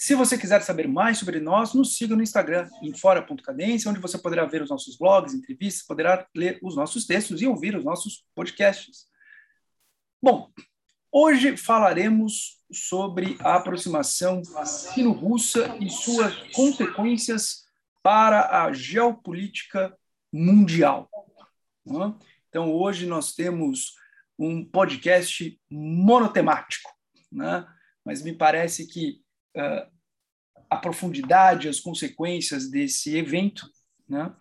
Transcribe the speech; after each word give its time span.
Se 0.00 0.14
você 0.14 0.38
quiser 0.38 0.62
saber 0.62 0.88
mais 0.88 1.18
sobre 1.18 1.40
nós, 1.40 1.74
nos 1.74 1.94
siga 1.94 2.16
no 2.16 2.22
Instagram, 2.22 2.66
em 2.80 2.94
fora.cadência, 2.94 3.90
onde 3.90 4.00
você 4.00 4.16
poderá 4.16 4.46
ver 4.46 4.62
os 4.62 4.70
nossos 4.70 4.96
blogs, 4.96 5.34
entrevistas, 5.34 5.86
poderá 5.86 6.26
ler 6.34 6.58
os 6.62 6.74
nossos 6.74 7.04
textos 7.04 7.42
e 7.42 7.46
ouvir 7.46 7.76
os 7.76 7.84
nossos 7.84 8.24
podcasts. 8.34 9.04
Bom, 10.22 10.50
hoje 11.12 11.54
falaremos 11.54 12.62
sobre 12.72 13.36
a 13.40 13.56
aproximação 13.56 14.42
sino-russa 14.64 15.76
e 15.78 15.90
suas 15.90 16.34
consequências 16.54 17.66
para 18.02 18.64
a 18.64 18.72
geopolítica 18.72 19.94
mundial. 20.32 21.10
Então, 22.48 22.72
hoje 22.72 23.04
nós 23.04 23.34
temos 23.34 23.96
um 24.38 24.64
podcast 24.64 25.60
monotemático, 25.70 26.90
né? 27.30 27.66
mas 28.02 28.22
me 28.22 28.32
parece 28.32 28.86
que 28.86 29.20
a 30.70 30.76
profundidade, 30.76 31.68
as 31.68 31.80
consequências 31.80 32.70
desse 32.70 33.16
evento 33.16 33.68
né, 34.08 34.34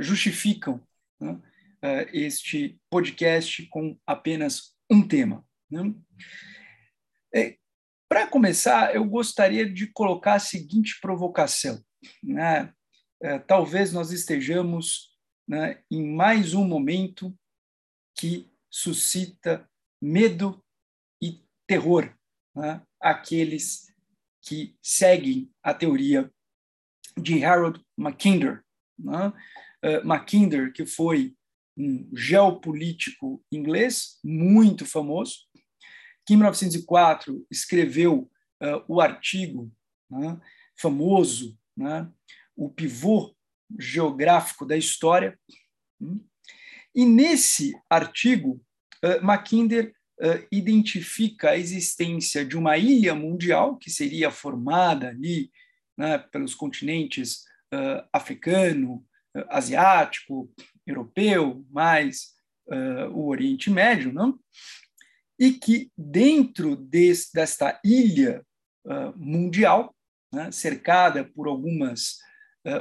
justificam 0.00 0.84
né, 1.20 1.40
este 2.12 2.80
podcast 2.90 3.66
com 3.68 3.98
apenas 4.06 4.74
um 4.90 5.06
tema. 5.06 5.46
Né? 5.70 5.94
É, 7.34 7.56
Para 8.08 8.26
começar, 8.26 8.94
eu 8.94 9.04
gostaria 9.04 9.68
de 9.68 9.86
colocar 9.88 10.34
a 10.34 10.40
seguinte 10.40 10.98
provocação. 11.00 11.82
Né? 12.22 12.72
É, 13.22 13.38
talvez 13.38 13.92
nós 13.92 14.10
estejamos 14.10 15.14
né, 15.46 15.82
em 15.90 16.04
mais 16.14 16.54
um 16.54 16.66
momento 16.66 17.36
que 18.16 18.50
suscita 18.70 19.68
medo 20.00 20.64
e 21.22 21.42
terror 21.66 22.12
né, 22.54 22.82
àqueles 23.00 23.93
que 24.44 24.76
seguem 24.82 25.50
a 25.62 25.72
teoria 25.72 26.30
de 27.16 27.44
Harold 27.44 27.80
Mackinder. 27.96 28.62
Né? 28.98 29.32
Uh, 29.84 30.06
Mackinder, 30.06 30.72
que 30.72 30.84
foi 30.86 31.34
um 31.76 32.08
geopolítico 32.14 33.42
inglês 33.50 34.18
muito 34.22 34.86
famoso, 34.86 35.38
que 36.26 36.34
em 36.34 36.36
1904 36.36 37.46
escreveu 37.50 38.30
uh, 38.62 38.84
o 38.86 39.00
artigo 39.00 39.72
né, 40.10 40.40
famoso, 40.78 41.58
né, 41.76 42.10
o 42.56 42.70
pivô 42.70 43.34
geográfico 43.78 44.64
da 44.64 44.76
história. 44.76 45.38
Né? 46.00 46.18
E 46.94 47.04
nesse 47.04 47.72
artigo, 47.90 48.62
uh, 49.04 49.24
Mackinder 49.24 49.94
uh, 50.20 50.46
identifica 50.50 51.50
a 51.50 51.56
existência 51.56 52.44
de 52.44 52.56
uma 52.56 52.76
ilha 52.76 53.14
mundial 53.14 53.76
que 53.76 53.90
seria 53.90 54.30
formada 54.30 55.08
ali 55.08 55.50
né, 55.96 56.18
pelos 56.18 56.54
continentes 56.54 57.44
uh, 57.72 58.06
africano, 58.12 59.04
uh, 59.36 59.44
asiático, 59.48 60.50
europeu, 60.86 61.64
mais 61.70 62.34
o 63.12 63.28
Oriente 63.28 63.68
Médio, 63.68 64.10
não? 64.10 64.40
e 65.38 65.52
que 65.52 65.92
dentro 65.98 66.74
desse, 66.74 67.30
desta 67.30 67.78
ilha 67.84 68.42
mundial, 69.14 69.94
né, 70.32 70.50
cercada 70.50 71.24
por 71.24 71.46
algumas 71.46 72.16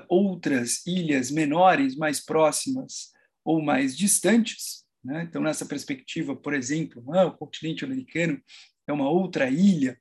outras 0.08 0.88
ilhas 0.88 1.30
menores, 1.30 1.98
mais 1.98 2.24
próximas 2.24 3.12
ou 3.44 3.62
mais 3.62 3.94
distantes, 3.96 4.83
né? 5.04 5.24
Então, 5.24 5.42
nessa 5.42 5.66
perspectiva, 5.66 6.36
por 6.36 6.54
exemplo, 6.54 7.04
ah, 7.14 7.26
o 7.26 7.38
continente 7.38 7.84
americano 7.84 8.42
é 8.88 8.94
uma 8.94 9.10
outra 9.10 9.50
ilha, 9.50 10.00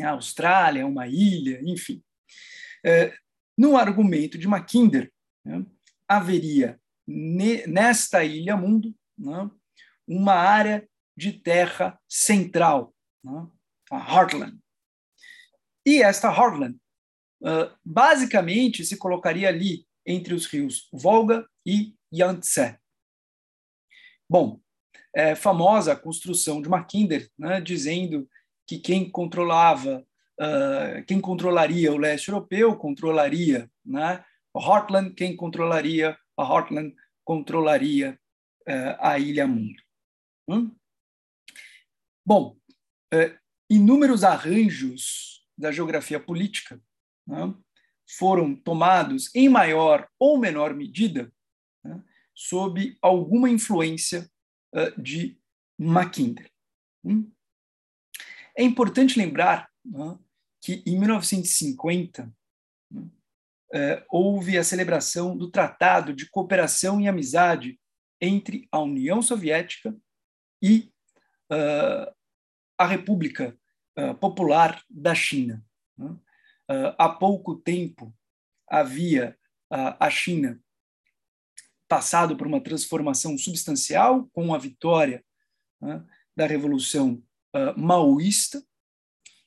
a 0.00 0.10
Austrália 0.10 0.80
é 0.82 0.84
uma 0.84 1.06
ilha, 1.06 1.60
enfim. 1.62 2.02
É, 2.84 3.14
no 3.56 3.76
argumento 3.76 4.36
de 4.36 4.48
Mackinder, 4.48 5.12
né, 5.44 5.64
haveria 6.08 6.80
ne, 7.06 7.66
nesta 7.66 8.24
ilha 8.24 8.56
mundo 8.56 8.94
né, 9.16 9.50
uma 10.06 10.34
área 10.34 10.88
de 11.16 11.32
terra 11.32 11.98
central, 12.08 12.94
né, 13.22 13.46
a 13.90 13.98
Heartland. 13.98 14.58
E 15.86 16.02
esta 16.02 16.28
Heartland, 16.28 16.76
uh, 17.42 17.70
basicamente, 17.84 18.84
se 18.84 18.96
colocaria 18.96 19.48
ali 19.48 19.86
entre 20.06 20.34
os 20.34 20.46
rios 20.46 20.88
Volga 20.92 21.46
e 21.64 21.94
Yangtze. 22.12 22.78
Bom, 24.34 24.60
é 25.14 25.36
famosa 25.36 25.92
a 25.92 25.96
construção 25.96 26.60
de 26.60 26.68
Mackinder, 26.68 27.30
né, 27.38 27.60
dizendo 27.60 28.28
que 28.66 28.80
quem 28.80 29.08
controlava, 29.08 30.04
uh, 30.40 31.04
quem 31.06 31.20
controlaria 31.20 31.92
o 31.92 31.96
leste 31.96 32.30
europeu 32.30 32.76
controlaria 32.76 33.70
né, 33.86 34.24
o 34.52 34.58
Heartland, 34.58 35.14
quem 35.14 35.36
controlaria 35.36 36.18
a 36.36 36.42
Heartland 36.42 36.96
controlaria 37.22 38.18
uh, 38.68 38.96
a 38.98 39.20
Ilha 39.20 39.46
Mundo. 39.46 39.80
Hum? 40.48 40.74
Bom, 42.26 42.56
uh, 43.14 43.38
inúmeros 43.70 44.24
arranjos 44.24 45.46
da 45.56 45.70
geografia 45.70 46.18
política 46.18 46.82
né, 47.24 47.54
foram 48.18 48.56
tomados 48.56 49.32
em 49.32 49.48
maior 49.48 50.08
ou 50.18 50.36
menor 50.36 50.74
medida 50.74 51.32
né, 51.84 52.02
sob 52.34 52.98
alguma 53.00 53.48
influência 53.48 54.28
uh, 54.74 55.00
de 55.00 55.38
Mackinder. 55.78 56.50
Hum? 57.04 57.30
É 58.56 58.62
importante 58.62 59.18
lembrar 59.18 59.70
uh, 59.86 60.18
que 60.60 60.82
em 60.84 60.98
1950 60.98 62.34
uh, 62.92 63.08
houve 64.10 64.58
a 64.58 64.64
celebração 64.64 65.36
do 65.36 65.50
Tratado 65.50 66.12
de 66.12 66.28
Cooperação 66.28 67.00
e 67.00 67.06
Amizade 67.06 67.80
entre 68.20 68.66
a 68.72 68.80
União 68.80 69.22
Soviética 69.22 69.96
e 70.62 70.90
a 72.78 72.86
República 72.86 73.56
Popular 74.18 74.82
da 74.88 75.14
China. 75.14 75.62
há 76.98 77.08
pouco 77.10 77.56
tempo 77.56 78.16
havia 78.66 79.38
a 79.70 80.08
China 80.08 80.63
passado 81.94 82.36
por 82.36 82.44
uma 82.44 82.60
transformação 82.60 83.38
substancial 83.38 84.26
com 84.32 84.52
a 84.52 84.58
vitória 84.58 85.24
né, 85.80 86.04
da 86.36 86.44
Revolução 86.44 87.22
uh, 87.54 87.78
Maoísta 87.78 88.60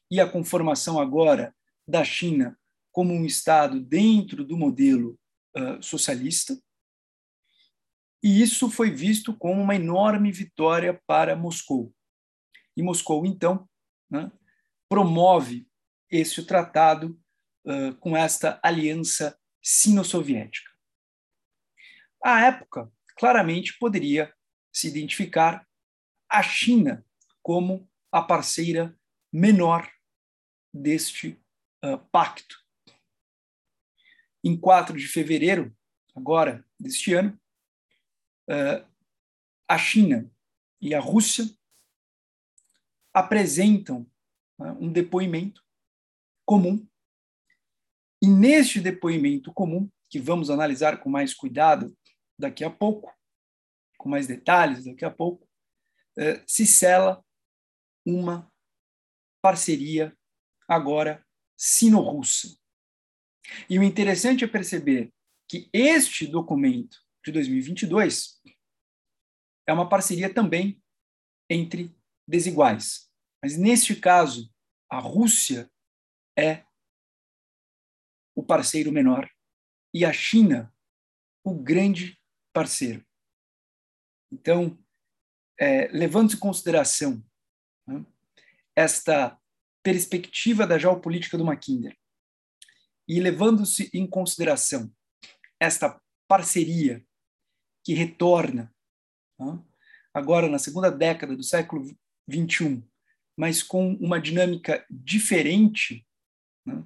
e 0.10 0.22
a 0.22 0.30
conformação 0.30 0.98
agora 0.98 1.54
da 1.86 2.06
China 2.06 2.58
como 2.90 3.14
um 3.14 3.26
Estado 3.26 3.82
dentro 3.82 4.46
do 4.46 4.56
modelo 4.56 5.20
uh, 5.58 5.84
socialista. 5.84 6.58
E 8.24 8.42
isso 8.42 8.70
foi 8.70 8.92
visto 8.92 9.36
como 9.36 9.62
uma 9.62 9.76
enorme 9.76 10.32
vitória 10.32 11.02
para 11.06 11.36
Moscou. 11.36 11.94
E 12.78 12.82
Moscou, 12.82 13.26
então, 13.26 13.68
né, 14.10 14.32
promove 14.88 15.68
esse 16.10 16.42
tratado 16.46 17.20
uh, 17.66 17.94
com 17.98 18.16
esta 18.16 18.58
aliança 18.64 19.38
sino-soviética. 19.62 20.77
À 22.24 22.46
época, 22.46 22.92
claramente 23.16 23.78
poderia 23.78 24.34
se 24.72 24.88
identificar 24.88 25.68
a 26.30 26.44
China 26.44 27.06
como 27.42 27.90
a 28.12 28.22
parceira 28.22 28.98
menor 29.32 29.90
deste 30.74 31.42
uh, 31.84 31.98
pacto. 32.12 32.58
Em 34.44 34.58
4 34.58 34.98
de 34.98 35.08
fevereiro, 35.08 35.76
agora 36.16 36.66
deste 36.80 37.14
ano, 37.14 37.40
uh, 38.50 38.88
a 39.68 39.78
China 39.78 40.32
e 40.80 40.94
a 40.94 41.00
Rússia 41.00 41.46
apresentam 43.14 44.10
uh, 44.60 44.72
um 44.80 44.92
depoimento 44.92 45.64
comum. 46.46 46.88
E 48.22 48.28
neste 48.28 48.80
depoimento 48.80 49.54
comum, 49.54 49.90
que 50.10 50.20
vamos 50.20 50.50
analisar 50.50 50.98
com 51.00 51.10
mais 51.10 51.34
cuidado 51.34 51.96
daqui 52.38 52.64
a 52.64 52.70
pouco, 52.70 53.14
com 53.98 54.10
mais 54.10 54.28
detalhes 54.28 54.86
daqui 54.86 55.04
a 55.04 55.12
pouco, 55.12 55.48
eh, 56.18 56.44
se 56.48 56.66
sela 56.66 57.24
uma 58.06 58.52
parceria 59.42 60.16
agora 60.68 61.26
sino-russa. 61.58 62.58
E 63.70 63.80
o 63.80 63.84
interessante 63.84 64.44
é 64.44 64.48
perceber 64.48 65.14
que 65.48 65.70
este 65.74 66.28
documento 66.28 66.98
de 67.26 67.32
2022 67.32 68.42
é 69.66 69.74
uma 69.74 69.88
parceria 69.88 70.34
também 70.34 70.82
entre 71.50 71.96
desiguais. 72.28 73.10
Mas 73.42 73.58
neste 73.58 73.96
caso, 73.96 74.54
a 74.90 75.00
Rússia 75.00 75.70
é 76.38 76.66
o 78.36 78.44
parceiro 78.44 78.92
menor 78.92 79.30
e 79.94 80.06
a 80.06 80.14
China 80.14 80.74
o 81.44 81.56
grande 81.56 82.17
parceiro. 82.58 83.06
Então, 84.32 84.84
é, 85.60 85.90
levando 85.90 86.34
em 86.34 86.40
consideração 86.40 87.24
né, 87.86 88.04
esta 88.76 89.40
perspectiva 89.84 90.66
da 90.66 90.80
geopolítica 90.80 91.38
do 91.38 91.46
Mackinder 91.46 91.96
e 93.08 93.20
levando-se 93.20 93.92
em 93.94 94.08
consideração 94.08 94.92
esta 95.60 96.02
parceria 96.28 97.06
que 97.86 97.94
retorna 97.94 98.74
né, 99.40 99.64
agora 100.12 100.50
na 100.50 100.58
segunda 100.58 100.90
década 100.90 101.36
do 101.36 101.44
século 101.44 101.86
XXI, 102.28 102.84
mas 103.38 103.62
com 103.62 103.94
uma 103.98 104.20
dinâmica 104.20 104.84
diferente 104.90 106.04
né, 106.66 106.84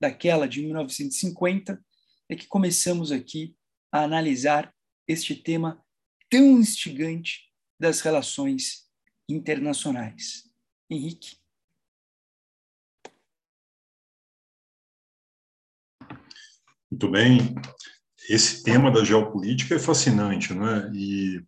daquela 0.00 0.46
de 0.46 0.62
1950, 0.62 1.84
é 2.28 2.36
que 2.36 2.46
começamos 2.46 3.10
aqui 3.10 3.56
a 3.90 4.04
analisar 4.04 4.72
este 5.06 5.34
tema 5.34 5.84
tão 6.28 6.58
instigante 6.58 7.50
das 7.78 8.00
relações 8.00 8.88
internacionais. 9.28 10.44
Henrique. 10.88 11.36
Muito 16.90 17.08
bem. 17.08 17.54
Esse 18.28 18.62
tema 18.62 18.90
da 18.90 19.04
geopolítica 19.04 19.76
é 19.76 19.78
fascinante, 19.78 20.52
né? 20.52 20.90
E 20.94 21.42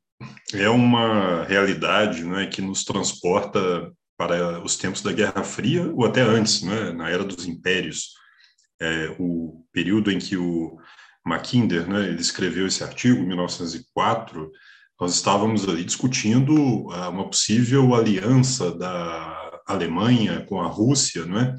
é 0.55 0.69
uma 0.69 1.45
realidade, 1.45 2.25
né, 2.25 2.47
que 2.47 2.63
nos 2.63 2.85
transporta 2.85 3.93
para 4.17 4.63
os 4.63 4.77
tempos 4.77 5.03
da 5.03 5.13
Guerra 5.13 5.43
Fria 5.43 5.93
ou 5.93 6.05
até 6.05 6.21
antes, 6.21 6.63
né, 6.63 6.93
na 6.93 7.11
era 7.11 7.25
dos 7.25 7.47
impérios, 7.47 8.13
é, 8.81 9.17
o 9.19 9.65
período 9.73 10.11
em 10.11 10.19
que 10.19 10.37
o 10.37 10.79
Mackinder, 11.25 11.89
né, 11.89 12.09
ele 12.09 12.21
escreveu 12.21 12.67
esse 12.67 12.83
artigo, 12.83 13.23
1904, 13.23 14.51
nós 15.01 15.15
estávamos 15.15 15.69
ali 15.69 15.85
discutindo 15.85 16.91
ah, 16.93 17.09
uma 17.09 17.29
possível 17.29 17.95
aliança 17.95 18.71
da 18.73 19.61
Alemanha 19.67 20.45
com 20.49 20.61
a 20.61 20.67
Rússia, 20.67 21.25
né, 21.25 21.57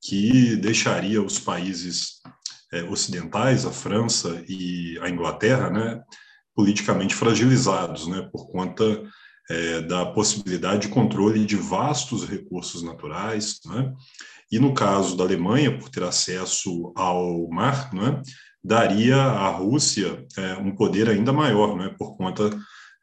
que 0.00 0.56
deixaria 0.56 1.22
os 1.22 1.38
países 1.38 2.20
é, 2.72 2.82
ocidentais, 2.84 3.64
a 3.64 3.72
França 3.72 4.42
e 4.48 4.98
a 5.02 5.08
Inglaterra, 5.08 5.70
né, 5.70 6.02
politicamente 6.54 7.14
fragilizados, 7.14 8.06
né, 8.06 8.28
por 8.32 8.50
conta 8.50 9.02
é, 9.50 9.80
da 9.82 10.06
possibilidade 10.06 10.82
de 10.82 10.88
controle 10.88 11.44
de 11.46 11.56
vastos 11.56 12.26
recursos 12.28 12.82
naturais, 12.82 13.58
né, 13.64 13.92
e 14.50 14.58
no 14.58 14.72
caso 14.72 15.16
da 15.16 15.24
Alemanha, 15.24 15.78
por 15.78 15.88
ter 15.88 16.02
acesso 16.02 16.92
ao 16.96 17.48
mar, 17.48 17.92
né, 17.92 18.22
daria 18.62 19.16
à 19.16 19.48
Rússia 19.48 20.26
é, 20.36 20.54
um 20.54 20.74
poder 20.74 21.08
ainda 21.08 21.32
maior, 21.32 21.76
né, 21.76 21.94
por 21.98 22.16
conta 22.16 22.50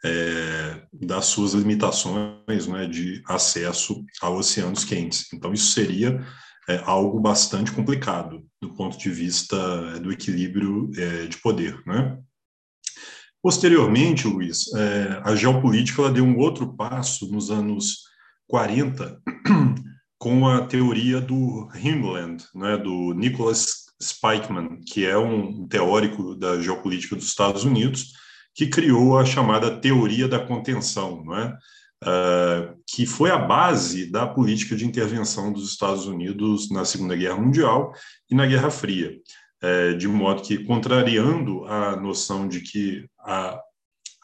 é, 0.03 0.81
das 0.93 1.25
suas 1.25 1.53
limitações 1.53 2.67
né, 2.67 2.85
de 2.85 3.23
acesso 3.27 4.03
a 4.21 4.29
oceanos 4.29 4.83
quentes. 4.83 5.31
Então, 5.33 5.53
isso 5.53 5.71
seria 5.71 6.23
é, 6.67 6.81
algo 6.85 7.19
bastante 7.19 7.71
complicado 7.71 8.45
do 8.61 8.73
ponto 8.73 8.97
de 8.97 9.09
vista 9.09 9.55
é, 9.95 9.99
do 9.99 10.11
equilíbrio 10.11 10.91
é, 10.95 11.27
de 11.27 11.37
poder. 11.37 11.81
Né? 11.85 12.17
Posteriormente, 13.41 14.27
Luiz, 14.27 14.73
é, 14.73 15.21
a 15.23 15.35
geopolítica 15.35 16.09
deu 16.09 16.23
um 16.23 16.37
outro 16.37 16.75
passo 16.75 17.31
nos 17.31 17.49
anos 17.49 18.03
40 18.47 19.21
com 20.17 20.47
a 20.47 20.65
teoria 20.65 21.21
do 21.21 21.69
Himland, 21.75 22.43
né, 22.55 22.77
do 22.77 23.13
Nicholas 23.13 23.84
Spikeman, 24.05 24.81
que 24.85 25.05
é 25.05 25.17
um 25.17 25.67
teórico 25.67 26.35
da 26.35 26.61
geopolítica 26.61 27.15
dos 27.15 27.25
Estados 27.25 27.63
Unidos, 27.63 28.13
que 28.55 28.67
criou 28.67 29.19
a 29.19 29.25
chamada 29.25 29.79
teoria 29.79 30.27
da 30.27 30.39
contenção, 30.39 31.23
não 31.23 31.37
é? 31.37 31.57
Uh, 32.03 32.75
que 32.87 33.05
foi 33.05 33.31
a 33.31 33.37
base 33.37 34.11
da 34.11 34.27
política 34.27 34.75
de 34.75 34.85
intervenção 34.85 35.51
dos 35.51 35.69
Estados 35.71 36.05
Unidos 36.05 36.69
na 36.69 36.85
Segunda 36.85 37.15
Guerra 37.15 37.37
Mundial 37.37 37.93
e 38.29 38.35
na 38.35 38.45
Guerra 38.45 38.69
Fria, 38.69 39.17
uh, 39.63 39.97
de 39.97 40.07
modo 40.07 40.41
que, 40.41 40.63
contrariando 40.65 41.65
a 41.65 41.95
noção 41.95 42.47
de 42.47 42.61
que 42.61 43.09
a, 43.19 43.59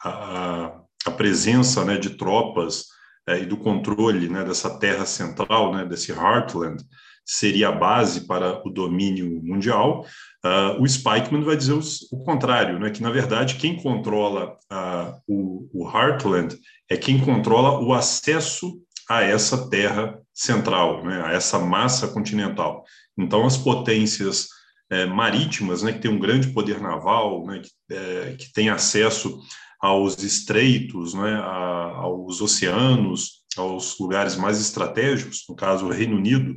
a, 0.04 0.80
a 1.06 1.10
presença 1.10 1.84
né, 1.84 1.98
de 1.98 2.10
tropas 2.10 2.82
uh, 3.28 3.34
e 3.40 3.46
do 3.46 3.56
controle 3.56 4.28
né, 4.28 4.44
dessa 4.44 4.78
terra 4.78 5.04
central, 5.04 5.74
né, 5.74 5.84
desse 5.84 6.12
heartland, 6.12 6.82
seria 7.24 7.68
a 7.68 7.72
base 7.72 8.26
para 8.26 8.66
o 8.66 8.70
domínio 8.70 9.40
mundial, 9.42 10.04
uh, 10.44 10.82
o 10.82 10.88
Spikeman 10.88 11.42
vai 11.42 11.56
dizer 11.56 11.72
os, 11.72 12.10
o 12.10 12.22
contrário, 12.24 12.78
né, 12.78 12.90
que, 12.90 13.02
na 13.02 13.10
verdade, 13.10 13.56
quem 13.56 13.76
controla 13.76 14.56
uh, 14.72 15.20
o, 15.26 15.68
o 15.72 15.88
Heartland 15.88 16.56
é 16.88 16.96
quem 16.96 17.20
controla 17.20 17.80
o 17.80 17.92
acesso 17.92 18.80
a 19.08 19.22
essa 19.22 19.68
terra 19.68 20.18
central, 20.32 21.04
né, 21.04 21.22
a 21.24 21.32
essa 21.32 21.58
massa 21.58 22.08
continental. 22.08 22.84
Então, 23.16 23.46
as 23.46 23.56
potências 23.56 24.48
é, 24.90 25.06
marítimas, 25.06 25.82
né, 25.82 25.92
que 25.92 26.00
têm 26.00 26.10
um 26.10 26.18
grande 26.18 26.48
poder 26.48 26.80
naval, 26.80 27.46
né, 27.46 27.60
que, 27.60 27.94
é, 27.94 28.36
que 28.38 28.52
têm 28.52 28.68
acesso 28.68 29.38
aos 29.80 30.22
estreitos, 30.22 31.14
né, 31.14 31.34
a, 31.34 31.96
aos 31.96 32.40
oceanos, 32.40 33.42
aos 33.56 33.98
lugares 33.98 34.36
mais 34.36 34.60
estratégicos, 34.60 35.44
no 35.48 35.56
caso 35.56 35.86
o 35.86 35.90
Reino 35.90 36.16
Unido, 36.16 36.54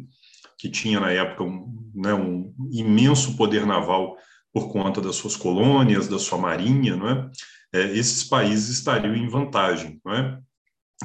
que 0.66 0.70
tinha 0.72 1.00
na 1.00 1.12
época 1.12 1.44
um, 1.44 1.92
né, 1.94 2.12
um 2.14 2.52
imenso 2.72 3.38
poder 3.38 3.68
naval 3.68 4.18
por 4.52 4.72
conta 4.72 5.00
das 5.00 5.16
suas 5.16 5.36
colônias, 5.36 6.08
da 6.08 6.18
sua 6.18 6.40
marinha, 6.40 6.96
não 6.96 7.08
é? 7.08 7.30
é 7.74 7.92
esses 7.96 8.24
países 8.24 8.70
estariam 8.70 9.16
em 9.16 9.28
vantagem, 9.28 10.02
não 10.04 10.14
é? 10.14 10.40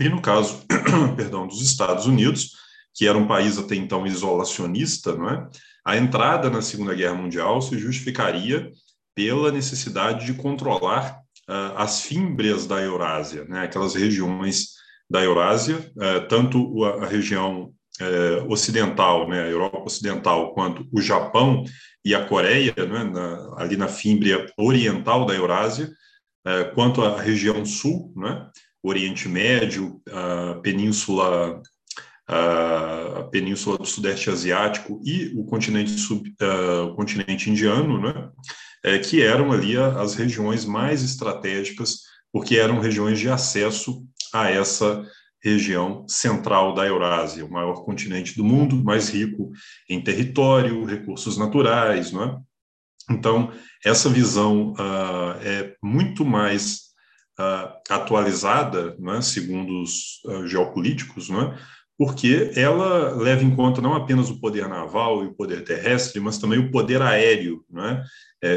E 0.01 0.09
no 0.09 0.23
caso, 0.23 0.65
perdão, 1.15 1.47
dos 1.47 1.61
Estados 1.61 2.07
Unidos, 2.07 2.53
que 2.95 3.07
era 3.07 3.19
um 3.19 3.27
país 3.27 3.59
até 3.59 3.75
então 3.75 4.07
isolacionista, 4.07 5.15
não 5.15 5.29
é? 5.29 5.49
A 5.85 5.97
entrada 5.97 6.49
na 6.49 6.63
Segunda 6.63 6.95
Guerra 6.95 7.15
Mundial 7.15 7.61
se 7.61 7.79
justificaria 7.79 8.71
pela 9.15 9.53
necessidade 9.53 10.25
de 10.25 10.35
controlar 10.35 11.19
uh, 11.49 11.77
as 11.77 12.01
fímbrias 12.01 12.67
da 12.67 12.81
Eurásia, 12.81 13.45
né? 13.45 13.65
Aquelas 13.65 13.95
regiões 13.95 14.69
da 15.11 15.23
Eurásia, 15.23 15.93
uh, 15.97 16.27
tanto 16.29 16.85
a, 16.85 17.05
a 17.05 17.07
região 17.07 17.75
é, 18.01 18.45
ocidental, 18.49 19.29
né, 19.29 19.43
a 19.43 19.49
Europa 19.49 19.83
ocidental, 19.85 20.55
quanto 20.55 20.87
o 20.93 21.01
Japão 21.01 21.65
e 22.05 22.15
a 22.15 22.25
Coreia, 22.25 22.75
né, 22.77 23.05
na, 23.05 23.55
ali 23.57 23.77
na 23.77 23.89
fímbria 23.89 24.47
oriental 24.57 25.27
da 25.27 25.35
Eurásia, 25.35 25.91
é, 26.47 26.65
quanto 26.65 27.03
a 27.03 27.21
região 27.21 27.65
sul, 27.65 28.13
né, 28.17 28.49
Oriente 28.83 29.29
Médio, 29.29 30.01
a 30.11 30.55
península 30.63 31.61
a 32.33 33.25
península 33.25 33.77
do 33.77 33.85
Sudeste 33.85 34.31
Asiático 34.31 35.01
e 35.05 35.33
o 35.37 35.45
continente 35.45 35.91
sub, 35.91 36.33
uh, 36.41 36.85
o 36.85 36.95
continente 36.95 37.51
indiano, 37.51 38.01
né, 38.01 38.31
é, 38.85 38.99
que 38.99 39.21
eram 39.21 39.51
ali 39.51 39.77
as 39.77 40.15
regiões 40.15 40.65
mais 40.65 41.03
estratégicas, 41.03 42.03
porque 42.33 42.57
eram 42.57 42.79
regiões 42.79 43.19
de 43.19 43.29
acesso 43.29 44.05
a 44.33 44.49
essa 44.49 45.05
região 45.43 46.07
central 46.09 46.75
da 46.75 46.87
Eurásia, 46.87 47.45
o 47.45 47.51
maior 47.51 47.85
continente 47.85 48.37
do 48.37 48.45
mundo, 48.45 48.83
mais 48.85 49.09
rico 49.09 49.51
em 49.89 50.03
território, 50.03 50.85
recursos 50.85 51.39
naturais, 51.39 52.13
não 52.13 52.25
é? 52.25 52.39
Então, 53.11 53.53
essa 53.85 54.09
visão 54.09 54.73
uh, 54.73 55.33
é 55.43 55.75
muito 55.83 56.25
mais 56.25 56.91
uh, 57.39 57.73
atualizada, 57.89 58.95
não 58.99 59.15
é? 59.15 59.23
segundo 59.23 59.83
os 59.83 60.23
uh, 60.27 60.47
geopolíticos, 60.47 61.29
não 61.29 61.43
é? 61.43 61.59
porque 61.99 62.51
ela 62.57 63.15
leva 63.15 63.45
em 63.45 63.55
conta 63.55 63.83
não 63.83 63.95
apenas 63.95 64.31
o 64.31 64.41
poder 64.41 64.67
naval 64.67 65.23
e 65.23 65.27
o 65.27 65.35
poder 65.35 65.65
terrestre, 65.65 66.19
mas 66.19 66.39
também 66.39 66.59
o 66.59 66.71
poder 66.71 67.03
aéreo, 67.03 67.63
não 67.69 67.85
é? 67.85 68.05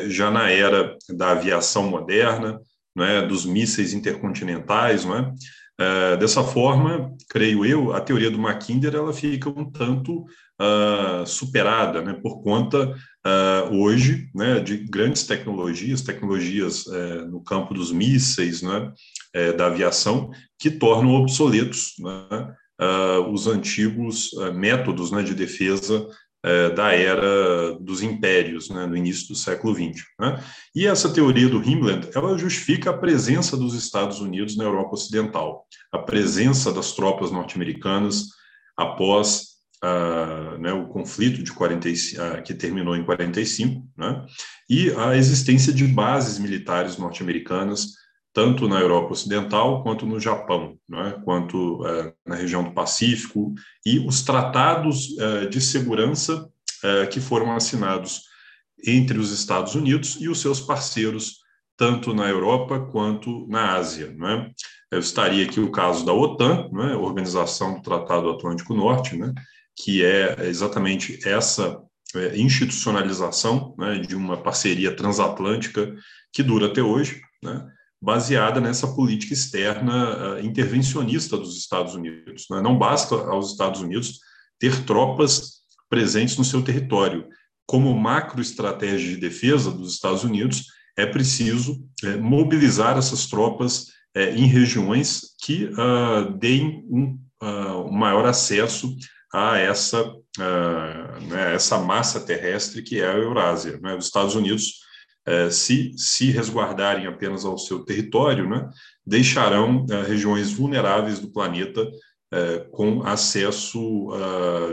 Já 0.08 0.32
na 0.32 0.50
era 0.50 0.96
da 1.10 1.32
aviação 1.32 1.90
moderna, 1.90 2.58
não 2.96 3.04
é? 3.04 3.28
dos 3.28 3.46
mísseis 3.46 3.92
intercontinentais, 3.92 5.04
não 5.04 5.18
é? 5.18 5.34
Uh, 5.80 6.16
dessa 6.18 6.44
forma, 6.44 7.16
creio 7.30 7.66
eu, 7.66 7.94
a 7.94 8.00
teoria 8.00 8.30
do 8.30 8.38
Mackinder 8.38 8.94
ela 8.94 9.12
fica 9.12 9.50
um 9.50 9.72
tanto 9.72 10.24
uh, 10.62 11.26
superada, 11.26 12.02
né, 12.02 12.14
por 12.14 12.44
conta 12.44 12.96
uh, 13.26 13.76
hoje, 13.76 14.30
né, 14.36 14.60
de 14.60 14.78
grandes 14.78 15.26
tecnologias, 15.26 16.02
tecnologias 16.02 16.86
eh, 16.88 17.26
no 17.26 17.42
campo 17.42 17.74
dos 17.74 17.92
mísseis, 17.92 18.62
né, 18.62 18.92
eh, 19.34 19.52
da 19.52 19.66
aviação, 19.66 20.30
que 20.60 20.70
tornam 20.70 21.16
obsoletos 21.16 21.94
né, 22.00 22.56
os 23.32 23.48
antigos 23.48 24.32
métodos 24.56 25.12
né, 25.12 25.24
de 25.24 25.34
defesa 25.34 26.06
é, 26.44 26.70
da 26.72 26.92
era 26.92 27.74
dos 27.80 28.04
impérios, 28.04 28.70
né, 28.70 28.86
início 28.94 29.30
do 29.30 29.36
século 29.36 29.74
XX. 29.74 30.04
Né? 30.20 30.44
E 30.76 30.86
essa 30.86 31.12
teoria 31.12 31.48
do 31.48 31.64
Himmler, 31.64 32.10
ela 32.14 32.38
justifica 32.38 32.90
a 32.90 32.98
presença 32.98 33.56
dos 33.56 33.74
Estados 33.74 34.20
Unidos 34.20 34.58
na 34.58 34.66
Europa 34.66 34.94
Ocidental, 34.94 35.66
a 35.92 36.00
presença 36.00 36.72
das 36.72 36.92
tropas 36.92 37.32
norte-americanas 37.32 38.28
após 38.76 39.54
uh, 39.84 40.58
né, 40.58 40.74
o 40.74 40.88
conflito 40.88 41.42
de 41.42 41.52
40, 41.54 41.90
uh, 41.90 42.44
que 42.44 42.54
terminou 42.54 42.96
em 42.96 43.06
45, 43.06 43.88
né, 43.98 44.26
e 44.70 44.92
a 44.92 45.16
existência 45.16 45.72
de 45.72 45.86
bases 45.86 46.40
militares 46.40 46.98
norte-americanas 46.98 48.03
tanto 48.34 48.68
na 48.68 48.80
Europa 48.80 49.14
Ocidental 49.14 49.84
quanto 49.84 50.06
no 50.06 50.20
Japão, 50.20 50.76
né, 50.90 51.22
quanto 51.24 51.86
é, 51.86 52.14
na 52.26 52.36
região 52.36 52.64
do 52.64 52.72
Pacífico, 52.72 53.54
e 53.86 54.00
os 54.00 54.24
tratados 54.24 55.16
é, 55.20 55.46
de 55.46 55.62
segurança 55.62 56.50
é, 56.84 57.06
que 57.06 57.22
foram 57.22 57.56
assinados 57.56 58.24
entre 58.86 59.20
os 59.20 59.32
Estados 59.32 59.76
Unidos 59.76 60.18
e 60.20 60.28
os 60.28 60.42
seus 60.42 60.60
parceiros, 60.60 61.38
tanto 61.78 62.14
na 62.14 62.28
Europa 62.28 62.80
quanto 62.80 63.48
na 63.48 63.76
Ásia. 63.76 64.12
Né. 64.18 64.52
Eu 64.92 65.00
estaria 65.00 65.46
aqui 65.46 65.60
o 65.60 65.72
caso 65.72 66.06
da 66.06 66.14
OTAN, 66.14 66.70
né, 66.72 66.96
Organização 66.96 67.76
do 67.76 67.82
Tratado 67.82 68.30
Atlântico 68.30 68.74
Norte, 68.74 69.16
né, 69.16 69.32
que 69.76 70.04
é 70.04 70.48
exatamente 70.48 71.20
essa 71.28 71.80
é, 72.16 72.38
institucionalização 72.38 73.76
né, 73.78 74.00
de 74.00 74.16
uma 74.16 74.38
parceria 74.38 74.96
transatlântica 74.96 75.96
que 76.32 76.42
dura 76.42 76.66
até 76.66 76.82
hoje, 76.82 77.22
né, 77.44 77.68
baseada 78.04 78.60
nessa 78.60 78.86
política 78.86 79.34
externa 79.34 80.36
uh, 80.36 80.46
intervencionista 80.46 81.38
dos 81.38 81.58
Estados 81.58 81.96
Unidos. 81.96 82.46
Né? 82.52 82.60
Não 82.60 82.78
basta 82.78 83.16
aos 83.16 83.52
Estados 83.52 83.80
Unidos 83.80 84.20
ter 84.60 84.84
tropas 84.84 85.62
presentes 85.90 86.38
no 86.38 86.44
seu 86.44 86.62
território. 86.62 87.26
Como 87.66 87.98
macroestratégia 87.98 89.12
de 89.12 89.16
defesa 89.16 89.72
dos 89.72 89.94
Estados 89.94 90.26
Unidos, 90.26 90.66
é 90.98 91.06
preciso 91.06 91.82
é, 92.04 92.18
mobilizar 92.18 92.98
essas 92.98 93.28
tropas 93.28 93.88
é, 94.14 94.36
em 94.36 94.48
regiões 94.48 95.34
que 95.42 95.68
uh, 95.68 96.38
deem 96.38 96.86
um, 96.90 97.18
uh, 97.42 97.88
um, 97.88 97.92
maior 97.94 98.26
acesso 98.26 98.94
a 99.34 99.58
essa, 99.58 100.04
né, 101.28 101.56
essa 101.56 101.80
massa 101.80 102.20
terrestre 102.20 102.84
que 102.84 103.00
é 103.00 103.08
a 103.08 103.18
Eurásia. 103.18 103.80
Né? 103.82 103.96
Os 103.96 104.06
Estados 104.06 104.36
Unidos 104.36 104.83
é, 105.26 105.50
se 105.50 105.94
se 105.98 106.32
resguardarem 106.32 107.08
apenas 107.08 107.46
ao 107.46 107.58
seu 107.58 107.80
território, 107.80 108.50
né, 108.50 108.70
deixarão 109.06 109.86
é, 109.90 110.04
regiões 110.04 110.52
vulneráveis 110.52 111.20
do 111.20 111.32
planeta 111.32 111.90
é, 112.32 112.60
com 112.72 113.04
acesso 113.04 114.10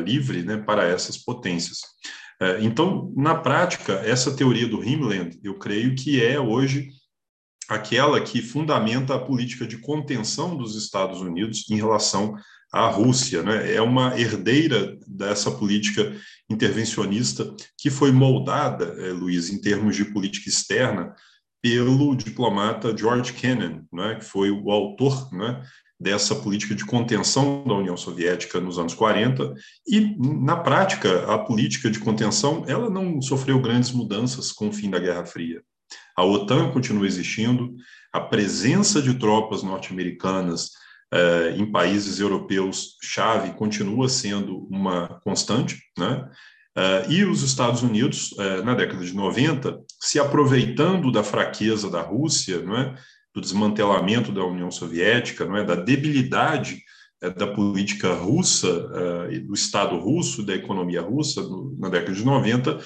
livre 0.05 0.43
né, 0.43 0.57
para 0.57 0.85
essas 0.85 1.19
potências. 1.19 1.81
Então, 2.63 3.13
na 3.15 3.35
prática, 3.35 3.93
essa 4.03 4.35
teoria 4.35 4.67
do 4.67 4.83
Himmler, 4.83 5.39
eu 5.45 5.59
creio 5.59 5.95
que 5.95 6.25
é 6.25 6.41
hoje 6.41 6.89
aquela 7.71 8.21
que 8.21 8.43
fundamenta 8.43 9.15
a 9.15 9.19
política 9.19 9.65
de 9.65 9.79
contenção 9.79 10.57
dos 10.57 10.75
Estados 10.75 11.21
Unidos 11.21 11.71
em 11.71 11.77
relação 11.77 12.35
à 12.73 12.89
Rússia. 12.89 13.45
Né? 13.45 13.75
É 13.75 13.81
uma 13.81 14.19
herdeira 14.19 14.99
dessa 15.07 15.53
política 15.53 16.13
intervencionista 16.51 17.55
que 17.79 17.89
foi 17.89 18.11
moldada, 18.11 18.97
é, 18.99 19.13
Luiz, 19.13 19.51
em 19.51 19.61
termos 19.61 19.95
de 19.95 20.05
política 20.05 20.49
externa, 20.49 21.15
pelo 21.63 22.17
diplomata 22.17 22.97
George 22.97 23.33
Kennan, 23.35 23.85
né? 23.93 24.17
que 24.17 24.25
foi 24.25 24.51
o 24.51 24.69
autor 24.73 25.33
né, 25.33 25.63
dessa 26.01 26.35
política 26.35 26.75
de 26.75 26.85
contenção 26.85 27.63
da 27.65 27.75
União 27.75 27.97
Soviética 27.97 28.59
nos 28.59 28.81
anos 28.81 28.95
40 28.95 29.55
e 29.87 30.17
na 30.19 30.57
prática 30.57 31.33
a 31.33 31.39
política 31.39 31.89
de 31.89 32.01
contenção 32.01 32.65
ela 32.67 32.91
não 32.91 33.23
sofreu 33.23 33.61
grandes 33.61 33.93
mudanças 33.93 34.51
com 34.51 34.71
o 34.71 34.73
fim 34.73 34.91
da 34.91 34.99
Guerra 34.99 35.25
Fria. 35.25 35.63
A 36.17 36.25
OTAN 36.25 36.71
continua 36.71 37.07
existindo, 37.07 37.75
a 38.13 38.21
presença 38.21 39.01
de 39.01 39.15
tropas 39.15 39.63
norte-americanas 39.63 40.71
eh, 41.13 41.57
em 41.57 41.71
países 41.71 42.21
europeus 42.21 42.97
chave 43.03 43.53
continua 43.55 44.09
sendo 44.09 44.67
uma 44.71 45.21
constante, 45.25 45.83
né? 45.99 46.29
Eh, 46.77 47.07
e 47.09 47.25
os 47.25 47.43
Estados 47.43 47.83
Unidos, 47.83 48.33
eh, 48.39 48.63
na 48.63 48.75
década 48.75 49.05
de 49.05 49.13
90, 49.13 49.81
se 49.99 50.21
aproveitando 50.21 51.11
da 51.11 51.25
fraqueza 51.25 51.91
da 51.91 52.01
Rússia, 52.01 52.61
não 52.63 52.77
é? 52.77 52.95
do 53.35 53.41
desmantelamento 53.41 54.33
da 54.33 54.45
União 54.45 54.71
Soviética, 54.71 55.45
não 55.45 55.57
é? 55.57 55.65
da 55.65 55.77
debilidade 55.77 56.83
da 57.37 57.47
política 57.47 58.15
russa, 58.15 58.89
do 59.47 59.53
Estado 59.53 59.95
russo, 59.99 60.43
da 60.43 60.55
economia 60.55 61.03
russa, 61.03 61.43
na 61.79 61.91
década 61.91 62.15
de 62.15 62.25
90, 62.25 62.81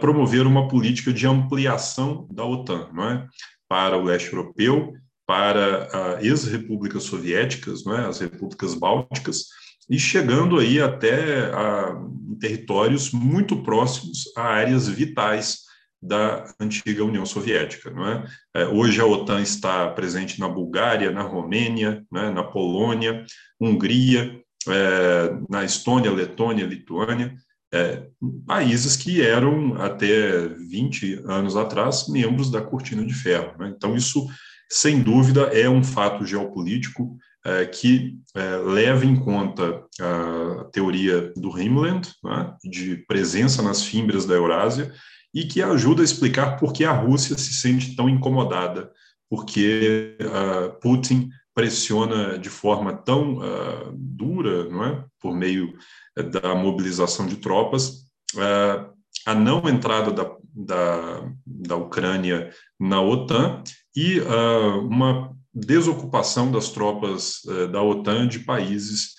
promover 0.00 0.46
uma 0.46 0.68
política 0.68 1.12
de 1.12 1.26
ampliação 1.26 2.28
da 2.30 2.44
OTAN 2.44 2.88
não 2.92 3.08
é? 3.08 3.26
para 3.68 3.98
o 3.98 4.04
leste 4.04 4.32
europeu 4.32 4.94
para 5.26 6.18
ex-repúblicas 6.20 7.04
soviéticas, 7.04 7.86
é, 7.86 8.06
as 8.06 8.20
repúblicas 8.20 8.74
bálticas, 8.74 9.46
e 9.88 9.98
chegando 9.98 10.58
aí 10.58 10.80
até 10.80 11.46
a, 11.46 11.96
territórios 12.40 13.10
muito 13.12 13.62
próximos 13.62 14.32
a 14.36 14.42
áreas 14.42 14.88
vitais 14.88 15.64
da 16.02 16.52
antiga 16.60 17.04
União 17.04 17.24
Soviética. 17.24 17.90
Não 17.90 18.06
é? 18.06 18.24
é 18.54 18.66
hoje 18.66 19.00
a 19.00 19.06
OTAN 19.06 19.40
está 19.40 19.88
presente 19.88 20.38
na 20.38 20.48
Bulgária, 20.48 21.10
na 21.10 21.22
Romênia, 21.22 22.04
é? 22.14 22.30
na 22.30 22.42
Polônia, 22.42 23.24
Hungria, 23.58 24.40
é, 24.68 25.30
na 25.48 25.64
Estônia, 25.64 26.12
Letônia, 26.12 26.66
Lituânia, 26.66 27.34
é, 27.74 28.06
países 28.46 28.96
que 28.96 29.20
eram 29.20 29.74
até 29.82 30.46
20 30.48 31.24
anos 31.26 31.56
atrás 31.56 32.08
membros 32.08 32.50
da 32.50 32.62
Cortina 32.62 33.04
de 33.04 33.14
Ferro. 33.14 33.52
Né? 33.58 33.74
Então, 33.76 33.96
isso 33.96 34.26
sem 34.70 35.02
dúvida, 35.02 35.42
é 35.52 35.68
um 35.68 35.84
fato 35.84 36.26
geopolítico 36.26 37.16
é, 37.44 37.64
que 37.66 38.16
é, 38.34 38.56
leva 38.56 39.04
em 39.04 39.14
conta 39.14 39.84
a 40.00 40.64
teoria 40.72 41.32
do 41.36 41.56
Himland, 41.58 42.10
né, 42.24 42.54
de 42.64 42.96
presença 43.06 43.62
nas 43.62 43.84
fimbras 43.84 44.24
da 44.24 44.34
Eurásia, 44.34 44.92
e 45.32 45.44
que 45.44 45.62
ajuda 45.62 46.02
a 46.02 46.04
explicar 46.04 46.56
por 46.56 46.72
que 46.72 46.84
a 46.84 46.92
Rússia 46.92 47.36
se 47.36 47.54
sente 47.54 47.94
tão 47.94 48.08
incomodada, 48.08 48.90
porque 49.28 50.16
uh, 50.20 50.78
Putin 50.80 51.28
pressiona 51.54 52.38
de 52.38 52.48
forma 52.48 52.92
tão 52.92 53.38
uh, 53.38 53.92
dura, 53.92 54.68
não 54.68 54.84
é, 54.84 55.04
por 55.20 55.34
meio 55.34 55.74
da 56.22 56.54
mobilização 56.54 57.26
de 57.26 57.36
tropas, 57.36 58.04
uh, 58.34 58.92
a 59.26 59.34
não 59.34 59.68
entrada 59.68 60.10
da, 60.10 60.36
da, 60.54 61.30
da 61.44 61.76
Ucrânia 61.76 62.50
na 62.78 63.00
OTAN 63.00 63.62
e 63.96 64.20
uh, 64.20 64.86
uma 64.86 65.34
desocupação 65.52 66.50
das 66.50 66.70
tropas 66.70 67.42
uh, 67.44 67.68
da 67.68 67.82
OTAN 67.82 68.28
de 68.28 68.40
países 68.40 69.14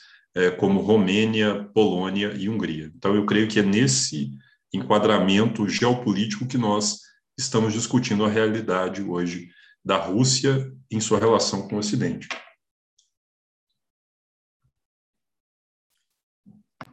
como 0.58 0.82
Romênia, 0.82 1.70
Polônia 1.74 2.34
e 2.38 2.50
Hungria. 2.50 2.92
Então, 2.94 3.16
eu 3.16 3.26
creio 3.26 3.48
que 3.48 3.60
é 3.60 3.64
nesse 3.64 4.34
enquadramento 4.74 5.66
geopolítico 5.66 6.46
que 6.46 6.58
nós 6.58 7.00
estamos 7.40 7.72
discutindo 7.72 8.26
a 8.26 8.30
realidade 8.30 9.02
hoje 9.02 9.48
da 9.86 9.96
Rússia 9.96 10.70
em 10.92 11.00
sua 11.00 11.20
relação 11.20 11.70
com 11.70 11.78
o 11.78 11.80
Ocidente. 11.80 12.28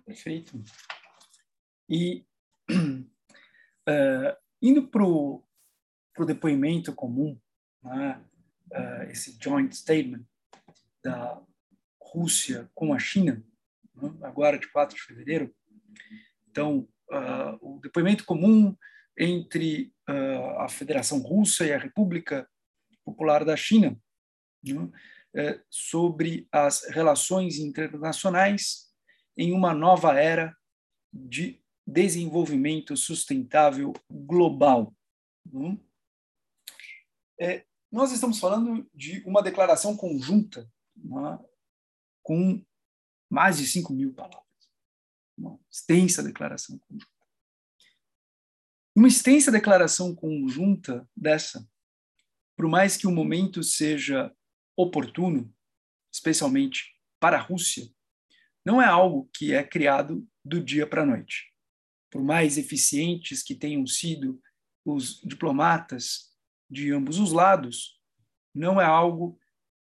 Perfeito. 0.04 0.62
E 1.88 2.24
uh, 2.70 4.36
indo 4.60 4.86
para 4.88 5.04
o 5.04 5.44
depoimento 6.26 6.94
comum 6.94 7.38
né, 7.82 8.22
uh, 8.72 9.10
esse 9.10 9.36
joint 9.40 9.72
statement 9.74 10.24
da 11.02 11.40
Rússia 12.00 12.70
com 12.74 12.92
a 12.92 12.98
China, 12.98 13.44
né, 13.94 14.12
agora 14.22 14.58
de 14.58 14.70
4 14.70 14.96
de 14.96 15.02
fevereiro. 15.02 15.54
Então, 16.50 16.88
uh, 17.10 17.76
o 17.76 17.80
depoimento 17.80 18.24
comum 18.24 18.76
entre 19.16 19.92
a 20.58 20.68
Federação 20.68 21.18
Russa 21.18 21.66
e 21.66 21.72
a 21.72 21.78
República 21.78 22.48
Popular 23.04 23.44
da 23.44 23.56
China 23.56 23.98
né, 25.34 25.60
sobre 25.70 26.46
as 26.50 26.84
relações 26.88 27.58
internacionais 27.58 28.91
em 29.36 29.52
uma 29.52 29.74
nova 29.74 30.18
era 30.18 30.56
de 31.12 31.62
desenvolvimento 31.86 32.96
sustentável 32.96 33.92
global. 34.10 34.94
Né. 35.44 35.78
É, 37.38 37.66
nós 37.90 38.12
estamos 38.12 38.38
falando 38.38 38.88
de 38.94 39.22
uma 39.26 39.42
declaração 39.42 39.96
conjunta 39.96 40.70
né, 40.96 41.38
com 42.22 42.64
mais 43.28 43.58
de 43.58 43.66
5 43.66 43.92
mil 43.92 44.14
palavras. 44.14 44.42
Uma 45.36 45.58
extensa 45.70 46.22
declaração 46.22 46.78
conjunta. 46.78 47.12
Uma 48.94 49.08
extensa 49.08 49.50
declaração 49.50 50.14
conjunta 50.14 51.08
dessa, 51.16 51.66
por 52.54 52.68
mais 52.68 52.96
que 52.96 53.06
o 53.06 53.12
momento 53.12 53.62
seja 53.62 54.34
oportuno, 54.76 55.52
especialmente 56.12 56.94
para 57.18 57.38
a 57.38 57.40
Rússia, 57.40 57.90
não 58.64 58.80
é 58.80 58.86
algo 58.86 59.28
que 59.34 59.52
é 59.52 59.62
criado 59.62 60.26
do 60.44 60.62
dia 60.62 60.86
para 60.86 61.02
a 61.02 61.06
noite. 61.06 61.50
por 62.10 62.22
mais 62.22 62.58
eficientes 62.58 63.42
que 63.42 63.54
tenham 63.54 63.86
sido 63.86 64.38
os 64.84 65.18
diplomatas 65.22 66.36
de 66.70 66.92
ambos 66.92 67.18
os 67.18 67.32
lados, 67.32 67.98
não 68.54 68.78
é 68.78 68.84
algo 68.84 69.40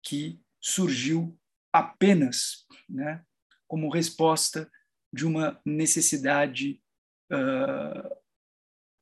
que 0.04 0.42
surgiu 0.62 1.40
apenas 1.72 2.68
né, 2.90 3.26
como 3.70 3.90
resposta 3.90 4.70
de 5.14 5.26
uma 5.26 5.62
necessidade 5.66 6.84
uh, 7.32 8.18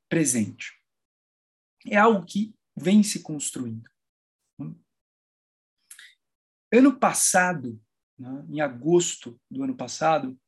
presente. 0.08 0.80
É 1.86 1.96
algo 1.96 2.24
que 2.24 2.54
vem 2.76 3.02
se 3.02 3.22
construindo. 3.22 3.90
Ano 6.72 6.98
passado, 6.98 7.82
né, 8.18 8.44
em 8.48 8.60
agosto 8.60 9.40
do 9.50 9.62
ano 9.62 9.76
passado, 9.76 10.38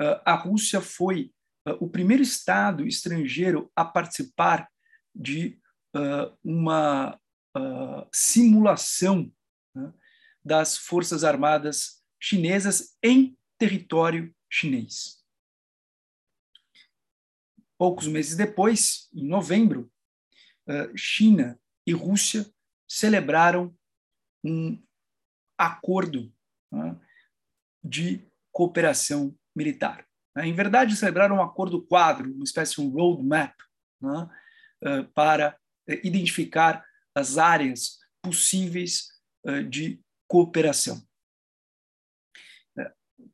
uh, 0.00 0.20
a 0.24 0.34
Rússia 0.34 0.80
foi 0.80 1.32
uh, 1.66 1.72
o 1.80 1.88
primeiro 1.88 2.22
Estado 2.22 2.86
estrangeiro 2.86 3.70
a 3.76 3.84
participar 3.84 4.68
de 5.14 5.60
uma 6.42 7.20
simulação 8.10 9.30
né, 9.74 9.92
das 10.42 10.78
Forças 10.78 11.22
Armadas 11.22 12.02
chinesas 12.18 12.96
em 13.02 13.36
território 13.58 14.34
chinês. 14.48 15.22
Poucos 17.76 18.08
meses 18.08 18.36
depois, 18.36 19.10
em 19.12 19.28
novembro, 19.28 19.92
China 20.96 21.60
e 21.86 21.92
Rússia 21.92 22.50
celebraram 22.88 23.76
um 24.42 24.82
acordo 25.58 26.32
de 27.82 28.24
cooperação 28.52 29.36
militar. 29.54 30.06
Em 30.38 30.54
verdade, 30.54 30.96
celebraram 30.96 31.36
um 31.36 31.42
acordo 31.42 31.82
quadro, 31.82 32.32
uma 32.32 32.44
espécie 32.44 32.76
de 32.76 32.80
um 32.80 32.88
roadmap 32.88 33.54
para 35.14 35.58
identificar 36.02 36.84
as 37.14 37.36
áreas 37.38 37.98
possíveis 38.22 39.08
de 39.68 40.00
cooperação. 40.28 41.02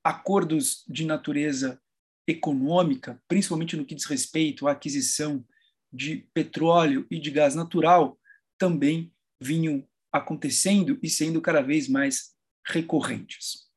Acordos 0.02 0.84
de 0.88 1.04
natureza 1.04 1.80
econômica, 2.26 3.22
principalmente 3.28 3.76
no 3.76 3.84
que 3.84 3.94
diz 3.94 4.04
respeito 4.04 4.66
à 4.66 4.72
aquisição 4.72 5.46
de 5.92 6.28
petróleo 6.34 7.06
e 7.10 7.18
de 7.18 7.30
gás 7.30 7.54
natural, 7.54 8.18
também 8.58 9.14
vinham 9.40 9.86
acontecendo 10.12 10.98
e 11.02 11.08
sendo 11.08 11.40
cada 11.40 11.62
vez 11.62 11.88
mais 11.88 12.34
recorrentes. 12.66 13.67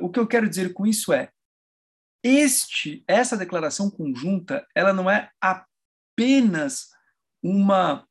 O 0.00 0.08
que 0.08 0.18
eu 0.18 0.26
quero 0.26 0.48
dizer 0.48 0.72
com 0.72 0.86
isso 0.86 1.12
é 1.12 1.30
este 2.26 3.04
essa 3.06 3.36
declaração 3.36 3.88
conjunta, 3.88 4.66
ela 4.74 4.92
não 4.92 5.08
é 5.08 5.30
apenas 5.40 6.88
uma 7.42 8.04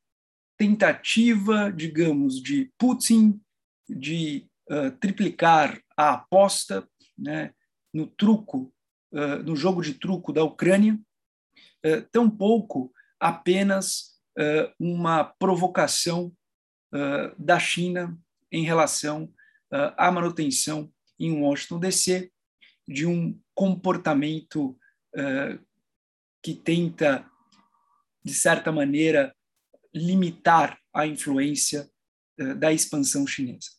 tentativa, 0.57 1.69
digamos, 1.69 2.41
de 2.41 2.71
Putin 2.77 3.41
de 3.89 4.47
uh, 4.71 4.91
triplicar 4.99 5.81
a 5.97 6.13
aposta 6.13 6.87
né, 7.17 7.53
no 7.93 8.07
truco, 8.07 8.73
uh, 9.11 9.43
no 9.43 9.55
jogo 9.55 9.81
de 9.81 9.95
truco 9.95 10.31
da 10.31 10.43
Ucrânia, 10.43 10.97
uh, 11.85 12.01
tampouco 12.11 12.93
apenas 13.19 14.15
uma 14.77 15.23
provocação 15.23 16.29
da 17.39 17.57
China 17.57 18.19
em 18.51 18.65
relação 18.65 19.33
à 19.71 20.11
manutenção 20.11 20.91
em 21.19 21.39
Washington 21.41 21.79
DC 21.79 22.31
de 22.87 23.05
um 23.05 23.39
comportamento 23.53 24.77
que 26.43 26.53
tenta, 26.53 27.29
de 28.23 28.33
certa 28.33 28.71
maneira, 28.71 29.35
limitar 29.93 30.79
a 30.93 31.07
influência 31.07 31.89
da 32.57 32.71
expansão 32.71 33.25
chinesa. 33.25 33.71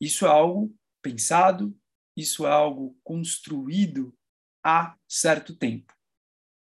Isso 0.00 0.24
é 0.24 0.28
algo 0.28 0.74
pensado, 1.02 1.76
isso 2.16 2.46
é 2.46 2.50
algo 2.50 2.98
construído 3.02 4.16
há 4.64 4.96
certo 5.08 5.54
tempo. 5.54 5.94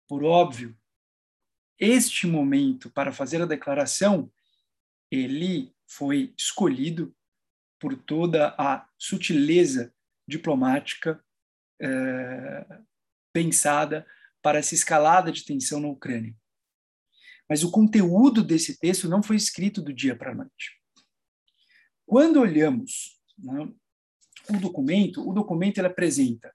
Por 0.08 0.24
óbvio, 0.24 0.78
este 1.78 2.28
momento 2.28 2.90
para 2.90 3.12
fazer 3.12 3.42
a 3.42 3.46
declaração, 3.46 4.32
ele 5.12 5.76
foi 5.88 6.34
escolhido 6.38 7.16
por 7.82 7.98
toda 7.98 8.56
a 8.60 8.88
sutileza 8.96 9.92
diplomática 10.28 11.22
eh, 11.82 12.80
pensada 13.34 14.06
para 14.40 14.60
essa 14.60 14.76
escalada 14.76 15.32
de 15.32 15.44
tensão 15.44 15.80
na 15.80 15.88
Ucrânia. 15.88 16.36
Mas 17.50 17.64
o 17.64 17.72
conteúdo 17.72 18.44
desse 18.44 18.78
texto 18.78 19.10
não 19.10 19.24
foi 19.24 19.36
escrito 19.36 19.82
do 19.82 19.92
dia 19.92 20.16
para 20.16 20.32
a 20.32 20.36
noite. 20.36 20.80
Quando 22.06 22.40
olhamos 22.40 23.20
né, 23.38 23.74
o 24.50 24.58
documento, 24.60 25.28
o 25.28 25.34
documento 25.34 25.80
ele 25.80 25.88
apresenta 25.88 26.54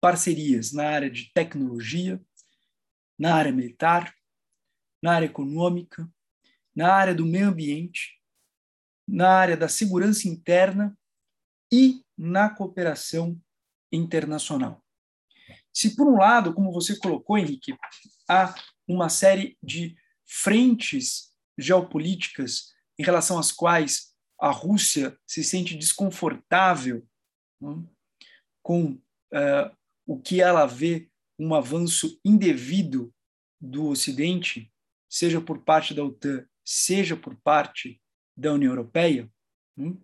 parcerias 0.00 0.72
na 0.72 0.86
área 0.86 1.10
de 1.10 1.32
tecnologia, 1.32 2.20
na 3.18 3.34
área 3.34 3.52
militar, 3.52 4.14
na 5.02 5.14
área 5.14 5.26
econômica, 5.26 6.06
na 6.74 6.92
área 6.92 7.14
do 7.14 7.24
meio 7.24 7.48
ambiente, 7.48 8.21
na 9.06 9.30
área 9.30 9.56
da 9.56 9.68
segurança 9.68 10.28
interna 10.28 10.96
e 11.72 12.04
na 12.16 12.50
cooperação 12.50 13.40
internacional. 13.90 14.82
Se, 15.72 15.96
por 15.96 16.06
um 16.06 16.18
lado, 16.18 16.52
como 16.52 16.72
você 16.72 16.96
colocou, 16.98 17.38
Henrique, 17.38 17.74
há 18.28 18.54
uma 18.86 19.08
série 19.08 19.56
de 19.62 19.96
frentes 20.26 21.32
geopolíticas 21.58 22.72
em 22.98 23.02
relação 23.02 23.38
às 23.38 23.50
quais 23.50 24.12
a 24.38 24.50
Rússia 24.50 25.16
se 25.26 25.44
sente 25.44 25.76
desconfortável 25.76 27.06
né, 27.60 27.82
com 28.62 28.92
uh, 28.92 29.76
o 30.06 30.20
que 30.20 30.40
ela 30.40 30.66
vê 30.66 31.08
um 31.38 31.54
avanço 31.54 32.18
indevido 32.24 33.14
do 33.60 33.86
Ocidente, 33.86 34.72
seja 35.08 35.40
por 35.40 35.62
parte 35.62 35.94
da 35.94 36.04
OTAN, 36.04 36.44
seja 36.64 37.16
por 37.16 37.36
parte 37.36 38.01
da 38.36 38.52
União 38.52 38.72
Europeia. 38.72 39.30
Né? 39.76 39.96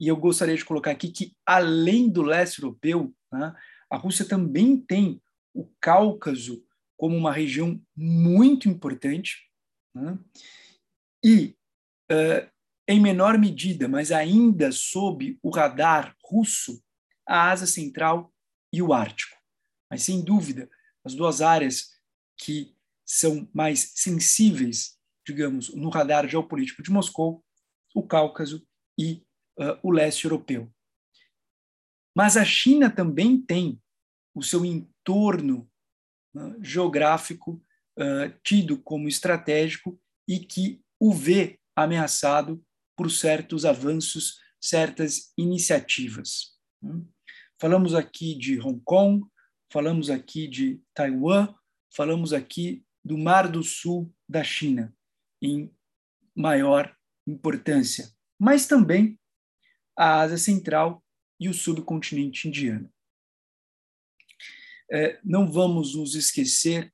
E 0.00 0.06
eu 0.08 0.16
gostaria 0.16 0.56
de 0.56 0.64
colocar 0.64 0.90
aqui 0.90 1.10
que, 1.10 1.36
além 1.44 2.08
do 2.08 2.22
leste 2.22 2.62
europeu, 2.62 3.14
né, 3.32 3.54
a 3.90 3.96
Rússia 3.96 4.24
também 4.24 4.76
tem 4.76 5.20
o 5.54 5.66
Cáucaso 5.80 6.64
como 6.96 7.16
uma 7.16 7.32
região 7.32 7.80
muito 7.96 8.68
importante 8.68 9.48
né? 9.94 10.18
e, 11.24 11.56
uh, 12.10 12.50
em 12.86 13.00
menor 13.00 13.38
medida, 13.38 13.88
mas 13.88 14.12
ainda 14.12 14.70
sob 14.72 15.38
o 15.42 15.50
radar 15.50 16.16
russo, 16.24 16.82
a 17.26 17.50
Ásia 17.50 17.66
Central 17.66 18.32
e 18.72 18.80
o 18.82 18.92
Ártico. 18.92 19.36
Mas, 19.90 20.02
sem 20.02 20.22
dúvida, 20.22 20.70
as 21.04 21.14
duas 21.14 21.40
áreas 21.40 21.90
que 22.36 22.74
são 23.06 23.48
mais 23.54 23.92
sensíveis, 23.94 24.97
digamos, 25.28 25.74
no 25.74 25.90
radar 25.90 26.26
geopolítico 26.26 26.82
de 26.82 26.90
Moscou, 26.90 27.44
o 27.94 28.02
Cáucaso 28.02 28.66
e 28.98 29.22
uh, 29.58 29.78
o 29.82 29.90
leste 29.90 30.24
europeu. 30.24 30.72
Mas 32.16 32.38
a 32.38 32.44
China 32.46 32.90
também 32.90 33.38
tem 33.38 33.78
o 34.34 34.42
seu 34.42 34.64
entorno 34.64 35.70
né, 36.34 36.56
geográfico 36.62 37.62
uh, 37.98 38.38
tido 38.42 38.78
como 38.78 39.06
estratégico 39.06 40.00
e 40.26 40.38
que 40.38 40.82
o 40.98 41.12
vê 41.12 41.60
ameaçado 41.76 42.64
por 42.96 43.10
certos 43.10 43.66
avanços, 43.66 44.40
certas 44.58 45.30
iniciativas. 45.36 46.56
Né. 46.82 47.04
Falamos 47.60 47.94
aqui 47.94 48.34
de 48.34 48.58
Hong 48.58 48.80
Kong, 48.82 49.26
falamos 49.70 50.08
aqui 50.08 50.48
de 50.48 50.80
Taiwan, 50.94 51.54
falamos 51.94 52.32
aqui 52.32 52.82
do 53.04 53.18
Mar 53.18 53.46
do 53.46 53.62
Sul 53.62 54.10
da 54.28 54.42
China, 54.42 54.94
em 55.42 55.72
maior 56.34 56.94
importância, 57.26 58.10
mas 58.38 58.66
também 58.66 59.18
a 59.96 60.20
Ásia 60.20 60.38
Central 60.38 61.04
e 61.40 61.48
o 61.48 61.54
subcontinente 61.54 62.48
indiano 62.48 62.90
é, 64.90 65.20
não 65.22 65.50
vamos 65.50 65.94
nos 65.94 66.14
esquecer 66.14 66.92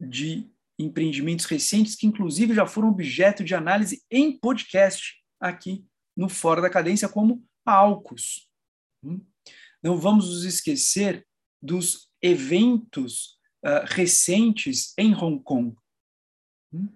de 0.00 0.50
empreendimentos 0.78 1.46
recentes 1.46 1.94
que, 1.94 2.06
inclusive, 2.06 2.54
já 2.54 2.66
foram 2.66 2.88
objeto 2.88 3.44
de 3.44 3.54
análise 3.54 4.02
em 4.10 4.36
podcast 4.38 5.16
aqui 5.40 5.84
no 6.16 6.28
Fora 6.28 6.60
da 6.60 6.70
Cadência, 6.70 7.08
como 7.08 7.44
a 7.64 7.72
Alcos. 7.72 8.48
Hum? 9.04 9.24
Não 9.82 9.96
vamos 9.96 10.28
nos 10.28 10.44
esquecer 10.44 11.26
dos 11.62 12.08
eventos 12.20 13.38
uh, 13.64 13.84
recentes 13.86 14.92
em 14.98 15.14
Hong 15.14 15.42
Kong 15.42 15.76
hum? 16.72 16.88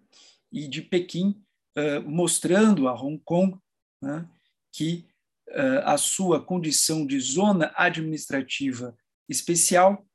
E 0.52 0.68
de 0.68 0.82
Pequim 0.82 1.42
uh, 1.76 2.02
mostrando 2.08 2.88
a 2.88 2.94
Hong 2.94 3.20
Kong 3.24 3.58
né, 4.02 4.28
que 4.72 5.06
uh, 5.48 5.80
a 5.84 5.96
sua 5.96 6.44
condição 6.44 7.06
de 7.06 7.18
zona 7.18 7.72
administrativa 7.76 8.96
especial 9.28 10.06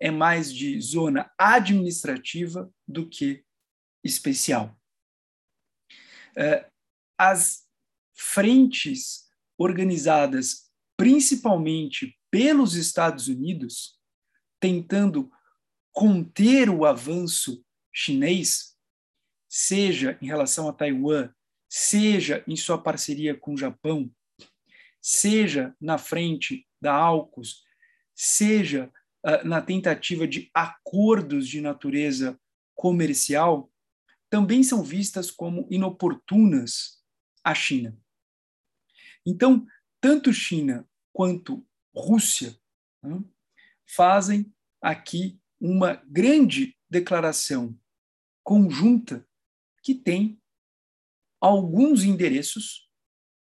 é 0.00 0.10
mais 0.10 0.52
de 0.52 0.80
zona 0.80 1.30
administrativa 1.38 2.70
do 2.86 3.08
que 3.08 3.44
especial. 4.02 4.76
É, 6.36 6.68
as 7.16 7.64
frentes 8.12 9.28
organizadas 9.56 10.64
principalmente 10.96 12.18
pelos 12.30 12.74
Estados 12.74 13.28
Unidos, 13.28 13.98
tentando 14.60 15.30
conter 15.92 16.68
o 16.68 16.84
avanço 16.84 17.64
chinês, 17.92 18.73
seja 19.56 20.18
em 20.20 20.26
relação 20.26 20.68
a 20.68 20.72
Taiwan, 20.72 21.32
seja 21.68 22.42
em 22.44 22.56
sua 22.56 22.76
parceria 22.76 23.36
com 23.36 23.54
o 23.54 23.56
Japão, 23.56 24.12
seja 25.00 25.72
na 25.80 25.96
frente 25.96 26.66
da 26.82 26.92
AUKUS, 26.92 27.62
seja 28.16 28.92
uh, 29.24 29.46
na 29.46 29.62
tentativa 29.62 30.26
de 30.26 30.50
acordos 30.52 31.46
de 31.46 31.60
natureza 31.60 32.36
comercial, 32.74 33.70
também 34.28 34.64
são 34.64 34.82
vistas 34.82 35.30
como 35.30 35.68
inoportunas 35.70 37.00
à 37.44 37.54
China. 37.54 37.96
Então, 39.24 39.64
tanto 40.00 40.32
China 40.32 40.84
quanto 41.12 41.64
Rússia 41.94 42.58
né, 43.00 43.22
fazem 43.86 44.52
aqui 44.82 45.38
uma 45.60 46.02
grande 46.08 46.76
declaração 46.90 47.78
conjunta 48.42 49.24
que 49.84 49.94
tem 49.94 50.40
alguns 51.40 52.04
endereços, 52.04 52.88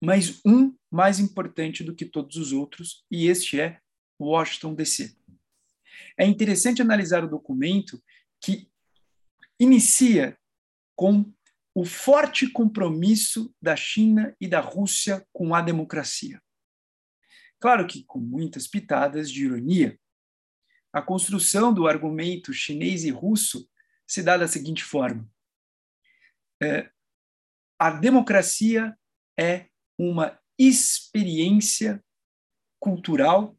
mas 0.02 0.40
um 0.44 0.74
mais 0.90 1.20
importante 1.20 1.84
do 1.84 1.94
que 1.94 2.06
todos 2.06 2.36
os 2.36 2.50
outros, 2.50 3.04
e 3.10 3.26
este 3.26 3.60
é 3.60 3.78
Washington 4.18 4.74
DC. 4.74 5.14
É 6.16 6.26
interessante 6.26 6.80
analisar 6.80 7.22
o 7.22 7.30
documento 7.30 8.02
que 8.40 8.70
inicia 9.60 10.38
com 10.96 11.30
o 11.74 11.84
forte 11.84 12.50
compromisso 12.50 13.54
da 13.60 13.76
China 13.76 14.34
e 14.40 14.48
da 14.48 14.60
Rússia 14.60 15.26
com 15.32 15.54
a 15.54 15.60
democracia. 15.60 16.42
Claro 17.60 17.86
que 17.86 18.02
com 18.04 18.18
muitas 18.18 18.66
pitadas 18.66 19.30
de 19.30 19.44
ironia. 19.44 20.00
A 20.92 21.02
construção 21.02 21.72
do 21.72 21.86
argumento 21.86 22.52
chinês 22.52 23.04
e 23.04 23.10
russo 23.10 23.68
se 24.06 24.22
dá 24.22 24.36
da 24.36 24.48
seguinte 24.48 24.82
forma: 24.82 25.30
é, 26.62 26.90
a 27.78 27.90
democracia 27.90 28.96
é 29.38 29.68
uma 29.98 30.38
experiência 30.58 32.04
cultural 32.78 33.56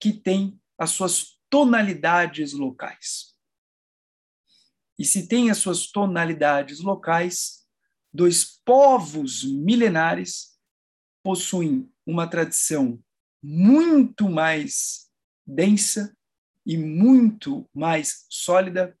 que 0.00 0.12
tem 0.12 0.60
as 0.78 0.90
suas 0.90 1.38
tonalidades 1.50 2.52
locais. 2.52 3.34
E 4.98 5.04
se 5.04 5.26
tem 5.26 5.50
as 5.50 5.58
suas 5.58 5.90
tonalidades 5.90 6.80
locais, 6.80 7.66
dois 8.12 8.60
povos 8.64 9.42
milenares 9.44 10.58
possuem 11.22 11.90
uma 12.06 12.28
tradição 12.28 13.02
muito 13.42 14.28
mais 14.28 15.10
densa 15.46 16.14
e 16.66 16.76
muito 16.76 17.68
mais 17.74 18.26
sólida 18.28 18.96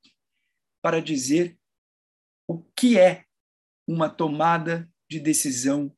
para 0.82 1.00
dizer 1.00 1.59
o 2.50 2.64
que 2.74 2.98
é 2.98 3.26
uma 3.86 4.10
tomada 4.10 4.92
de 5.08 5.20
decisão 5.20 5.96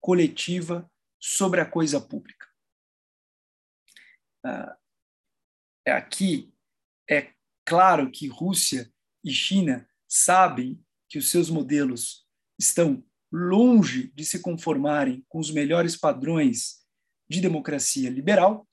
coletiva 0.00 0.90
sobre 1.20 1.60
a 1.60 1.64
coisa 1.64 2.00
pública. 2.00 2.48
Ah, 4.44 4.76
aqui 5.86 6.52
é 7.08 7.32
claro 7.64 8.10
que 8.10 8.26
Rússia 8.26 8.92
e 9.24 9.30
China 9.30 9.88
sabem 10.08 10.84
que 11.08 11.18
os 11.18 11.30
seus 11.30 11.48
modelos 11.48 12.26
estão 12.58 13.06
longe 13.30 14.08
de 14.08 14.24
se 14.24 14.40
conformarem 14.40 15.24
com 15.28 15.38
os 15.38 15.52
melhores 15.52 15.96
padrões 15.96 16.84
de 17.30 17.40
democracia 17.40 18.10
liberal, 18.10 18.68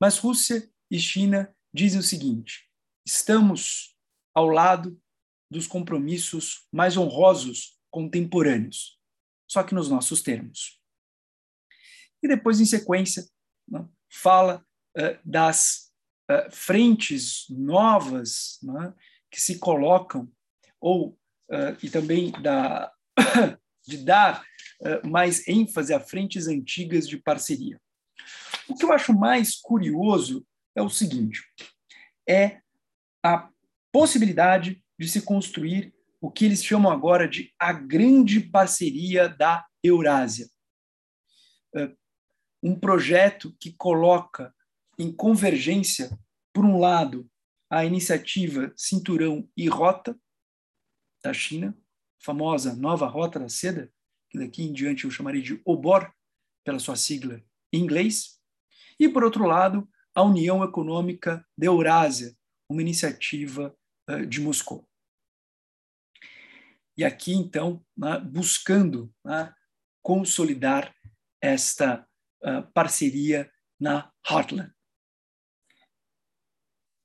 mas 0.00 0.18
Rússia 0.18 0.68
e 0.90 0.98
China 0.98 1.54
dizem 1.72 2.00
o 2.00 2.02
seguinte: 2.02 2.68
estamos 3.06 3.96
ao 4.34 4.48
lado 4.48 5.00
dos 5.54 5.68
compromissos 5.68 6.66
mais 6.72 6.96
honrosos 6.96 7.78
contemporâneos, 7.88 8.98
só 9.48 9.62
que 9.62 9.72
nos 9.72 9.88
nossos 9.88 10.20
termos. 10.20 10.80
E 12.20 12.26
depois, 12.26 12.60
em 12.60 12.64
sequência, 12.64 13.24
né, 13.68 13.86
fala 14.10 14.66
uh, 14.98 15.18
das 15.24 15.92
uh, 16.28 16.50
frentes 16.50 17.46
novas 17.48 18.58
né, 18.64 18.92
que 19.30 19.40
se 19.40 19.60
colocam, 19.60 20.28
ou 20.80 21.10
uh, 21.50 21.78
e 21.80 21.88
também 21.88 22.32
da, 22.42 22.92
de 23.86 23.98
dar 23.98 24.44
mais 25.04 25.46
ênfase 25.48 25.94
a 25.94 26.00
frentes 26.00 26.46
antigas 26.46 27.08
de 27.08 27.16
parceria. 27.16 27.80
O 28.68 28.74
que 28.74 28.84
eu 28.84 28.92
acho 28.92 29.14
mais 29.14 29.56
curioso 29.56 30.44
é 30.74 30.82
o 30.82 30.90
seguinte: 30.90 31.42
é 32.28 32.60
a 33.24 33.48
possibilidade 33.90 34.83
de 34.98 35.08
se 35.08 35.22
construir 35.22 35.94
o 36.20 36.30
que 36.30 36.44
eles 36.44 36.64
chamam 36.64 36.90
agora 36.90 37.28
de 37.28 37.52
a 37.58 37.72
grande 37.72 38.40
parceria 38.40 39.28
da 39.28 39.66
Eurásia. 39.82 40.48
É, 41.74 41.92
um 42.62 42.78
projeto 42.78 43.54
que 43.60 43.72
coloca 43.72 44.54
em 44.98 45.12
convergência, 45.12 46.18
por 46.52 46.64
um 46.64 46.78
lado, 46.78 47.28
a 47.68 47.84
iniciativa 47.84 48.72
Cinturão 48.76 49.48
e 49.56 49.68
Rota 49.68 50.18
da 51.22 51.32
China, 51.32 51.76
famosa 52.18 52.74
Nova 52.74 53.06
Rota 53.06 53.38
da 53.38 53.48
Seda, 53.48 53.92
que 54.30 54.38
daqui 54.38 54.62
em 54.62 54.72
diante 54.72 55.04
eu 55.04 55.10
chamaria 55.10 55.42
de 55.42 55.60
OBOR, 55.64 56.10
pela 56.64 56.78
sua 56.78 56.96
sigla 56.96 57.42
em 57.72 57.80
inglês, 57.80 58.40
e, 58.98 59.08
por 59.08 59.24
outro 59.24 59.44
lado, 59.44 59.86
a 60.14 60.22
União 60.22 60.62
Econômica 60.64 61.46
da 61.58 61.66
Eurásia, 61.66 62.34
uma 62.68 62.80
iniciativa 62.80 63.76
de 64.28 64.40
Moscou. 64.40 64.86
E 66.96 67.04
aqui, 67.04 67.32
então, 67.32 67.84
né, 67.96 68.18
buscando 68.20 69.12
né, 69.24 69.52
consolidar 70.02 70.94
esta 71.42 72.06
uh, 72.42 72.62
parceria 72.72 73.50
na 73.80 74.12
Heartland. 74.28 74.72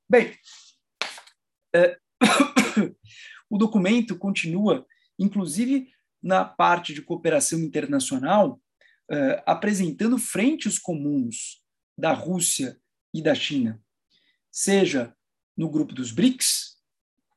Bem, 0.10 0.38
uh, 1.76 2.96
o 3.50 3.58
documento 3.58 4.18
continua, 4.18 4.86
inclusive 5.18 5.92
na 6.22 6.46
parte 6.46 6.94
de 6.94 7.02
cooperação 7.02 7.60
internacional, 7.60 8.62
apresentando 9.46 10.20
frentes 10.20 10.78
comuns 10.78 11.64
da 11.98 12.14
Rússia 12.14 12.80
e 13.12 13.24
da 13.24 13.34
China, 13.34 13.82
seja 14.52 15.16
no 15.58 15.70
grupo 15.70 15.96
dos 15.96 16.12
BRICS, 16.12 16.79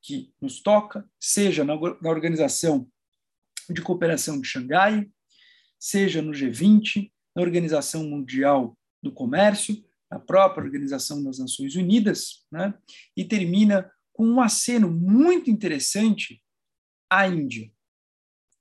que 0.03 0.33
nos 0.41 0.61
toca, 0.61 1.09
seja 1.19 1.65
na, 1.65 1.75
na 1.77 2.11
Organização 2.11 2.91
de 3.71 3.81
Cooperação 3.81 4.41
de 4.41 4.47
Xangai, 4.47 5.09
seja 5.79 6.21
no 6.21 6.33
G20, 6.33 7.11
na 7.35 7.43
Organização 7.43 8.05
Mundial 8.05 8.77
do 9.03 9.13
Comércio, 9.13 9.83
na 10.11 10.19
própria 10.19 10.65
Organização 10.65 11.23
das 11.23 11.39
Nações 11.39 11.75
Unidas, 11.75 12.45
né? 12.51 12.75
e 13.17 13.25
termina 13.25 13.91
com 14.13 14.27
um 14.27 14.41
aceno 14.41 14.91
muito 14.91 15.51
interessante 15.51 16.43
à 17.09 17.27
Índia, 17.27 17.73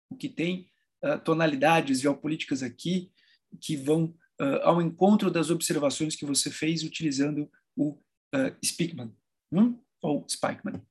o 0.10 0.16
que 0.16 0.30
tem 0.30 0.70
uh, 1.04 1.20
tonalidades 1.20 2.00
geopolíticas 2.00 2.64
aqui 2.64 3.12
que 3.60 3.76
vão 3.76 4.16
uh, 4.40 4.62
ao 4.64 4.82
encontro 4.82 5.30
das 5.30 5.50
observações 5.50 6.16
que 6.16 6.26
você 6.26 6.50
fez 6.50 6.84
utilizando 6.84 7.52
o 7.76 7.92
uh, 7.92 8.56
Speakman, 8.64 9.14
hum? 9.52 9.78
ou 10.02 10.26
Spikeman. 10.30 10.82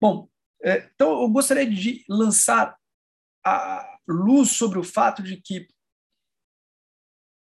Bom, 0.00 0.30
é, 0.62 0.90
então 0.94 1.22
eu 1.22 1.28
gostaria 1.28 1.68
de 1.68 2.04
lançar 2.08 2.78
a 3.44 3.98
luz 4.08 4.50
sobre 4.50 4.78
o 4.78 4.84
fato 4.84 5.22
de 5.22 5.40
que 5.40 5.68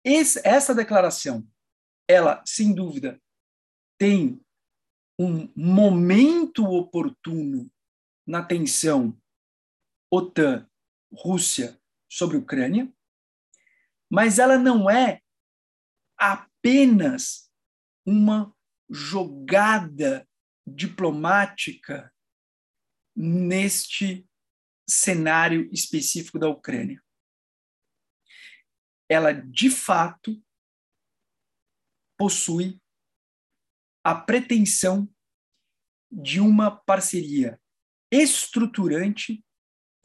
essa 0.04 0.74
declaração, 0.74 1.46
ela, 2.08 2.42
sem 2.46 2.74
dúvida, 2.74 3.20
tem 3.98 4.40
um 5.18 5.50
momento 5.56 6.64
oportuno 6.64 7.70
na 8.26 8.44
tensão 8.44 9.18
OTAN-Rússia 10.12 11.80
sobre 12.10 12.36
a 12.36 12.40
Ucrânia, 12.40 12.92
mas 14.10 14.38
ela 14.38 14.58
não 14.58 14.90
é 14.90 15.22
apenas 16.18 17.50
uma 18.06 18.54
jogada 18.90 20.28
diplomática 20.66 22.13
neste 23.16 24.28
cenário 24.88 25.68
específico 25.72 26.38
da 26.38 26.48
Ucrânia. 26.48 27.02
Ela, 29.08 29.32
de 29.32 29.70
fato, 29.70 30.42
possui 32.18 32.80
a 34.02 34.14
pretensão 34.14 35.08
de 36.10 36.40
uma 36.40 36.70
parceria 36.70 37.60
estruturante 38.10 39.44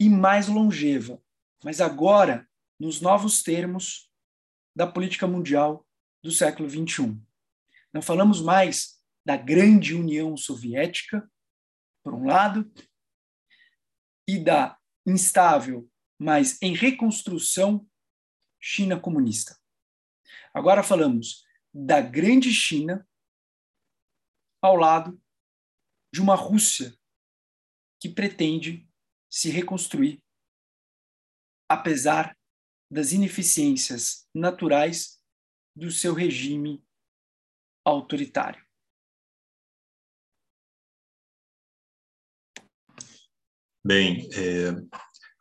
e 0.00 0.08
mais 0.08 0.48
longeva, 0.48 1.22
mas 1.62 1.80
agora 1.80 2.48
nos 2.78 3.00
novos 3.00 3.42
termos 3.42 4.10
da 4.74 4.86
política 4.86 5.26
mundial 5.26 5.86
do 6.22 6.30
século 6.30 6.68
XXI. 6.68 7.20
Não 7.92 8.00
falamos 8.00 8.40
mais 8.40 8.98
da 9.24 9.36
grande 9.36 9.94
União 9.94 10.36
Soviética, 10.36 11.30
por 12.02 12.14
um 12.14 12.24
lado, 12.26 12.70
e 14.28 14.38
da 14.38 14.78
instável, 15.06 15.90
mas 16.18 16.60
em 16.62 16.74
reconstrução 16.74 17.88
China 18.60 19.00
comunista. 19.00 19.58
Agora 20.52 20.82
falamos 20.82 21.44
da 21.72 22.00
grande 22.00 22.52
China 22.52 23.08
ao 24.62 24.76
lado 24.76 25.20
de 26.12 26.20
uma 26.20 26.34
Rússia 26.34 26.94
que 28.00 28.08
pretende 28.08 28.88
se 29.30 29.50
reconstruir, 29.50 30.22
apesar 31.68 32.36
das 32.90 33.12
ineficiências 33.12 34.28
naturais 34.34 35.22
do 35.76 35.90
seu 35.90 36.12
regime 36.12 36.84
autoritário. 37.84 38.69
Bem, 43.90 44.28
é, 44.34 44.72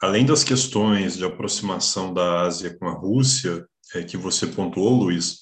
além 0.01 0.25
das 0.25 0.43
questões 0.43 1.15
de 1.15 1.23
aproximação 1.23 2.11
da 2.11 2.41
Ásia 2.41 2.75
com 2.79 2.87
a 2.87 2.93
Rússia, 2.93 3.63
é, 3.93 4.01
que 4.01 4.17
você 4.17 4.47
pontuou, 4.47 5.03
Luiz, 5.03 5.41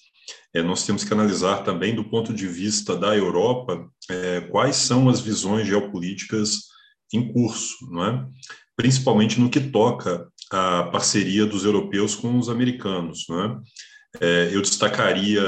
é, 0.53 0.61
nós 0.61 0.85
temos 0.85 1.05
que 1.05 1.13
analisar 1.13 1.63
também, 1.63 1.95
do 1.95 2.03
ponto 2.03 2.33
de 2.33 2.45
vista 2.49 2.97
da 2.97 3.15
Europa, 3.15 3.87
é, 4.11 4.41
quais 4.41 4.75
são 4.75 5.07
as 5.07 5.21
visões 5.21 5.65
geopolíticas 5.65 6.63
em 7.13 7.31
curso, 7.31 7.77
não 7.89 8.05
é? 8.05 8.27
principalmente 8.75 9.39
no 9.39 9.49
que 9.49 9.61
toca 9.61 10.27
à 10.51 10.83
parceria 10.91 11.45
dos 11.45 11.63
europeus 11.63 12.13
com 12.13 12.37
os 12.37 12.49
americanos. 12.49 13.25
Não 13.29 13.41
é? 13.41 13.57
É, 14.19 14.49
eu 14.53 14.61
destacaria 14.61 15.41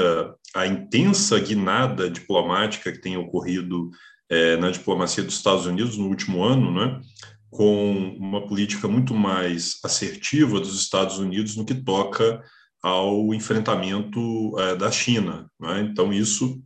a 0.56 0.66
intensa 0.66 1.38
guinada 1.38 2.08
diplomática 2.08 2.90
que 2.90 3.02
tem 3.02 3.18
ocorrido 3.18 3.90
é, 4.30 4.56
na 4.56 4.70
diplomacia 4.70 5.22
dos 5.22 5.34
Estados 5.34 5.66
Unidos 5.66 5.98
no 5.98 6.06
último 6.06 6.42
ano, 6.42 6.72
né, 6.72 7.00
com 7.50 8.16
uma 8.18 8.46
política 8.46 8.86
muito 8.86 9.12
mais 9.12 9.78
assertiva 9.84 10.60
dos 10.60 10.80
Estados 10.80 11.18
Unidos 11.18 11.56
no 11.56 11.64
que 11.64 11.74
toca 11.74 12.42
ao 12.82 13.34
enfrentamento 13.34 14.58
é, 14.58 14.76
da 14.76 14.90
China. 14.90 15.50
Né? 15.60 15.80
Então, 15.80 16.12
isso 16.12 16.62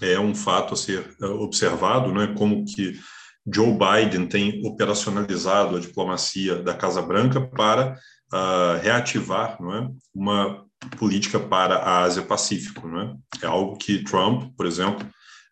é 0.00 0.18
um 0.20 0.34
fato 0.34 0.74
a 0.74 0.76
ser 0.76 1.16
é, 1.20 1.26
observado, 1.26 2.12
né, 2.12 2.34
como 2.38 2.64
que 2.64 2.98
Joe 3.52 3.72
Biden 3.72 4.26
tem 4.26 4.64
operacionalizado 4.64 5.76
a 5.76 5.80
diplomacia 5.80 6.62
da 6.62 6.74
Casa 6.74 7.02
Branca 7.02 7.40
para 7.40 7.98
uh, 8.32 8.80
reativar 8.82 9.58
é, 9.60 9.88
uma 10.14 10.64
política 10.98 11.40
para 11.40 11.76
a 11.76 12.02
Ásia-Pacífico. 12.02 12.86
É? 12.98 13.16
é 13.42 13.46
algo 13.46 13.76
que 13.76 14.04
Trump, 14.04 14.54
por 14.56 14.66
exemplo, 14.66 15.06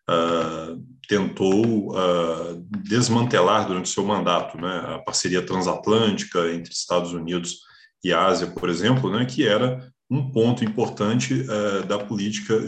uh, 0.09 0.81
tentou 1.09 1.89
uh, 1.89 2.63
desmantelar 2.83 3.65
durante 3.65 3.89
seu 3.89 4.05
mandato, 4.05 4.61
né? 4.61 4.95
a 4.95 4.99
parceria 4.99 5.41
transatlântica 5.41 6.53
entre 6.53 6.71
Estados 6.71 7.13
Unidos 7.13 7.61
e 8.03 8.13
Ásia, 8.13 8.45
por 8.45 8.69
exemplo, 8.69 9.11
né? 9.11 9.25
que 9.25 9.45
era 9.45 9.91
um 10.07 10.31
ponto 10.31 10.63
importante 10.63 11.33
uh, 11.33 11.83
da 11.87 11.97
política 11.97 12.59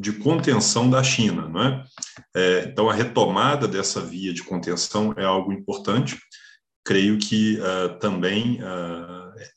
de 0.00 0.12
contenção 0.14 0.90
da 0.90 1.00
China. 1.00 1.48
Não 1.48 1.62
é? 1.62 1.84
então, 2.66 2.90
a 2.90 2.92
retomada 2.92 3.68
dessa 3.68 4.00
via 4.00 4.34
de 4.34 4.42
contenção 4.42 5.14
é 5.16 5.24
algo 5.24 5.52
importante. 5.52 6.18
Creio 6.84 7.18
que 7.18 7.56
uh, 7.60 7.96
também 8.00 8.58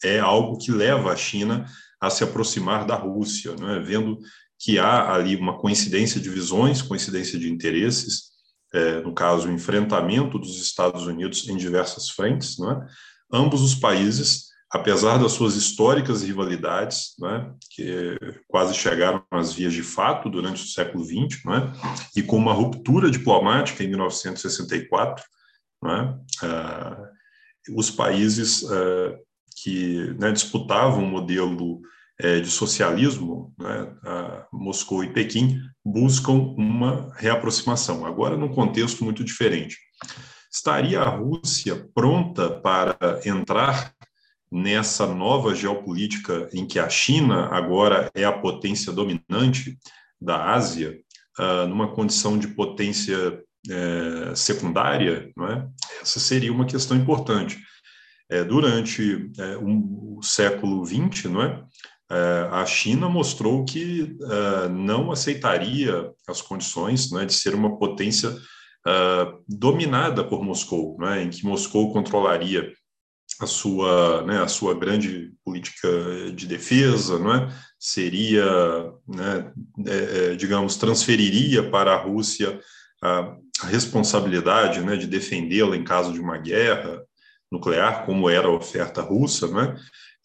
é 0.03 0.19
algo 0.19 0.59
que 0.59 0.71
leva 0.71 1.11
a 1.11 1.15
China 1.15 1.65
a 1.99 2.11
se 2.11 2.23
aproximar 2.23 2.85
da 2.85 2.95
Rússia, 2.95 3.55
não 3.59 3.71
é? 3.71 3.79
vendo 3.79 4.19
que 4.59 4.77
há 4.77 5.13
ali 5.13 5.37
uma 5.37 5.57
coincidência 5.57 6.19
de 6.19 6.29
visões, 6.29 6.81
coincidência 6.81 7.39
de 7.39 7.49
interesses, 7.49 8.29
é, 8.73 9.01
no 9.01 9.13
caso, 9.13 9.47
o 9.47 9.51
enfrentamento 9.51 10.37
dos 10.37 10.61
Estados 10.61 11.07
Unidos 11.07 11.47
em 11.47 11.57
diversas 11.57 12.09
frentes. 12.09 12.57
Não 12.59 12.71
é? 12.71 12.87
Ambos 13.31 13.61
os 13.61 13.73
países, 13.73 14.49
apesar 14.69 15.17
das 15.17 15.31
suas 15.31 15.55
históricas 15.55 16.23
rivalidades, 16.23 17.13
é? 17.23 17.49
que 17.71 18.19
quase 18.47 18.75
chegaram 18.75 19.23
às 19.31 19.53
vias 19.53 19.73
de 19.73 19.81
fato 19.81 20.29
durante 20.29 20.61
o 20.61 20.67
século 20.67 21.03
XX, 21.03 21.43
não 21.45 21.55
é? 21.55 21.73
e 22.15 22.21
com 22.21 22.37
uma 22.37 22.53
ruptura 22.53 23.09
diplomática 23.09 23.83
em 23.83 23.87
1964, 23.87 25.23
não 25.81 25.91
é? 25.91 26.19
Ah, 26.43 27.09
os 27.75 27.89
países 27.89 28.63
ah, 28.69 29.15
que 29.63 30.13
né, 30.19 30.31
disputavam 30.31 31.03
um 31.03 31.09
modelo 31.09 31.81
é, 32.21 32.39
de 32.39 32.49
socialismo, 32.51 33.53
né, 33.57 33.93
Moscou 34.51 35.03
e 35.03 35.13
Pequim, 35.13 35.59
buscam 35.83 36.53
uma 36.57 37.13
reaproximação, 37.15 38.05
agora 38.05 38.35
num 38.35 38.49
contexto 38.49 39.03
muito 39.03 39.23
diferente. 39.23 39.77
Estaria 40.51 41.01
a 41.01 41.09
Rússia 41.09 41.87
pronta 41.93 42.49
para 42.49 42.97
entrar 43.25 43.93
nessa 44.51 45.05
nova 45.05 45.53
geopolítica 45.53 46.49
em 46.51 46.65
que 46.65 46.79
a 46.79 46.89
China 46.89 47.47
agora 47.51 48.09
é 48.15 48.25
a 48.25 48.31
potência 48.31 48.91
dominante 48.91 49.77
da 50.19 50.53
Ásia, 50.53 50.99
uh, 51.39 51.67
numa 51.67 51.93
condição 51.93 52.37
de 52.37 52.47
potência 52.47 53.41
é, 53.69 54.33
secundária, 54.35 55.31
não 55.35 55.47
é? 55.47 55.67
essa 56.01 56.19
seria 56.19 56.51
uma 56.51 56.65
questão 56.65 56.95
importante. 56.95 57.59
É, 58.29 58.43
durante 58.43 59.31
é, 59.37 59.57
um, 59.57 60.17
o 60.17 60.23
século 60.23 60.85
XX, 60.85 61.25
não 61.25 61.41
é? 61.41 61.63
É 62.11 62.49
a 62.51 62.65
China 62.65 63.07
mostrou 63.07 63.63
que 63.63 64.17
é, 64.21 64.69
não 64.69 65.11
aceitaria 65.11 66.11
as 66.27 66.41
condições 66.41 67.11
né, 67.11 67.25
de 67.25 67.33
ser 67.33 67.53
uma 67.53 67.77
potência 67.77 68.35
é, 68.87 69.33
dominada 69.47 70.23
por 70.23 70.43
Moscou, 70.43 70.97
né, 70.99 71.23
em 71.23 71.29
que 71.29 71.45
Moscou 71.45 71.93
controlaria 71.93 72.73
a 73.39 73.45
sua, 73.45 74.23
né, 74.23 74.41
a 74.41 74.47
sua 74.47 74.73
grande 74.73 75.31
política 75.45 75.87
de 76.33 76.45
defesa, 76.47 77.17
seria, 77.79 78.43
né, 79.07 79.53
digamos, 80.37 80.75
transferiria 80.75 81.69
para 81.69 81.93
a 81.93 82.03
Rússia 82.03 82.59
a, 83.01 83.37
responsabilidade 83.63 84.81
né, 84.81 84.95
de 84.97 85.07
defendê-la 85.07 85.75
em 85.75 85.83
caso 85.83 86.11
de 86.11 86.19
uma 86.19 86.37
guerra, 86.37 87.01
nuclear, 87.51 88.05
como 88.05 88.29
era 88.29 88.47
a 88.47 88.51
oferta 88.51 89.01
russa? 89.01 89.47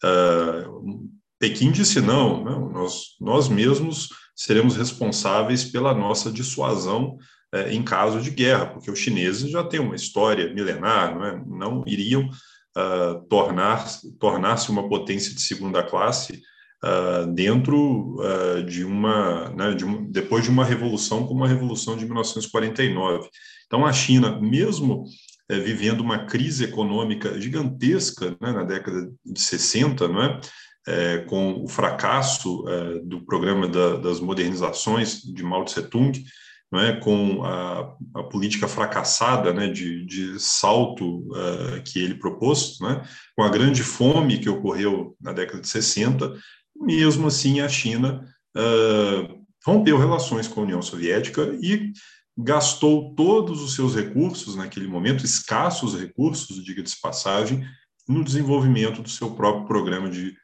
Uh, 0.03 1.09
Pequim 1.39 1.71
disse 1.71 2.01
não, 2.01 2.43
não 2.43 2.69
nós, 2.69 3.15
nós 3.19 3.49
mesmos 3.49 4.09
seremos 4.35 4.75
responsáveis 4.75 5.63
pela 5.63 5.93
nossa 5.93 6.31
dissuasão 6.31 7.17
uh, 7.53 7.69
em 7.69 7.83
caso 7.83 8.21
de 8.21 8.29
guerra, 8.29 8.67
porque 8.67 8.91
os 8.91 8.99
chineses 8.99 9.49
já 9.49 9.63
têm 9.63 9.79
uma 9.79 9.95
história 9.95 10.53
milenar, 10.53 11.15
não, 11.15 11.25
é? 11.25 11.43
não 11.45 11.83
iriam 11.85 12.25
uh, 12.25 13.21
tornar 13.29 13.85
tornar-se 14.19 14.69
uma 14.69 14.87
potência 14.87 15.33
de 15.33 15.41
segunda 15.41 15.83
classe 15.83 16.41
Uh, 16.83 17.33
dentro 17.33 18.15
uh, 18.19 18.63
de, 18.63 18.83
uma, 18.83 19.49
né, 19.49 19.73
de 19.73 19.83
um, 19.83 20.05
depois 20.11 20.43
de 20.43 20.51
uma 20.51 20.63
revolução 20.63 21.25
como 21.25 21.43
a 21.43 21.47
revolução 21.47 21.97
de 21.97 22.05
1949. 22.05 23.27
Então 23.65 23.83
a 23.83 23.91
China, 23.91 24.39
mesmo 24.39 25.05
é, 25.47 25.59
vivendo 25.59 26.01
uma 26.01 26.25
crise 26.25 26.63
econômica 26.63 27.39
gigantesca 27.39 28.35
né, 28.41 28.51
na 28.51 28.63
década 28.63 29.11
de 29.23 29.39
60, 29.39 30.07
não 30.07 30.23
é? 30.23 30.39
É, 30.87 31.19
com 31.19 31.63
o 31.63 31.67
fracasso 31.67 32.63
é, 32.69 32.99
do 32.99 33.25
programa 33.25 33.67
da, 33.67 33.97
das 33.97 34.19
modernizações 34.19 35.21
de 35.21 35.41
Mao 35.41 35.65
Tse-tung, 35.65 36.23
não 36.71 36.79
é? 36.79 36.99
com 36.99 37.43
a, 37.43 37.95
a 38.15 38.23
política 38.23 38.67
fracassada 38.67 39.53
né, 39.53 39.67
de, 39.67 40.05
de 40.05 40.39
salto 40.39 41.27
é, 41.35 41.79
que 41.79 41.99
ele 41.99 42.15
propôs, 42.15 42.77
é? 42.81 43.01
com 43.35 43.43
a 43.43 43.49
grande 43.49 43.81
fome 43.81 44.37
que 44.37 44.49
ocorreu 44.49 45.15
na 45.19 45.31
década 45.31 45.61
de 45.61 45.67
60, 45.67 46.35
mesmo 46.75 47.27
assim 47.27 47.61
a 47.61 47.69
China 47.69 48.23
é, 48.55 49.35
rompeu 49.65 49.97
relações 49.97 50.47
com 50.47 50.61
a 50.61 50.63
União 50.63 50.81
Soviética 50.81 51.57
e 51.61 51.91
gastou 52.37 53.15
todos 53.15 53.61
os 53.61 53.75
seus 53.75 53.95
recursos 53.95 54.55
naquele 54.55 54.87
momento, 54.87 55.25
escassos 55.25 55.97
recursos, 55.97 56.63
diga-se 56.63 56.99
passagem, 56.99 57.65
no 58.07 58.23
desenvolvimento 58.23 59.01
do 59.01 59.09
seu 59.09 59.31
próprio 59.31 59.65
programa 59.65 60.09
de 60.09 60.35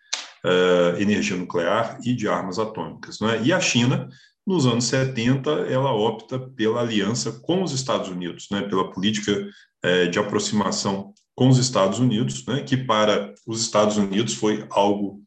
uh, 0.46 1.00
energia 1.00 1.36
nuclear 1.36 2.00
e 2.04 2.14
de 2.14 2.28
armas 2.28 2.60
atômicas. 2.60 3.20
Não 3.20 3.30
é? 3.30 3.42
E 3.42 3.54
a 3.54 3.60
China, 3.60 4.10
nos 4.46 4.66
anos 4.66 4.86
70, 4.86 5.50
ela 5.70 5.94
opta 5.94 6.40
pela 6.40 6.82
aliança 6.82 7.32
com 7.42 7.64
os 7.64 7.72
Estados 7.72 8.10
Unidos, 8.10 8.48
né? 8.52 8.62
pela 8.64 8.92
política 8.92 9.48
uh, 9.86 10.10
de 10.10 10.20
aproximação 10.20 11.14
com 11.36 11.50
os 11.50 11.58
Estados 11.58 12.00
Unidos, 12.00 12.46
né? 12.46 12.62
que 12.62 12.78
para 12.78 13.34
os 13.48 13.62
Estados 13.62 13.98
Unidos 13.98 14.34
foi 14.34 14.66
algo 14.70 15.22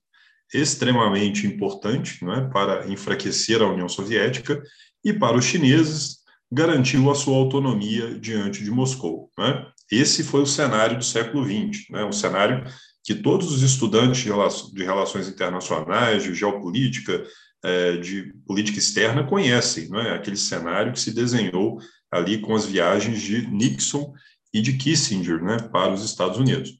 extremamente 0.53 1.46
importante 1.46 2.18
é? 2.24 2.40
para 2.48 2.87
enfraquecer 2.88 3.62
a 3.62 3.68
União 3.68 3.88
Soviética 3.88 4.62
e 5.05 5.12
para 5.12 5.37
os 5.37 5.44
chineses 5.44 6.18
garantiu 6.53 7.11
a 7.11 7.14
sua 7.14 7.37
autonomia 7.37 8.18
diante 8.18 8.62
de 8.62 8.70
Moscou. 8.70 9.31
Né? 9.37 9.66
Esse 9.90 10.22
foi 10.22 10.42
o 10.42 10.46
cenário 10.46 10.98
do 10.98 11.05
século 11.05 11.44
XX, 11.44 11.90
né? 11.90 12.05
um 12.05 12.12
cenário 12.12 12.64
que 13.05 13.14
todos 13.14 13.53
os 13.53 13.62
estudantes 13.62 14.23
de 14.23 14.83
relações 14.83 15.29
internacionais, 15.29 16.23
de 16.23 16.35
geopolítica, 16.35 17.23
é, 17.62 17.99
de 17.99 18.33
política 18.47 18.79
externa 18.79 19.25
conhecem, 19.25 19.88
não 19.88 20.01
é? 20.01 20.14
aquele 20.14 20.37
cenário 20.37 20.93
que 20.93 21.01
se 21.01 21.14
desenhou 21.14 21.79
ali 22.11 22.38
com 22.38 22.55
as 22.55 22.64
viagens 22.64 23.21
de 23.21 23.47
Nixon 23.47 24.12
e 24.53 24.62
de 24.62 24.79
Kissinger 24.79 25.43
né, 25.43 25.59
para 25.71 25.93
os 25.93 26.03
Estados 26.03 26.38
Unidos. 26.38 26.73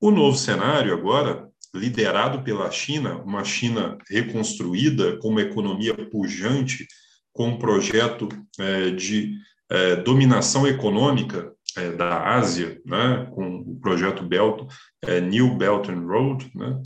O 0.00 0.10
novo 0.10 0.36
cenário 0.36 0.92
agora, 0.92 1.48
liderado 1.74 2.42
pela 2.44 2.70
China, 2.70 3.16
uma 3.22 3.42
China 3.42 3.98
reconstruída 4.08 5.16
com 5.18 5.28
uma 5.30 5.42
economia 5.42 5.94
pujante, 5.94 6.86
com 7.32 7.48
um 7.48 7.58
projeto 7.58 8.28
é, 8.58 8.90
de 8.90 9.34
é, 9.70 9.96
dominação 9.96 10.66
econômica 10.66 11.55
é, 11.76 11.92
da 11.92 12.34
Ásia, 12.34 12.80
né, 12.84 13.28
com 13.34 13.58
o 13.58 13.76
projeto 13.80 14.22
Belt, 14.22 14.68
é, 15.02 15.20
New 15.20 15.56
Belt 15.56 15.88
and 15.88 16.06
Road, 16.06 16.50
né, 16.54 16.82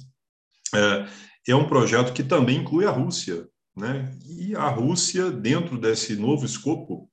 é, 0.75 1.07
é 1.49 1.57
um 1.57 1.67
projeto 1.67 2.13
que 2.13 2.23
também 2.23 2.59
inclui 2.59 2.85
a 2.85 2.91
Rússia. 2.91 3.47
Né, 3.77 4.13
e 4.27 4.55
a 4.55 4.69
Rússia, 4.69 5.31
dentro 5.31 5.79
desse 5.79 6.17
novo 6.17 6.45
escopo, 6.45 7.09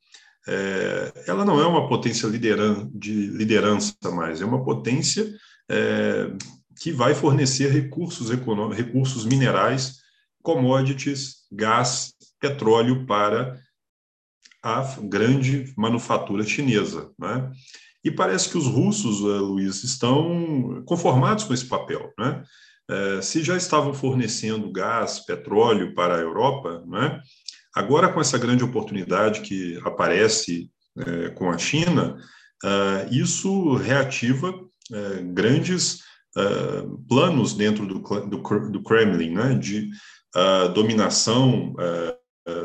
é, 0.47 1.11
ela 1.27 1.45
não 1.45 1.59
é 1.59 1.67
uma 1.67 1.87
potência 1.87 2.25
lideran 2.27 2.89
de 2.93 3.27
liderança 3.27 3.93
mais, 4.13 4.41
é 4.41 4.45
uma 4.45 4.63
potência 4.63 5.29
é, 5.69 6.31
que 6.79 6.91
vai 6.91 7.13
fornecer 7.13 7.69
recursos 7.69 8.29
recursos 8.29 9.25
minerais, 9.25 9.97
commodities, 10.41 11.45
gás, 11.51 12.13
petróleo 12.39 13.05
para 13.05 13.59
a 14.67 14.83
grande 15.01 15.73
manufatura 15.77 16.43
chinesa. 16.43 17.09
Né? 17.17 17.49
E 18.03 18.11
parece 18.11 18.49
que 18.49 18.57
os 18.57 18.67
russos, 18.67 19.21
eh, 19.21 19.39
Luiz, 19.39 19.81
estão 19.81 20.83
conformados 20.85 21.45
com 21.45 21.53
esse 21.53 21.65
papel. 21.65 22.11
Né? 22.19 22.43
É, 22.89 23.21
se 23.21 23.43
já 23.43 23.55
estavam 23.55 23.93
fornecendo 23.93 24.71
gás, 24.71 25.19
petróleo 25.25 25.93
para 25.95 26.15
a 26.15 26.19
Europa, 26.19 26.83
né? 26.85 27.21
agora 27.73 28.11
com 28.11 28.19
essa 28.19 28.37
grande 28.37 28.63
oportunidade 28.63 29.39
que 29.39 29.79
aparece 29.85 30.69
é, 30.97 31.29
com 31.29 31.49
a 31.49 31.57
China, 31.57 32.17
isso 33.11 33.75
reativa 33.75 34.51
grandes 35.31 35.99
planos 37.07 37.53
dentro 37.53 37.85
do, 37.85 37.99
do, 37.99 38.69
do 38.71 38.81
Kremlin, 38.81 39.35
né? 39.35 39.53
de 39.53 39.91
dominação 40.73 41.75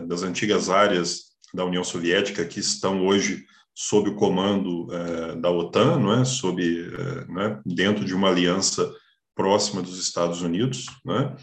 das 0.09 0.23
antigas 0.23 0.71
áreas 0.71 1.32
da 1.55 1.65
União 1.65 1.85
Soviética 1.85 2.45
que 2.45 2.61
estão 2.61 3.07
hoje 3.07 3.45
sob 3.75 4.11
o 4.11 4.15
comando 4.15 4.87
eh, 4.93 5.37
da 5.37 5.51
OTAN, 5.51 5.99
não 5.99 6.21
é? 6.21 6.25
sob, 6.25 6.63
eh, 6.63 7.25
né? 7.29 7.61
dentro 7.65 8.05
de 8.05 8.15
uma 8.15 8.29
aliança 8.29 8.91
próxima 9.35 9.81
dos 9.81 9.99
Estados 9.99 10.43
Unidos, 10.43 10.87
né? 11.05 11.35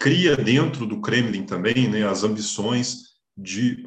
Cria 0.00 0.36
dentro 0.36 0.84
do 0.84 1.00
Kremlin 1.00 1.44
também 1.44 1.88
né, 1.88 2.04
as 2.04 2.24
ambições 2.24 3.12
de 3.36 3.84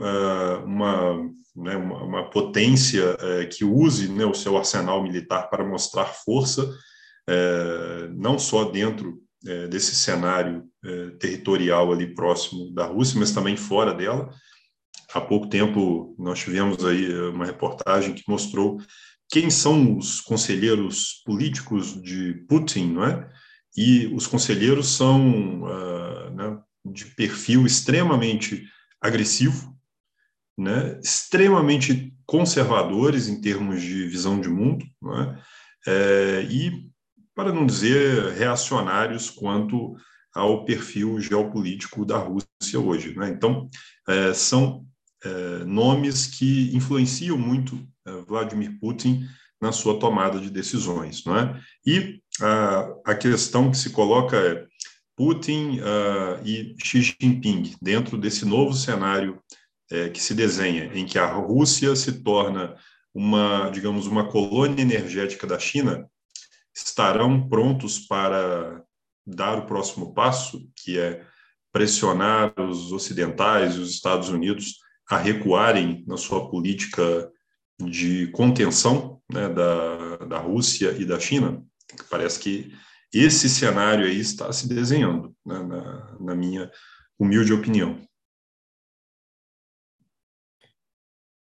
uma, 0.63 1.17
né, 1.53 1.75
uma, 1.75 2.03
uma, 2.03 2.29
potência 2.29 3.17
que 3.51 3.65
use 3.65 4.07
né, 4.07 4.25
o 4.25 4.33
seu 4.33 4.57
arsenal 4.57 5.03
militar 5.03 5.49
para 5.49 5.65
mostrar 5.65 6.05
força, 6.05 6.73
não 8.15 8.39
só 8.39 8.63
dentro 8.63 9.24
é, 9.45 9.67
desse 9.67 9.95
cenário 9.95 10.63
é, 10.83 11.09
territorial 11.19 11.91
ali 11.91 12.13
próximo 12.13 12.73
da 12.73 12.85
Rússia, 12.85 13.19
mas 13.19 13.31
também 13.31 13.55
fora 13.55 13.93
dela. 13.93 14.29
Há 15.13 15.21
pouco 15.21 15.47
tempo 15.47 16.15
nós 16.17 16.39
tivemos 16.39 16.83
aí 16.83 17.11
uma 17.29 17.45
reportagem 17.45 18.13
que 18.13 18.23
mostrou 18.27 18.81
quem 19.29 19.49
são 19.49 19.97
os 19.97 20.21
conselheiros 20.21 21.21
políticos 21.25 21.99
de 22.01 22.45
Putin, 22.47 22.93
não 22.93 23.05
é? 23.05 23.29
E 23.75 24.07
os 24.13 24.27
conselheiros 24.27 24.87
são 24.89 25.63
uh, 25.63 26.29
né, 26.31 26.57
de 26.85 27.05
perfil 27.15 27.65
extremamente 27.65 28.63
agressivo, 29.01 29.75
né, 30.57 30.97
extremamente 31.03 32.13
conservadores 32.25 33.27
em 33.27 33.41
termos 33.41 33.81
de 33.81 34.07
visão 34.07 34.39
de 34.39 34.47
mundo, 34.47 34.85
não 35.01 35.21
é? 35.21 35.41
É, 35.87 36.47
e 36.49 36.89
para 37.35 37.51
não 37.51 37.65
dizer 37.65 38.31
reacionários 38.33 39.29
quanto 39.29 39.95
ao 40.33 40.65
perfil 40.65 41.19
geopolítico 41.19 42.05
da 42.05 42.17
Rússia 42.17 42.79
hoje. 42.79 43.15
Né? 43.15 43.29
Então, 43.29 43.69
é, 44.07 44.33
são 44.33 44.85
é, 45.23 45.63
nomes 45.65 46.27
que 46.27 46.75
influenciam 46.75 47.37
muito 47.37 47.77
é, 48.05 48.11
Vladimir 48.27 48.77
Putin 48.79 49.25
na 49.61 49.71
sua 49.71 49.99
tomada 49.99 50.39
de 50.39 50.49
decisões. 50.49 51.23
Não 51.25 51.37
é? 51.37 51.59
E 51.85 52.19
a, 53.05 53.15
questão 53.15 53.71
que 53.71 53.77
se 53.77 53.89
coloca 53.89 54.35
é 54.37 54.65
Putin 55.15 55.79
uh, 55.79 56.45
e 56.45 56.75
Xi 56.83 57.01
Jinping, 57.01 57.73
dentro 57.81 58.17
desse 58.17 58.45
novo 58.45 58.73
cenário 58.73 59.41
que 60.13 60.19
se 60.19 60.33
desenha, 60.33 60.91
em 60.95 61.05
que 61.05 61.17
a 61.17 61.31
Rússia 61.31 61.95
se 61.95 62.23
torna 62.23 62.75
uma, 63.13 63.69
digamos, 63.69 64.07
uma 64.07 64.27
colônia 64.27 64.81
energética 64.81 65.47
da 65.47 65.57
China, 65.57 66.09
estarão 66.75 67.47
prontos 67.47 67.99
para 67.99 68.83
dar 69.25 69.59
o 69.59 69.65
próximo 69.65 70.13
passo, 70.13 70.69
que 70.75 70.99
é 70.99 71.25
pressionar 71.71 72.53
os 72.59 72.91
ocidentais 72.91 73.75
e 73.75 73.79
os 73.79 73.91
Estados 73.91 74.29
Unidos 74.29 74.79
a 75.09 75.17
recuarem 75.17 76.03
na 76.07 76.17
sua 76.17 76.49
política 76.49 77.31
de 77.79 78.27
contenção 78.31 79.21
né, 79.31 79.49
da, 79.49 80.17
da 80.17 80.39
Rússia 80.39 80.91
e 80.91 81.05
da 81.05 81.19
China. 81.19 81.63
Parece 82.09 82.39
que 82.39 82.73
esse 83.13 83.49
cenário 83.49 84.05
aí 84.05 84.19
está 84.19 84.51
se 84.51 84.67
desenhando, 84.67 85.35
né, 85.45 85.59
na, 85.59 86.17
na 86.19 86.35
minha 86.35 86.71
humilde 87.17 87.53
opinião. 87.53 88.05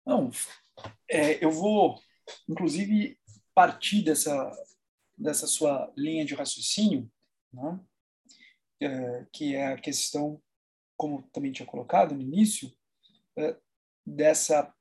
Não, 0.05 0.31
é, 1.09 1.45
eu 1.45 1.51
vou, 1.51 2.01
inclusive, 2.49 3.19
partir 3.55 4.03
dessa, 4.03 4.51
dessa 5.23 5.47
sua 5.47 5.93
linha 5.97 6.25
de 6.25 6.35
raciocínio, 6.35 7.11
né? 7.53 7.81
é, 8.81 9.27
que 9.33 9.55
é 9.55 9.69
a 9.69 9.79
questão, 9.79 10.43
como 10.97 11.23
também 11.33 11.53
tinha 11.53 11.67
colocado 11.67 12.15
no 12.15 12.21
início, 12.21 12.73
é, 13.39 13.57
dessa 14.05 14.75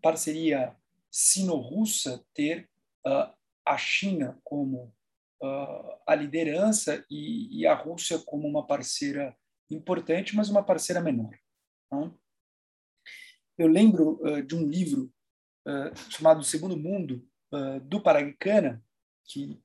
parceria 0.00 0.76
sino-russa 1.10 2.24
ter 2.34 2.68
uh, 3.06 3.34
a 3.64 3.76
China 3.76 4.38
como 4.44 4.94
uh, 5.42 5.98
a 6.06 6.14
liderança 6.14 7.04
e, 7.10 7.60
e, 7.60 7.66
a 7.66 7.74
Rússia 7.74 8.18
como 8.18 8.46
uma 8.46 8.66
parceira 8.66 9.36
importante, 9.70 10.36
mas 10.36 10.48
uma 10.48 10.62
parceira 10.62 11.00
menor. 11.00 11.36
Né? 11.90 12.12
Eu 13.56 13.66
lembro 13.66 14.20
uh, 14.22 14.42
de 14.42 14.54
um 14.54 14.66
livro 14.66 15.12
chamado 16.08 16.42
Segundo 16.42 16.78
Mundo, 16.78 17.28
do 17.82 18.02
Paragicana, 18.02 18.82
que 19.22 19.62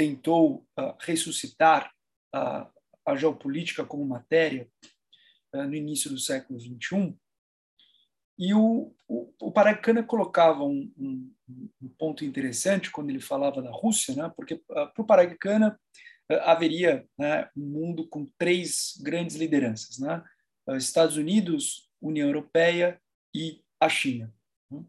tentou 0.00 0.66
uh, 0.78 0.94
ressuscitar 1.00 1.92
a, 2.32 2.70
a, 3.06 3.16
geopolítica 3.16 3.84
como 3.84 4.04
matéria 4.04 4.66
uh, 5.54 5.64
no 5.64 5.74
início 5.74 6.10
do 6.10 6.18
século 6.18 6.58
XXI. 6.58 7.14
E 8.38 8.54
o, 8.54 8.94
o, 9.06 9.34
o 9.38 10.04
colocava 10.06 10.64
um, 10.64 10.90
um, 10.96 11.34
um, 11.82 11.88
ponto 11.98 12.24
interessante 12.24 12.90
quando 12.90 13.10
ele 13.10 13.20
falava 13.20 13.60
da 13.60 13.70
Rússia, 13.70 14.14
né? 14.14 14.32
porque 14.34 14.54
uh, 14.54 14.62
para 14.94 15.02
o 15.02 15.04
Paracana 15.04 15.78
haveria 16.44 17.06
né, 17.18 17.50
um 17.56 17.66
mundo 17.66 18.08
com 18.08 18.24
três 18.38 18.96
grandes 19.02 19.36
lideranças: 19.36 19.98
né? 19.98 20.24
Estados 20.78 21.16
Unidos, 21.16 21.90
União 22.00 22.28
Europeia 22.28 23.02
e 23.34 23.62
a 23.80 23.88
China. 23.88 24.32
Né? 24.70 24.82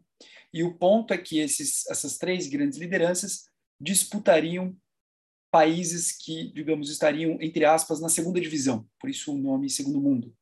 E 0.54 0.62
o 0.62 0.78
ponto 0.78 1.12
é 1.12 1.18
que 1.18 1.38
esses, 1.38 1.84
essas 1.90 2.16
três 2.16 2.46
grandes 2.46 2.78
lideranças 2.78 3.51
disputariam 3.82 4.76
países 5.50 6.12
que, 6.12 6.50
digamos, 6.52 6.88
estariam, 6.88 7.36
entre 7.40 7.64
aspas, 7.64 8.00
na 8.00 8.08
segunda 8.08 8.40
divisão, 8.40 8.88
por 8.98 9.10
isso 9.10 9.34
o 9.34 9.38
nome 9.38 9.68
Segundo 9.68 10.00
Mundo. 10.00 10.34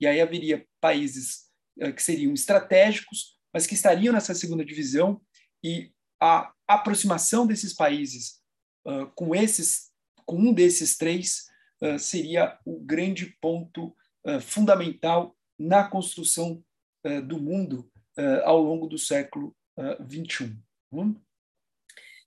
E 0.00 0.06
aí 0.06 0.20
haveria 0.20 0.66
países 0.80 1.46
uh, 1.80 1.92
que 1.92 2.02
seriam 2.02 2.34
estratégicos, 2.34 3.38
mas 3.54 3.66
que 3.66 3.74
estariam 3.74 4.12
nessa 4.12 4.34
segunda 4.34 4.64
divisão, 4.64 5.22
e 5.64 5.92
a 6.20 6.52
aproximação 6.66 7.46
desses 7.46 7.72
países 7.72 8.40
uh, 8.86 9.06
com 9.14 9.34
esses, 9.34 9.90
com 10.26 10.36
um 10.36 10.52
desses 10.52 10.98
três, 10.98 11.46
uh, 11.82 11.98
seria 11.98 12.58
o 12.64 12.80
grande 12.80 13.36
ponto 13.40 13.94
fundamental 14.42 15.34
na 15.58 15.88
construção 15.88 16.62
do 17.26 17.40
mundo 17.40 17.90
ao 18.44 18.60
longo 18.60 18.86
do 18.86 18.98
século 18.98 19.56
XXI. 20.06 20.54
Hum? 20.92 21.14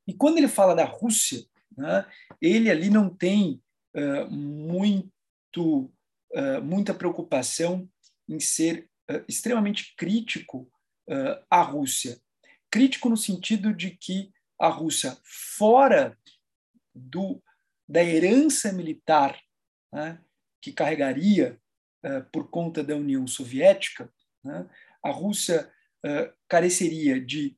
E 0.08 0.14
quando 0.14 0.38
ele 0.38 0.48
fala 0.48 0.76
da 0.76 0.86
Rússia, 0.86 1.46
né, 1.78 2.06
ele 2.42 2.70
ali 2.70 2.90
não 2.90 3.10
tem 3.10 3.62
uh, 3.96 4.30
muito, 4.30 5.92
uh, 6.34 6.62
muita 6.64 6.94
preocupação 6.94 7.90
em 8.28 8.40
ser 8.40 8.90
uh, 9.10 9.24
extremamente 9.28 9.96
crítico 9.96 10.70
à 11.50 11.62
Rússia. 11.62 12.22
Crítico 12.70 13.10
no 13.10 13.18
sentido 13.18 13.74
de 13.74 13.92
que 13.92 14.32
a 14.58 14.70
Rússia, 14.70 15.18
fora 15.26 16.18
do, 16.96 17.44
da 17.90 18.02
herança 18.02 18.72
militar 18.72 19.38
né, 19.92 20.22
que 20.62 20.72
carregaria 20.72 21.60
por 22.32 22.50
conta 22.50 22.82
da 22.82 22.96
União 22.96 23.28
Soviética, 23.28 24.10
né, 24.42 24.70
a 25.04 25.12
Rússia 25.12 25.70
careceria 26.48 27.20
de 27.20 27.58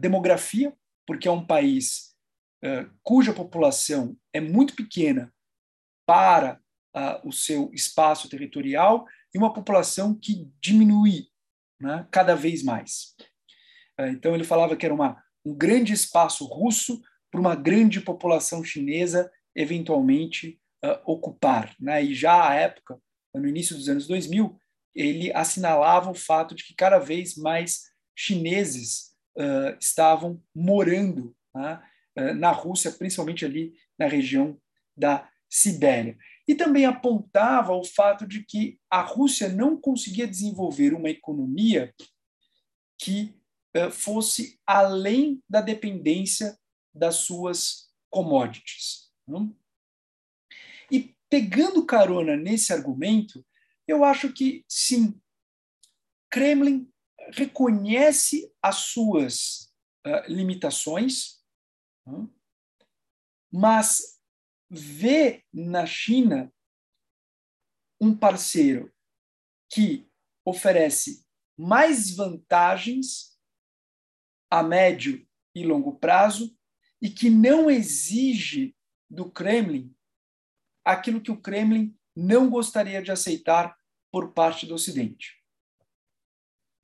demografia, 0.00 0.76
porque 1.08 1.26
é 1.26 1.32
um 1.32 1.44
país 1.44 2.14
cuja 3.02 3.32
população 3.32 4.16
é 4.32 4.40
muito 4.40 4.74
pequena 4.74 5.32
para 6.04 6.60
o 7.24 7.32
seu 7.32 7.70
espaço 7.72 8.28
territorial 8.28 9.06
e 9.34 9.38
uma 9.38 9.52
população 9.52 10.14
que 10.14 10.50
diminui 10.60 11.28
né, 11.80 12.06
cada 12.10 12.34
vez 12.34 12.62
mais. 12.62 13.14
Uh, 13.98 14.06
então, 14.06 14.34
ele 14.34 14.44
falava 14.44 14.76
que 14.76 14.84
era 14.84 14.94
uma, 14.94 15.22
um 15.44 15.54
grande 15.54 15.92
espaço 15.92 16.44
russo 16.44 17.00
para 17.30 17.40
uma 17.40 17.54
grande 17.54 18.00
população 18.00 18.64
chinesa 18.64 19.30
eventualmente 19.54 20.60
uh, 20.84 21.00
ocupar. 21.04 21.74
Né? 21.78 22.04
E 22.04 22.14
já 22.14 22.48
à 22.48 22.54
época, 22.54 23.00
no 23.34 23.48
início 23.48 23.76
dos 23.76 23.88
anos 23.88 24.06
2000, 24.06 24.58
ele 24.94 25.32
assinalava 25.32 26.10
o 26.10 26.14
fato 26.14 26.54
de 26.54 26.64
que 26.64 26.74
cada 26.74 26.98
vez 26.98 27.36
mais 27.36 27.82
chineses 28.16 29.14
uh, 29.38 29.76
estavam 29.80 30.42
morando 30.54 31.34
né, 31.54 31.82
na 32.34 32.50
Rússia, 32.50 32.90
principalmente 32.90 33.44
ali 33.44 33.74
na 33.98 34.06
região 34.06 34.60
da 34.96 35.30
Sibéria. 35.48 36.18
E 36.46 36.54
também 36.54 36.84
apontava 36.84 37.72
o 37.72 37.84
fato 37.84 38.26
de 38.26 38.44
que 38.44 38.78
a 38.90 39.00
Rússia 39.00 39.48
não 39.48 39.80
conseguia 39.80 40.26
desenvolver 40.26 40.92
uma 40.92 41.08
economia 41.08 41.94
que 42.98 43.34
uh, 43.76 43.90
fosse 43.90 44.58
além 44.66 45.42
da 45.48 45.60
dependência 45.60 46.58
das 46.92 47.16
suas 47.16 47.88
commodities. 48.10 49.10
Não? 49.26 49.54
E 50.90 51.14
pegando 51.30 51.86
carona 51.86 52.36
nesse 52.36 52.72
argumento, 52.72 53.44
eu 53.86 54.04
acho 54.04 54.32
que 54.32 54.64
sim, 54.68 55.18
Kremlin 56.30 56.90
reconhece 57.28 58.52
as 58.62 58.76
suas 58.76 59.72
uh, 60.06 60.26
limitações, 60.28 61.42
não? 62.06 62.32
mas 63.52 64.20
vê 64.70 65.44
na 65.52 65.86
China 65.86 66.52
um 68.00 68.16
parceiro 68.16 68.92
que 69.70 70.08
oferece 70.44 71.26
mais 71.56 72.14
vantagens 72.14 73.38
a 74.50 74.62
médio 74.62 75.26
e 75.54 75.64
longo 75.64 75.98
prazo 75.98 76.56
e 77.00 77.10
que 77.10 77.28
não 77.28 77.70
exige 77.70 78.76
do 79.10 79.30
Kremlin 79.30 79.94
aquilo 80.84 81.20
que 81.20 81.30
o 81.30 81.40
Kremlin 81.40 81.96
não 82.16 82.48
gostaria 82.48 83.02
de 83.02 83.10
aceitar 83.10 83.76
por 84.10 84.32
parte 84.32 84.66
do 84.66 84.74
Ocidente. 84.74 85.37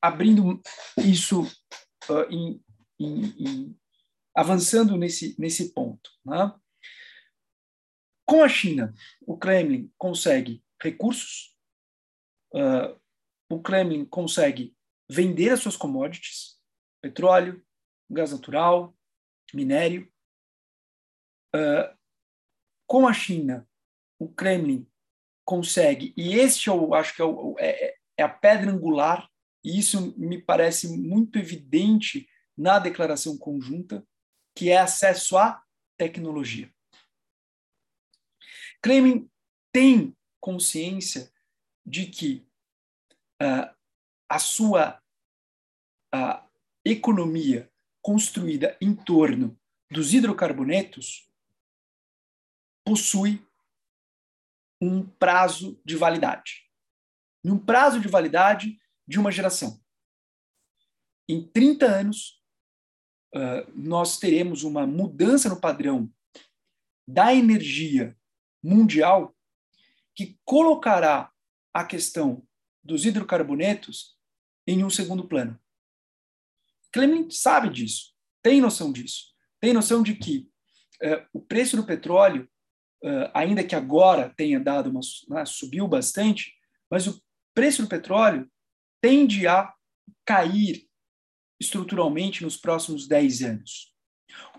Abrindo 0.04 0.60
isso 0.98 1.44
uh, 2.10 2.30
em, 2.30 2.62
em, 3.00 3.24
em, 3.38 3.80
avançando 4.36 4.98
nesse, 4.98 5.34
nesse 5.40 5.72
ponto. 5.72 6.10
Né? 6.22 6.54
Com 8.26 8.42
a 8.42 8.48
China, 8.48 8.92
o 9.22 9.38
Kremlin 9.38 9.90
consegue 9.96 10.62
recursos, 10.78 11.56
uh, 12.54 13.00
o 13.50 13.62
Kremlin 13.62 14.04
consegue 14.04 14.76
vender 15.10 15.50
as 15.50 15.60
suas 15.60 15.76
commodities, 15.76 16.60
petróleo, 17.00 17.64
gás 18.10 18.30
natural, 18.30 18.94
minério. 19.54 20.12
Uh, 21.56 21.96
com 22.86 23.08
a 23.08 23.14
China, 23.14 23.66
o 24.18 24.28
Kremlin 24.28 24.86
consegue, 25.46 26.12
e 26.14 26.34
este 26.34 26.68
eu 26.68 26.92
acho 26.92 27.16
que 27.16 27.22
é, 27.22 27.24
o, 27.24 27.56
é, 27.58 27.96
é 28.18 28.22
a 28.22 28.28
pedra 28.28 28.70
angular, 28.70 29.30
e 29.64 29.78
isso 29.78 30.14
me 30.18 30.40
parece 30.40 30.88
muito 30.88 31.38
evidente 31.38 32.28
na 32.56 32.78
declaração 32.78 33.38
conjunta, 33.38 34.06
que 34.54 34.70
é 34.70 34.76
acesso 34.76 35.38
à 35.38 35.64
tecnologia. 35.96 36.72
Kremlin 38.82 39.28
tem 39.72 40.14
consciência 40.38 41.32
de 41.84 42.06
que 42.06 42.46
uh, 43.42 43.74
a 44.28 44.38
sua 44.38 45.00
uh, 46.14 46.48
economia 46.84 47.72
construída 48.02 48.76
em 48.80 48.94
torno 48.94 49.58
dos 49.90 50.12
hidrocarbonetos 50.12 51.28
possui 52.84 53.42
um 54.80 55.06
prazo 55.06 55.80
de 55.84 55.96
validade. 55.96 56.70
Um 57.42 57.58
prazo 57.58 58.00
de 58.00 58.08
validade 58.08 58.78
de 59.06 59.18
uma 59.18 59.30
geração. 59.30 59.80
Em 61.28 61.46
30 61.46 61.86
anos, 61.86 62.42
uh, 63.34 63.70
nós 63.74 64.18
teremos 64.18 64.62
uma 64.62 64.86
mudança 64.86 65.48
no 65.48 65.60
padrão 65.60 66.12
da 67.06 67.34
energia 67.34 68.16
mundial 68.62 69.34
que 70.14 70.38
colocará 70.44 71.30
a 71.72 71.84
questão 71.84 72.46
dos 72.82 73.04
hidrocarbonetos 73.04 74.16
em 74.66 74.84
um 74.84 74.90
segundo 74.90 75.26
plano. 75.26 75.58
Clement 76.92 77.30
sabe 77.30 77.68
disso, 77.70 78.14
tem 78.42 78.60
noção 78.60 78.92
disso, 78.92 79.34
tem 79.60 79.72
noção 79.72 80.02
de 80.02 80.14
que 80.14 80.48
uh, 81.02 81.26
o 81.32 81.40
preço 81.40 81.76
do 81.76 81.84
petróleo, 81.84 82.48
uh, 83.02 83.30
ainda 83.34 83.64
que 83.64 83.74
agora 83.74 84.32
tenha 84.36 84.60
dado 84.60 84.90
uma 84.90 85.00
né, 85.28 85.44
subiu 85.44 85.88
bastante, 85.88 86.54
mas 86.90 87.06
o 87.06 87.20
preço 87.52 87.82
do 87.82 87.88
petróleo 87.88 88.48
tende 89.04 89.46
a 89.46 89.70
cair 90.24 90.86
estruturalmente 91.60 92.42
nos 92.42 92.56
próximos 92.56 93.06
10 93.06 93.42
anos. 93.42 93.92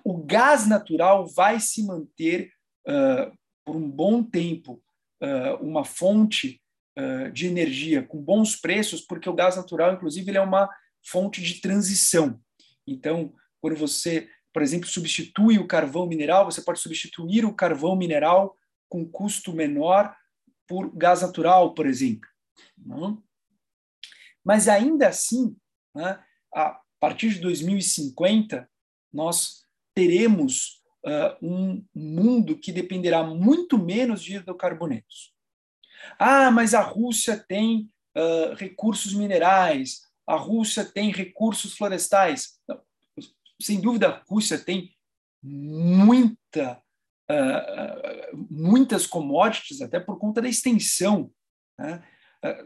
O 0.04 0.24
gás 0.24 0.68
natural 0.68 1.26
vai 1.26 1.60
se 1.60 1.84
manter 1.84 2.52
uh, 2.88 3.36
por 3.66 3.76
um 3.76 3.90
bom 3.90 4.22
tempo 4.22 4.80
uh, 5.20 5.56
uma 5.66 5.84
fonte 5.84 6.62
uh, 6.96 7.32
de 7.32 7.48
energia 7.48 8.04
com 8.04 8.22
bons 8.22 8.56
preços, 8.56 9.02
porque 9.02 9.28
o 9.28 9.34
gás 9.34 9.56
natural, 9.56 9.96
inclusive, 9.96 10.30
ele 10.30 10.38
é 10.38 10.42
uma 10.42 10.70
fonte 11.04 11.42
de 11.42 11.60
transição. 11.60 12.40
Então, 12.86 13.34
quando 13.60 13.76
você, 13.76 14.30
por 14.54 14.62
exemplo, 14.62 14.88
substitui 14.88 15.58
o 15.58 15.66
carvão 15.66 16.06
mineral, 16.06 16.46
você 16.46 16.62
pode 16.62 16.80
substituir 16.80 17.46
o 17.46 17.56
carvão 17.56 17.96
mineral 17.96 18.56
com 18.88 19.10
custo 19.10 19.52
menor 19.52 20.16
por 20.68 20.96
gás 20.96 21.24
natural, 21.24 21.74
por 21.74 21.88
exemplo. 21.88 22.30
Não? 22.78 23.25
Mas 24.46 24.68
ainda 24.68 25.08
assim, 25.08 25.56
né, 25.96 26.24
a 26.54 26.80
partir 27.00 27.30
de 27.30 27.40
2050, 27.40 28.70
nós 29.12 29.66
teremos 29.96 30.84
uh, 31.06 31.46
um 31.46 31.84
mundo 31.94 32.58
que 32.58 32.72
dependerá 32.72 33.24
muito 33.24 33.78
menos 33.78 34.22
de 34.22 34.36
hidrocarbonetos. 34.36 35.34
Ah, 36.20 36.52
mas 36.52 36.74
a 36.74 36.82
Rússia 36.82 37.38
tem 37.38 37.90
uh, 38.16 38.54
recursos 38.56 39.14
minerais, 39.14 40.02
a 40.28 40.36
Rússia 40.36 40.86
tem 40.86 41.12
recursos 41.12 41.76
florestais. 41.76 42.60
Sem 43.60 43.80
dúvida, 43.80 44.10
a 44.10 44.24
Rússia 44.28 44.60
tem 44.60 44.94
muita, 45.42 46.82
uh, 47.32 48.46
muitas 48.50 49.08
commodities, 49.08 49.82
até 49.82 50.00
por 50.00 50.20
conta 50.20 50.42
da 50.42 50.50
extensão 50.50 51.32
né, 51.80 52.04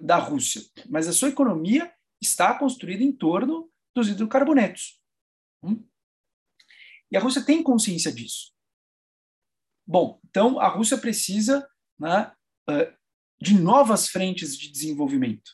da 0.02 0.18
Rússia. 0.18 0.62
Mas 0.90 1.08
a 1.08 1.14
sua 1.14 1.30
economia 1.30 1.92
está 2.22 2.58
construída 2.58 3.04
em 3.04 3.12
torno 3.12 3.72
dos 3.96 4.08
hidrocarbonetos. 4.08 5.00
Hum? 5.64 5.86
E 7.12 7.18
a 7.18 7.20
Rússia 7.20 7.44
tem 7.44 7.64
consciência 7.64 8.12
disso. 8.12 8.52
Bom, 9.88 10.20
então 10.30 10.60
a 10.60 10.68
Rússia 10.68 10.98
precisa 10.98 11.68
né, 12.00 12.32
de 13.42 13.54
novas 13.60 14.08
frentes 14.08 14.58
de 14.58 14.72
desenvolvimento. 14.72 15.52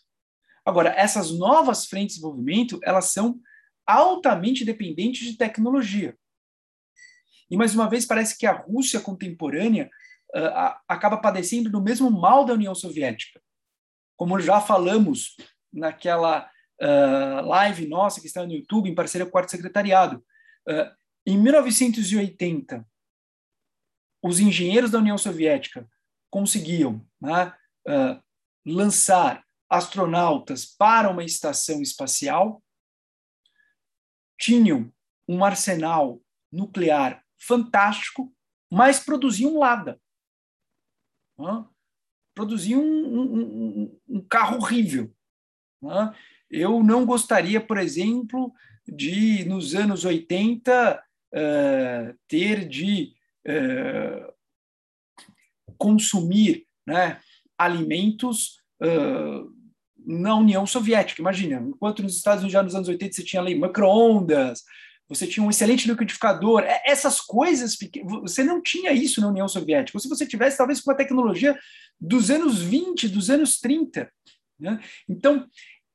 Agora, 0.66 0.90
essas 0.90 1.32
novas 1.32 1.86
frentes 1.86 2.16
de 2.16 2.22
desenvolvimento, 2.22 2.80
elas 2.84 3.14
são 3.14 3.40
altamente 3.86 4.66
dependentes 4.66 5.28
de 5.28 5.38
tecnologia. 5.38 6.18
E, 7.50 7.56
mais 7.56 7.76
uma 7.76 7.88
vez, 7.88 8.06
parece 8.06 8.38
que 8.38 8.48
a 8.48 8.52
Rússia 8.52 9.00
contemporânea 9.00 9.90
uh, 10.36 10.76
acaba 10.88 11.18
padecendo 11.18 11.70
do 11.70 11.82
mesmo 11.82 12.10
mal 12.10 12.44
da 12.44 12.54
União 12.54 12.74
Soviética. 12.74 13.40
Como 14.16 14.40
já 14.40 14.62
falamos 14.62 15.36
naquela 15.72 16.50
uh, 16.82 17.46
live 17.46 17.88
nossa 17.88 18.22
que 18.22 18.28
está 18.28 18.46
no 18.46 18.54
YouTube, 18.54 18.90
em 18.90 18.96
parceria 18.96 19.26
com 19.26 19.30
o 19.30 19.32
Quarto 19.32 19.52
Secretariado. 19.52 20.24
Uh, 20.68 20.96
em 21.26 21.38
1980, 21.38 22.86
os 24.24 24.40
engenheiros 24.40 24.92
da 24.92 25.00
União 25.00 25.18
Soviética 25.18 25.88
conseguiam 26.30 27.06
né, 27.22 27.54
uh, 27.88 28.24
lançar 28.66 29.44
astronautas 29.70 30.66
para 30.66 31.10
uma 31.10 31.24
estação 31.24 31.82
espacial, 31.82 32.64
tinham 34.40 34.92
um 35.28 35.44
arsenal 35.44 36.22
nuclear 36.52 37.24
fantástico, 37.40 38.34
mas 38.72 39.00
produziam 39.00 39.58
lada. 39.58 40.00
Um, 42.76 42.82
um, 42.82 43.34
um, 43.34 44.00
um 44.10 44.22
carro 44.22 44.58
horrível. 44.58 45.12
Eu 46.50 46.84
não 46.84 47.06
gostaria, 47.06 47.60
por 47.62 47.78
exemplo, 47.78 48.54
de, 48.88 49.46
nos 49.46 49.74
anos 49.74 50.06
80, 50.06 50.96
uh, 50.96 51.00
eh, 51.34 52.16
ter 52.28 52.68
de 52.68 53.14
uh, 53.48 54.34
consumir 55.78 56.66
né, 56.86 57.20
alimentos 57.58 58.60
uh, 58.82 59.52
na 60.06 60.36
União 60.36 60.66
Soviética. 60.68 61.22
Imagina, 61.22 61.58
enquanto 61.60 62.04
nos 62.04 62.16
Estados 62.16 62.42
Unidos, 62.42 62.54
já 62.54 62.64
nos 62.64 62.76
anos 62.76 62.88
80, 62.88 63.14
você 63.14 63.24
tinha 63.24 63.42
ali 63.42 63.56
micro-ondas, 63.56 64.64
você 65.08 65.28
tinha 65.28 65.46
um 65.46 65.50
excelente 65.50 65.88
liquidificador, 65.88 66.62
é, 66.62 66.82
essas 66.86 67.22
coisas, 67.22 67.78
você 68.22 68.44
não 68.44 68.62
tinha 68.62 68.92
isso 68.92 69.22
na 69.22 69.28
União 69.28 69.48
Soviética. 69.48 70.00
Se 70.00 70.10
você 70.10 70.26
tivesse, 70.26 70.58
talvez, 70.58 70.82
com 70.82 70.92
a 70.92 70.96
tecnologia 70.96 71.58
dos 72.00 72.32
anos 72.32 72.62
20, 72.62 73.08
dos 73.10 73.30
anos 73.30 73.60
30. 73.60 74.12
Né? 74.60 74.80
Então, 75.08 75.48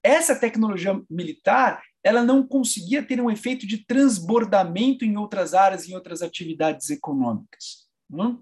essa 0.02 0.34
tecnologia 0.34 1.00
militar, 1.10 1.82
ela 2.02 2.22
não 2.22 2.46
conseguia 2.46 3.02
ter 3.02 3.20
um 3.20 3.30
efeito 3.30 3.66
de 3.66 3.84
transbordamento 3.84 5.04
em 5.04 5.16
outras 5.16 5.54
áreas, 5.54 5.88
em 5.88 5.94
outras 5.94 6.22
atividades 6.22 6.88
econômicas. 6.88 7.88
Né? 8.08 8.36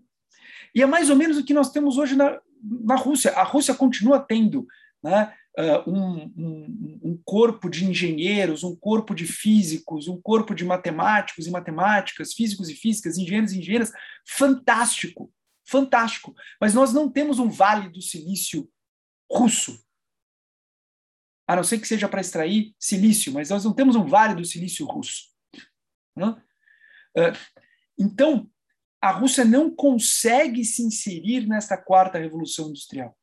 E 0.74 0.82
é 0.82 0.86
mais 0.86 1.10
ou 1.10 1.16
menos 1.16 1.38
o 1.38 1.44
que 1.44 1.54
nós 1.54 1.72
temos 1.72 1.96
hoje 1.96 2.14
na, 2.14 2.38
na 2.62 2.94
Rússia. 2.94 3.32
A 3.32 3.42
Rússia 3.42 3.74
continua 3.74 4.20
tendo 4.20 4.66
né, 5.02 5.32
uh, 5.58 5.90
um, 5.90 6.32
um, 6.36 7.00
um, 7.02 7.22
corpo 7.24 7.68
de 7.68 7.84
engenheiros, 7.84 8.62
um 8.62 8.76
corpo 8.76 9.14
de 9.14 9.26
físicos, 9.26 10.06
um 10.06 10.20
corpo 10.20 10.54
de 10.54 10.64
matemáticos 10.64 11.46
e 11.46 11.50
matemáticas, 11.50 12.32
físicos 12.32 12.68
e 12.68 12.74
físicas, 12.74 13.18
engenheiros 13.18 13.52
e 13.52 13.58
engenheiras, 13.58 13.92
fantástico, 14.26 15.32
fantástico. 15.66 16.34
Mas 16.60 16.74
nós 16.74 16.92
não 16.92 17.10
temos 17.10 17.40
um 17.40 17.50
vale 17.50 17.88
do 17.88 18.00
silício 18.00 18.70
russo. 19.30 19.84
A 21.46 21.56
não 21.56 21.64
ser 21.64 21.80
que 21.80 21.88
seja 21.88 22.08
para 22.08 22.20
extrair 22.20 22.74
silício, 22.78 23.32
mas 23.32 23.50
nós 23.50 23.64
não 23.64 23.72
temos 23.72 23.96
um 23.96 24.06
vale 24.06 24.34
do 24.34 24.44
silício 24.44 24.86
russo. 24.86 25.28
Uh, 26.16 27.32
então, 27.98 28.48
a 29.00 29.10
Rússia 29.10 29.44
não 29.44 29.74
consegue 29.74 30.64
se 30.64 30.82
inserir 30.82 31.46
nesta 31.46 31.76
quarta 31.76 32.18
revolução 32.18 32.68
industrial. 32.68 33.17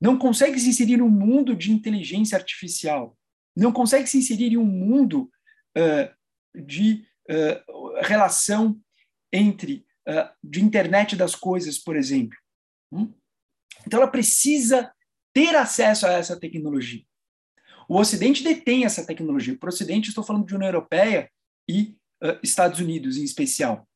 Não 0.00 0.18
consegue 0.18 0.58
se 0.58 0.68
inserir 0.68 1.02
um 1.02 1.08
mundo 1.08 1.54
de 1.54 1.72
inteligência 1.72 2.36
artificial. 2.36 3.16
Não 3.56 3.72
consegue 3.72 4.06
se 4.06 4.18
inserir 4.18 4.52
em 4.52 4.56
um 4.58 4.64
mundo 4.64 5.30
uh, 5.76 6.62
de 6.62 7.06
uh, 7.30 8.00
relação 8.02 8.78
entre 9.32 9.86
uh, 10.06 10.28
de 10.44 10.62
internet 10.62 11.16
das 11.16 11.34
coisas, 11.34 11.78
por 11.78 11.96
exemplo. 11.96 12.36
Hum? 12.92 13.12
Então, 13.86 14.00
ela 14.00 14.10
precisa 14.10 14.92
ter 15.32 15.54
acesso 15.56 16.06
a 16.06 16.12
essa 16.12 16.38
tecnologia. 16.38 17.02
O 17.88 17.98
Ocidente 17.98 18.42
detém 18.42 18.84
essa 18.84 19.06
tecnologia. 19.06 19.56
Por 19.56 19.68
Ocidente, 19.68 20.08
estou 20.08 20.24
falando 20.24 20.46
de 20.46 20.54
União 20.54 20.68
Europeia 20.68 21.30
e 21.68 21.96
Estados 22.42 22.80
Unidos, 22.80 23.16
em 23.16 23.22
especial. 23.22 23.86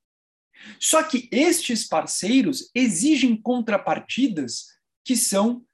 Só 0.79 1.03
que 1.03 1.29
estes 1.33 1.89
parceiros 1.89 2.71
exigem 2.75 3.35
contrapartidas 3.37 4.67
que 5.05 5.17
são 5.17 5.65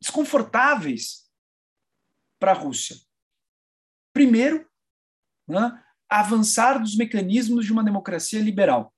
desconfortáveis 0.00 1.30
para 2.38 2.52
a 2.52 2.54
Rússia. 2.54 2.96
Primeiro, 4.12 4.68
né, 5.46 5.84
avançar 6.08 6.78
dos 6.78 6.96
mecanismos 6.96 7.66
de 7.66 7.72
uma 7.72 7.84
democracia 7.84 8.40
liberal. 8.40 8.94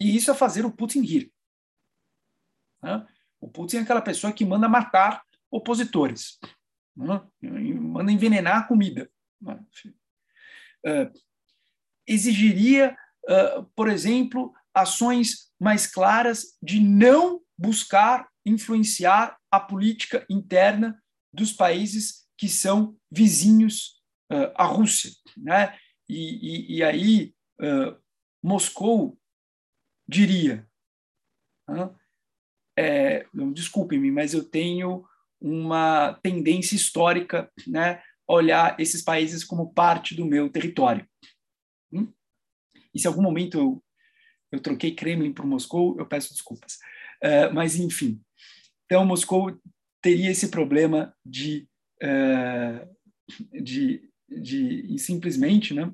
E 0.00 0.16
isso 0.16 0.30
é 0.30 0.34
fazer 0.34 0.64
o 0.64 0.72
Putin 0.72 1.00
rir. 1.00 1.32
Né? 2.82 3.06
O 3.40 3.48
Putin 3.48 3.78
é 3.78 3.80
aquela 3.80 4.02
pessoa 4.02 4.32
que 4.32 4.44
manda 4.44 4.68
matar 4.68 5.24
opositores, 5.50 6.38
né? 6.96 7.20
manda 7.42 8.12
envenenar 8.12 8.58
a 8.58 8.68
comida. 8.68 9.10
Uh, 9.42 11.12
exigiria 12.06 12.96
uh, 13.24 13.64
por 13.74 13.88
exemplo, 13.88 14.52
ações 14.74 15.52
mais 15.60 15.86
claras 15.86 16.56
de 16.62 16.80
não 16.80 17.40
buscar 17.56 18.28
influenciar 18.44 19.36
a 19.50 19.60
política 19.60 20.24
interna 20.28 21.00
dos 21.32 21.52
países 21.52 22.26
que 22.36 22.48
são 22.48 22.96
vizinhos 23.10 24.02
uh, 24.32 24.52
à 24.56 24.64
Rússia. 24.64 25.10
Né? 25.36 25.76
E, 26.08 26.74
e, 26.74 26.76
e 26.76 26.82
aí, 26.82 27.34
uh, 27.60 27.96
Moscou 28.42 29.18
diria: 30.08 30.68
é, 32.76 33.26
desculpem-me, 33.52 34.10
mas 34.10 34.34
eu 34.34 34.44
tenho 34.44 35.04
uma 35.40 36.14
tendência 36.22 36.76
histórica 36.76 37.50
né, 37.66 38.02
olhar 38.26 38.78
esses 38.78 39.02
países 39.02 39.44
como 39.44 39.72
parte 39.72 40.14
do 40.14 40.24
meu 40.24 40.48
território. 40.48 41.06
Hum? 41.92 42.12
E 42.94 42.98
se 42.98 43.06
algum 43.06 43.22
momento 43.22 43.58
eu, 43.58 43.84
eu 44.52 44.60
troquei 44.60 44.94
Kremlin 44.94 45.32
por 45.32 45.46
Moscou, 45.46 45.98
eu 45.98 46.06
peço 46.06 46.32
desculpas. 46.32 46.78
Uh, 47.22 47.52
mas, 47.54 47.76
enfim. 47.76 48.20
Então, 48.92 49.06
Moscou 49.06 49.58
teria 50.02 50.30
esse 50.30 50.48
problema 50.48 51.16
de, 51.24 51.66
uh, 52.02 52.86
de, 53.50 54.06
de 54.28 54.98
simplesmente 54.98 55.72
né, 55.72 55.90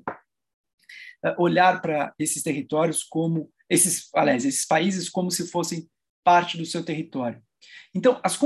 olhar 1.37 1.81
para 1.81 2.13
esses 2.19 2.43
territórios 2.43 3.01
como 3.01 3.49
esses, 3.69 4.09
aliás, 4.13 4.43
esses 4.43 4.65
países 4.67 5.07
como 5.07 5.31
se 5.31 5.47
fossem 5.47 5.89
parte 6.25 6.57
do 6.57 6.65
seu 6.65 6.83
território. 6.83 7.41
Então, 7.95 8.19
as, 8.21 8.37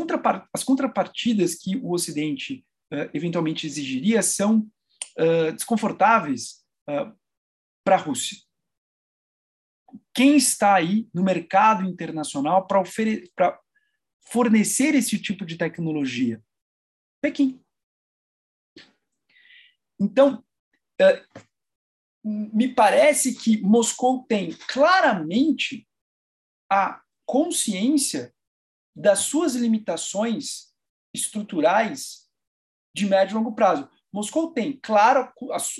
as 0.53 0.63
contrapartidas 0.63 1.55
que 1.55 1.77
o 1.77 1.91
Ocidente 1.91 2.63
uh, 2.93 3.09
eventualmente 3.11 3.65
exigiria 3.65 4.21
são 4.21 4.69
uh, 5.17 5.51
desconfortáveis 5.51 6.63
para 6.85 7.95
a 7.95 7.97
Rússia. 7.97 8.37
Quem 10.13 10.37
está 10.37 10.75
aí 10.75 11.07
no 11.11 11.23
mercado 11.23 11.83
internacional 11.83 12.67
para 12.67 12.79
fornecer 14.25 14.95
esse 14.95 15.19
tipo 15.19 15.45
de 15.45 15.57
tecnologia? 15.57 16.43
Pequim. 17.21 17.61
Então, 19.99 20.43
é, 20.99 21.25
me 22.23 22.73
parece 22.73 23.35
que 23.35 23.61
Moscou 23.61 24.23
tem 24.23 24.51
claramente 24.51 25.87
a 26.71 27.01
consciência 27.25 28.33
das 28.95 29.19
suas 29.19 29.55
limitações 29.55 30.73
estruturais 31.13 32.29
de 32.95 33.05
médio 33.05 33.33
e 33.33 33.37
longo 33.37 33.55
prazo. 33.55 33.89
Moscou 34.11 34.51
tem, 34.53 34.79
claro, 34.79 35.31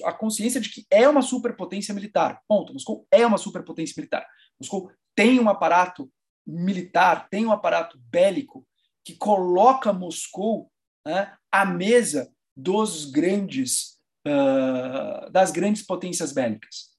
a, 0.04 0.14
consciência 0.14 0.60
de 0.60 0.70
que 0.70 0.86
é 0.90 1.08
uma 1.08 1.22
superpotência 1.22 1.94
militar. 1.94 2.42
Ponto. 2.48 2.74
Moscou 2.74 3.08
é 3.12 3.26
uma 3.26 3.38
superpotência 3.38 3.94
militar. 3.96 4.28
Moscou 4.60 4.92
tem 5.16 5.40
um 5.40 5.48
aparato 5.48 6.12
militar, 6.46 7.30
tem 7.30 7.46
um 7.46 7.52
aparato 7.52 7.98
bélico 8.00 8.68
que 9.04 9.16
coloca 9.16 9.94
Moscou 9.94 10.72
né, 11.06 11.36
à 11.52 11.66
mesa 11.66 12.34
dos 12.56 13.06
grandes, 13.06 14.00
uh, 14.28 15.30
das 15.32 15.52
grandes 15.52 15.84
potências 15.84 16.32
bélicas. 16.32 16.94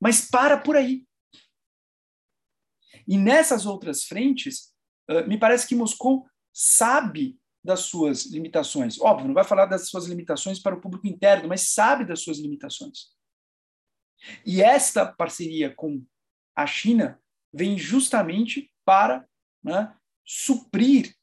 Mas 0.00 0.28
para 0.28 0.58
por 0.58 0.76
aí. 0.76 1.06
E 3.06 3.16
nessas 3.16 3.66
outras 3.66 4.04
frentes, 4.04 4.74
uh, 5.10 5.26
me 5.28 5.38
parece 5.38 5.66
que 5.66 5.74
Moscou 5.74 6.26
sabe 6.52 7.38
das 7.62 7.80
suas 7.80 8.26
limitações. 8.26 9.00
Óbvio, 9.00 9.26
não 9.28 9.34
vai 9.34 9.44
falar 9.44 9.66
das 9.66 9.88
suas 9.88 10.06
limitações 10.06 10.58
para 10.58 10.74
o 10.74 10.80
público 10.80 11.06
interno, 11.06 11.48
mas 11.48 11.72
sabe 11.72 12.04
das 12.04 12.20
suas 12.20 12.38
limitações. 12.38 13.16
E 14.44 14.62
esta 14.62 15.06
parceria 15.06 15.72
com 15.74 16.04
a 16.56 16.66
China 16.66 17.20
vem 17.52 17.78
justamente 17.78 18.72
para 18.84 19.26
né, 19.62 19.94
suprir 20.24 21.14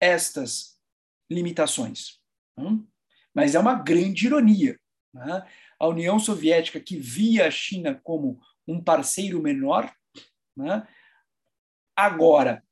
estas 0.00 0.78
limitações. 1.30 2.20
Hum? 2.56 2.86
Mas 3.34 3.54
é 3.54 3.58
uma 3.58 3.74
grande 3.74 4.26
ironia. 4.26 4.78
Né? 5.12 5.46
A 5.78 5.88
União 5.88 6.18
Soviética, 6.18 6.80
que 6.80 6.96
via 6.96 7.46
a 7.46 7.50
China 7.50 8.00
como 8.02 8.40
um 8.66 8.82
parceiro 8.82 9.42
menor, 9.42 9.92
né? 10.56 10.86
agora 11.96 12.64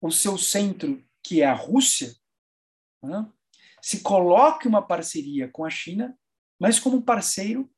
o 0.00 0.10
seu 0.10 0.38
centro 0.38 1.04
que 1.22 1.42
é 1.42 1.46
a 1.46 1.54
Rússia, 1.54 2.14
né, 3.02 3.30
se 3.82 4.00
coloque 4.02 4.66
uma 4.66 4.86
parceria 4.86 5.48
com 5.48 5.64
a 5.64 5.70
China, 5.70 6.18
mas 6.58 6.80
como 6.80 6.96
um 6.96 7.02
parceiro 7.02 7.70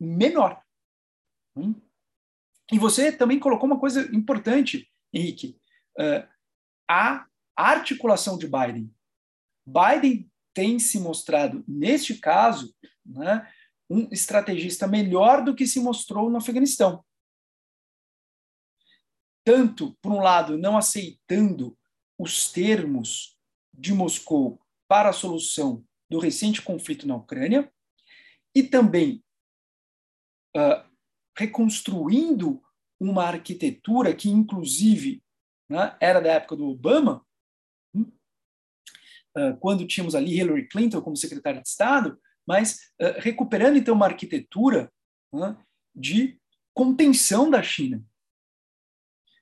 menor. 0.00 0.62
E 2.72 2.78
você 2.78 3.12
também 3.12 3.38
colocou 3.38 3.66
uma 3.66 3.78
coisa 3.78 4.02
importante, 4.14 4.90
Henrique. 5.12 5.58
Uh, 5.98 6.26
a 6.88 7.26
articulação 7.56 8.36
de 8.36 8.46
Biden. 8.46 8.92
Biden 9.66 10.30
tem 10.52 10.78
se 10.78 10.98
mostrado, 10.98 11.64
neste 11.66 12.18
caso, 12.18 12.74
né, 13.04 13.50
um 13.88 14.08
estrategista 14.10 14.86
melhor 14.86 15.44
do 15.44 15.54
que 15.54 15.66
se 15.66 15.80
mostrou 15.80 16.30
no 16.30 16.38
Afeganistão. 16.38 17.04
Tanto, 19.44 19.94
por 20.00 20.12
um 20.12 20.20
lado, 20.20 20.56
não 20.56 20.76
aceitando 20.76 21.76
os 22.18 22.50
termos 22.50 23.36
de 23.72 23.92
Moscou 23.92 24.60
para 24.88 25.10
a 25.10 25.12
solução 25.12 25.84
do 26.08 26.18
recente 26.18 26.62
conflito 26.62 27.06
na 27.06 27.16
Ucrânia, 27.16 27.70
e 28.54 28.62
também 28.62 29.22
uh, 30.56 30.88
reconstruindo 31.36 32.62
uma 32.98 33.24
arquitetura 33.24 34.14
que, 34.14 34.28
inclusive, 34.28 35.22
né, 35.68 35.96
era 36.00 36.20
da 36.20 36.32
época 36.32 36.56
do 36.56 36.68
Obama, 36.68 37.24
uh, 37.94 39.56
quando 39.60 39.86
tínhamos 39.86 40.14
ali 40.14 40.38
Hillary 40.38 40.68
Clinton 40.68 41.02
como 41.02 41.16
secretária 41.16 41.60
de 41.60 41.68
Estado, 41.68 42.18
mas 42.46 42.92
uh, 43.00 43.18
recuperando 43.18 43.76
então 43.76 43.94
uma 43.94 44.06
arquitetura 44.06 44.92
né, 45.32 45.56
de 45.94 46.38
contenção 46.72 47.50
da 47.50 47.62
China, 47.62 48.04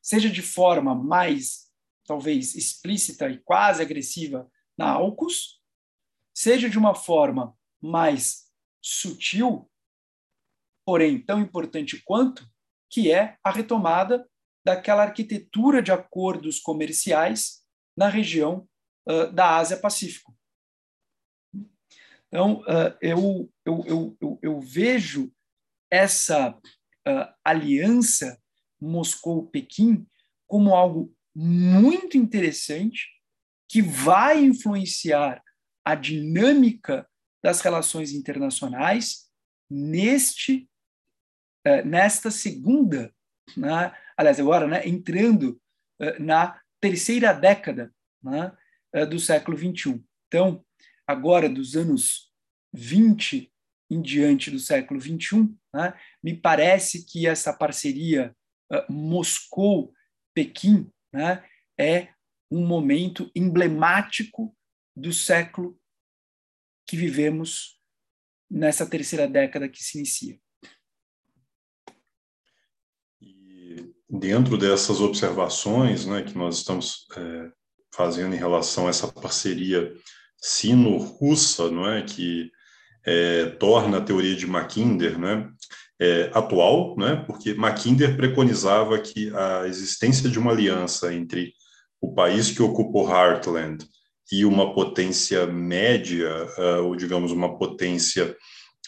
seja 0.01 0.29
de 0.29 0.43
forma 0.43 0.95
mais 0.95 1.71
talvez 2.05 2.55
explícita 2.55 3.29
e 3.29 3.39
quase 3.39 3.81
agressiva 3.81 4.51
na 4.77 4.91
AUKUS, 4.93 5.61
seja 6.35 6.69
de 6.69 6.79
uma 6.79 6.95
forma 6.95 7.57
mais 7.81 8.51
sutil, 8.81 9.71
porém 10.85 11.21
tão 11.21 11.41
importante 11.41 12.03
quanto, 12.05 12.47
que 12.91 13.11
é 13.11 13.37
a 13.43 13.51
retomada 13.51 14.27
daquela 14.65 15.03
arquitetura 15.03 15.83
de 15.83 15.91
acordos 15.91 16.61
comerciais 16.61 17.63
na 17.97 18.09
região 18.09 18.69
uh, 19.09 19.33
da 19.33 19.57
Ásia-Pacífico. 19.57 20.37
Então, 22.29 22.61
uh, 22.63 22.97
eu, 23.01 23.53
eu, 23.65 24.17
eu, 24.21 24.39
eu, 24.41 24.61
vejo 24.61 25.31
essa 25.91 26.51
uh, 26.51 27.35
aliança 27.45 28.41
Moscou-Pequim 28.81 30.07
como 30.47 30.75
algo 30.75 31.15
muito 31.35 32.17
interessante 32.17 33.09
que 33.69 33.83
vai 33.83 34.43
influenciar 34.43 35.43
a 35.85 35.95
dinâmica 35.95 37.09
das 37.43 37.61
relações 37.61 38.13
internacionais 38.13 39.31
neste 39.71 40.69
uh, 41.67 41.87
nesta 41.87 42.31
segunda, 42.31 43.15
né, 43.57 43.95
aliás 44.17 44.41
agora, 44.41 44.67
né, 44.67 44.87
entrando 44.87 45.61
na 46.19 46.61
terceira 46.81 47.33
década 47.33 47.95
né, 48.21 48.53
do 49.09 49.21
século 49.21 49.57
21. 49.57 50.03
Então, 50.27 50.65
agora 51.07 51.49
dos 51.49 51.77
anos 51.77 52.33
20 52.73 53.53
em 53.89 54.03
diante 54.03 54.51
do 54.51 54.59
século 54.59 54.99
21, 54.99 55.57
né, 55.73 55.95
me 56.21 56.37
parece 56.37 57.07
que 57.07 57.27
essa 57.27 57.53
parceria 57.53 58.35
Moscou-Pequim 58.89 60.91
né, 61.13 61.49
é 61.79 62.09
um 62.51 62.67
momento 62.67 63.31
emblemático 63.35 64.57
do 64.97 65.13
século 65.13 65.79
que 66.87 66.97
vivemos 66.97 67.81
nessa 68.51 68.89
terceira 68.89 69.27
década 69.27 69.69
que 69.69 69.83
se 69.83 69.99
inicia. 69.99 70.41
E 73.21 73.95
dentro 74.13 74.59
dessas 74.59 75.01
observações 75.01 76.05
né, 76.05 76.23
que 76.23 76.37
nós 76.37 76.59
estamos 76.59 77.07
é, 77.17 77.49
fazendo 77.95 78.35
em 78.35 78.39
relação 78.39 78.87
a 78.87 78.91
essa 78.91 79.09
parceria 79.09 79.91
sino-russa, 80.37 81.71
não 81.71 81.89
é, 81.89 82.03
que 82.03 82.51
é, 83.07 83.47
torna 83.59 83.99
a 83.99 84.03
teoria 84.03 84.37
de 84.37 84.47
Mackinder, 84.47 85.19
né, 85.19 85.49
é, 85.99 86.31
atual, 86.35 86.95
né, 86.99 87.25
porque 87.27 87.55
Mackinder 87.55 88.15
preconizava 88.15 88.99
que 88.99 89.35
a 89.35 89.67
existência 89.67 90.29
de 90.29 90.39
uma 90.39 90.53
aliança 90.53 91.15
entre 91.15 91.55
o 91.99 92.13
país 92.13 92.51
que 92.51 92.63
ocupou 92.63 93.09
Heartland 93.09 93.87
e 94.31 94.45
uma 94.45 94.75
potência 94.75 95.47
média, 95.47 96.47
uh, 96.59 96.85
ou 96.85 96.97
digamos 96.97 97.31
uma 97.33 97.57
potência 97.57 98.37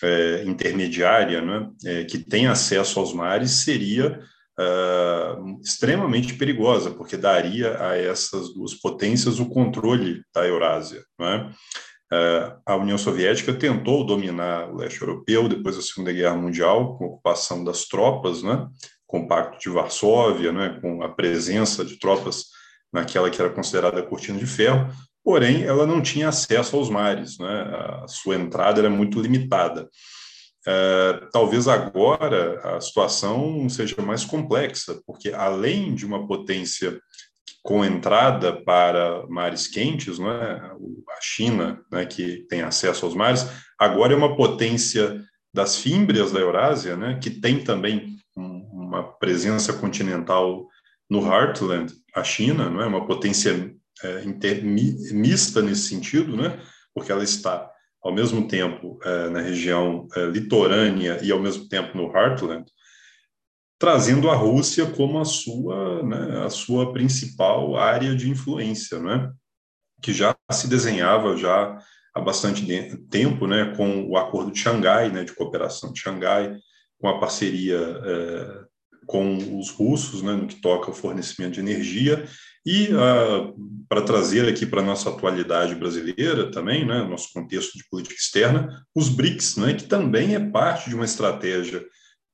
uh, 0.02 0.48
intermediária, 0.48 1.40
né, 1.40 1.58
uh, 1.60 2.06
que 2.06 2.18
tem 2.18 2.46
acesso 2.46 2.98
aos 2.98 3.12
mares, 3.12 3.50
seria 3.50 4.20
uh, 4.58 5.60
extremamente 5.60 6.34
perigosa, 6.34 6.90
porque 6.90 7.16
daria 7.16 7.80
a 7.82 7.96
essas 7.96 8.52
duas 8.54 8.74
potências 8.74 9.38
o 9.38 9.48
controle 9.48 10.22
da 10.34 10.46
Eurásia. 10.46 11.04
Né? 11.18 11.50
Uh, 12.12 12.60
a 12.66 12.76
União 12.76 12.98
Soviética 12.98 13.52
tentou 13.52 14.04
dominar 14.04 14.70
o 14.70 14.76
leste 14.76 15.00
europeu 15.00 15.48
depois 15.48 15.76
da 15.76 15.82
Segunda 15.82 16.12
Guerra 16.12 16.36
Mundial, 16.36 16.96
com 16.96 17.04
a 17.04 17.08
ocupação 17.08 17.64
das 17.64 17.84
tropas, 17.86 18.42
né? 18.42 18.66
com 19.06 19.20
o 19.20 19.28
Pacto 19.28 19.58
de 19.58 19.68
Varsóvia, 19.68 20.52
né? 20.52 20.78
com 20.80 21.02
a 21.02 21.08
presença 21.08 21.84
de 21.84 21.98
tropas 21.98 22.46
naquela 22.92 23.30
que 23.30 23.40
era 23.40 23.50
considerada 23.50 24.00
a 24.00 24.06
Cortina 24.06 24.38
de 24.38 24.46
Ferro, 24.46 24.88
porém 25.24 25.64
ela 25.64 25.84
não 25.86 26.00
tinha 26.00 26.28
acesso 26.28 26.76
aos 26.76 26.88
mares, 26.88 27.38
né? 27.38 27.62
a 28.02 28.06
sua 28.06 28.36
entrada 28.36 28.80
era 28.80 28.90
muito 28.90 29.20
limitada. 29.20 29.88
Uh, 30.66 31.28
talvez 31.30 31.68
agora 31.68 32.76
a 32.76 32.80
situação 32.80 33.68
seja 33.68 34.00
mais 34.00 34.24
complexa, 34.24 34.98
porque 35.06 35.30
além 35.30 35.94
de 35.94 36.06
uma 36.06 36.26
potência 36.26 36.98
com 37.62 37.84
entrada 37.84 38.52
para 38.62 39.26
mares 39.28 39.66
quentes, 39.66 40.18
né, 40.18 40.26
a 40.26 41.20
China, 41.20 41.80
né, 41.90 42.06
que 42.06 42.46
tem 42.48 42.62
acesso 42.62 43.04
aos 43.04 43.14
mares, 43.14 43.46
agora 43.78 44.12
é 44.12 44.16
uma 44.16 44.36
potência 44.36 45.22
das 45.52 45.76
fímbrias 45.76 46.32
da 46.32 46.40
Eurásia, 46.40 46.96
né, 46.96 47.18
que 47.22 47.30
tem 47.30 47.62
também 47.62 48.16
uma 48.34 49.02
presença 49.02 49.72
continental 49.72 50.66
no 51.08 51.26
Heartland, 51.26 51.92
a 52.14 52.24
China, 52.24 52.70
não 52.70 52.82
é? 52.82 52.86
Uma 52.86 53.06
potência 53.06 53.74
é, 54.02 54.24
inter, 54.24 54.64
mista 54.64 55.62
nesse 55.62 55.88
sentido, 55.88 56.36
né, 56.36 56.60
porque 56.94 57.10
ela 57.10 57.24
está 57.24 57.70
ao 58.04 58.12
mesmo 58.12 58.46
tempo 58.46 58.98
é, 59.02 59.30
na 59.30 59.40
região 59.40 60.06
é, 60.14 60.26
litorânea 60.26 61.18
e 61.22 61.32
ao 61.32 61.40
mesmo 61.40 61.66
tempo 61.66 61.96
no 61.96 62.14
Heartland, 62.14 62.70
trazendo 63.78 64.30
a 64.30 64.36
Rússia 64.36 64.84
como 64.86 65.18
a 65.18 65.24
sua, 65.24 66.02
né, 66.02 66.44
a 66.44 66.50
sua 66.50 66.92
principal 66.92 67.76
área 67.76 68.14
de 68.14 68.28
influência, 68.28 69.00
né, 69.00 69.32
que 70.02 70.12
já 70.12 70.36
se 70.52 70.68
desenhava 70.68 71.34
já 71.36 71.78
há 72.14 72.20
bastante 72.20 72.64
tempo, 73.10 73.46
né, 73.46 73.74
com 73.74 74.06
o 74.06 74.18
Acordo 74.18 74.52
de 74.52 74.58
Xangai, 74.58 75.10
né, 75.10 75.24
de 75.24 75.34
cooperação 75.34 75.90
de 75.90 76.00
Xangai, 76.00 76.54
com 77.00 77.08
a 77.08 77.18
parceria 77.18 77.78
é, 77.78 78.64
com 79.06 79.58
os 79.58 79.70
russos, 79.70 80.22
né, 80.22 80.32
no 80.32 80.46
que 80.46 80.60
toca 80.60 80.88
ao 80.88 80.94
fornecimento 80.94 81.54
de 81.54 81.60
energia 81.60 82.24
e 82.64 82.88
uh, 82.88 83.54
para 83.88 84.02
trazer 84.02 84.48
aqui 84.48 84.64
para 84.64 84.80
a 84.80 84.84
nossa 84.84 85.10
atualidade 85.10 85.74
brasileira 85.74 86.50
também, 86.50 86.86
né, 86.86 87.02
nosso 87.04 87.32
contexto 87.32 87.76
de 87.76 87.86
política 87.88 88.14
externa, 88.14 88.84
os 88.94 89.08
BRICS, 89.08 89.56
né, 89.56 89.74
que 89.74 89.84
também 89.84 90.34
é 90.34 90.40
parte 90.40 90.88
de 90.88 90.96
uma 90.96 91.04
estratégia 91.04 91.84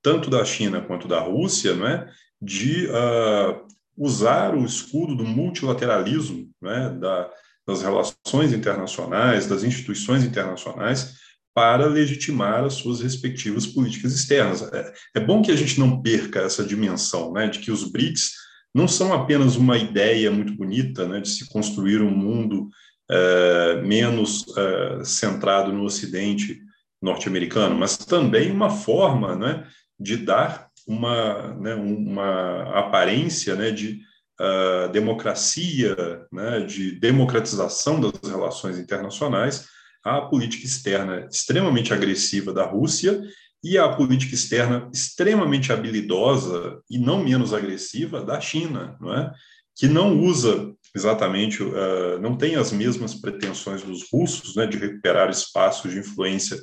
tanto 0.03 0.31
da 0.31 0.45
China 0.45 0.81
quanto 0.81 1.07
da 1.07 1.20
Rússia, 1.20 1.74
né, 1.74 2.09
de 2.41 2.87
uh, 2.87 3.66
usar 3.97 4.55
o 4.55 4.64
escudo 4.64 5.14
do 5.14 5.24
multilateralismo, 5.24 6.49
né, 6.62 6.97
da, 6.99 7.31
das 7.66 7.83
relações 7.83 8.53
internacionais, 8.53 9.47
das 9.47 9.62
instituições 9.62 10.24
internacionais, 10.24 11.18
para 11.53 11.87
legitimar 11.87 12.64
as 12.64 12.74
suas 12.74 13.01
respectivas 13.01 13.66
políticas 13.66 14.14
externas. 14.14 14.62
É, 14.72 14.93
é 15.16 15.20
bom 15.20 15.43
que 15.43 15.51
a 15.51 15.57
gente 15.57 15.78
não 15.78 16.01
perca 16.01 16.41
essa 16.41 16.64
dimensão, 16.64 17.33
né, 17.33 17.49
de 17.49 17.59
que 17.59 17.70
os 17.70 17.85
BRICS 17.85 18.39
não 18.75 18.87
são 18.87 19.12
apenas 19.12 19.57
uma 19.57 19.77
ideia 19.77 20.31
muito 20.31 20.55
bonita 20.55 21.07
né, 21.07 21.21
de 21.21 21.29
se 21.29 21.49
construir 21.51 22.01
um 22.01 22.11
mundo 22.11 22.68
é, 23.11 23.83
menos 23.83 24.45
é, 24.57 25.05
centrado 25.05 25.73
no 25.73 25.85
Ocidente 25.85 26.61
norte-americano, 27.03 27.75
mas 27.75 27.97
também 27.97 28.51
uma 28.51 28.71
forma 28.71 29.35
né, 29.35 29.66
de 29.99 30.16
dar 30.16 30.68
uma, 30.87 31.55
né, 31.55 31.75
uma 31.75 32.79
aparência 32.79 33.55
né, 33.55 33.71
de 33.71 34.01
uh, 34.41 34.89
democracia, 34.91 35.97
né, 36.33 36.61
de 36.61 36.93
democratização 36.93 38.01
das 38.01 38.12
relações 38.29 38.79
internacionais 38.79 39.68
à 40.05 40.21
política 40.23 40.66
externa 40.66 41.29
extremamente 41.31 41.93
agressiva 41.93 42.53
da 42.53 42.64
Rússia 42.64 43.23
e 43.62 43.76
a 43.76 43.88
política 43.88 44.34
externa 44.34 44.88
extremamente 44.92 45.72
habilidosa 45.72 46.80
e 46.90 46.98
não 46.98 47.22
menos 47.22 47.52
agressiva 47.52 48.22
da 48.22 48.40
China, 48.40 48.96
não 49.00 49.14
é? 49.14 49.32
que 49.76 49.86
não 49.86 50.18
usa 50.20 50.74
exatamente, 50.94 51.62
uh, 51.62 52.18
não 52.20 52.36
tem 52.36 52.56
as 52.56 52.72
mesmas 52.72 53.14
pretensões 53.14 53.82
dos 53.82 54.11
russos 54.11 54.56
né, 54.56 54.66
de 54.66 54.76
recuperar 54.76 55.30
espaços 55.30 55.90
de 55.90 55.98
influência 55.98 56.58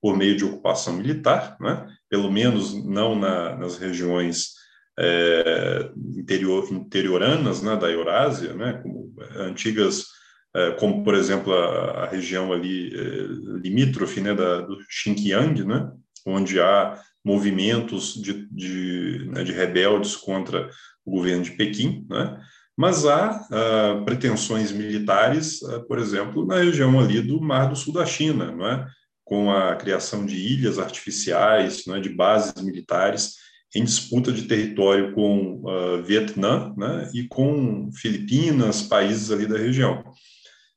por 0.00 0.16
meio 0.16 0.36
de 0.36 0.44
ocupação 0.44 0.94
militar, 0.94 1.56
é? 1.64 1.86
pelo 2.08 2.30
menos 2.30 2.72
não 2.84 3.18
na, 3.18 3.56
nas 3.56 3.78
regiões 3.78 4.62
é, 4.98 5.90
interior, 6.16 6.70
interioranas 6.70 7.62
né, 7.62 7.76
da 7.76 7.90
Eurásia, 7.90 8.52
né, 8.54 8.74
como 8.82 9.14
antigas, 9.36 10.06
é, 10.54 10.72
como 10.72 11.02
por 11.02 11.14
exemplo 11.14 11.52
a, 11.52 12.04
a 12.04 12.06
região 12.06 12.52
ali 12.52 12.94
é, 12.94 13.26
limítrofe 13.62 14.20
né, 14.20 14.34
da, 14.34 14.60
do 14.60 14.78
Xinjiang, 14.88 15.64
né, 15.64 15.90
onde 16.26 16.60
há 16.60 17.00
movimentos 17.24 18.14
de, 18.14 18.46
de, 18.50 19.28
né, 19.30 19.44
de 19.44 19.52
rebeldes 19.52 20.16
contra 20.16 20.68
o 21.04 21.10
governo 21.12 21.44
de 21.44 21.52
Pequim, 21.52 22.06
né, 22.08 22.40
mas 22.76 23.04
há 23.04 23.46
uh, 23.50 24.04
pretensões 24.04 24.72
militares, 24.72 25.60
uh, 25.62 25.86
por 25.86 25.98
exemplo, 25.98 26.46
na 26.46 26.56
região 26.58 26.98
ali 26.98 27.20
do 27.20 27.40
Mar 27.40 27.68
do 27.68 27.76
Sul 27.76 27.92
da 27.92 28.06
China, 28.06 28.50
não 28.50 28.66
é? 28.66 28.86
com 29.24 29.50
a 29.52 29.76
criação 29.76 30.26
de 30.26 30.36
ilhas 30.36 30.78
artificiais, 30.78 31.84
não 31.86 31.96
é? 31.96 32.00
de 32.00 32.08
bases 32.08 32.60
militares 32.62 33.36
em 33.74 33.84
disputa 33.84 34.32
de 34.32 34.42
território 34.42 35.14
com 35.14 35.62
uh, 35.64 36.02
Vietnã 36.02 36.74
né? 36.76 37.10
e 37.14 37.26
com 37.28 37.90
Filipinas, 37.94 38.82
países 38.82 39.30
ali 39.30 39.46
da 39.46 39.56
região. 39.56 40.02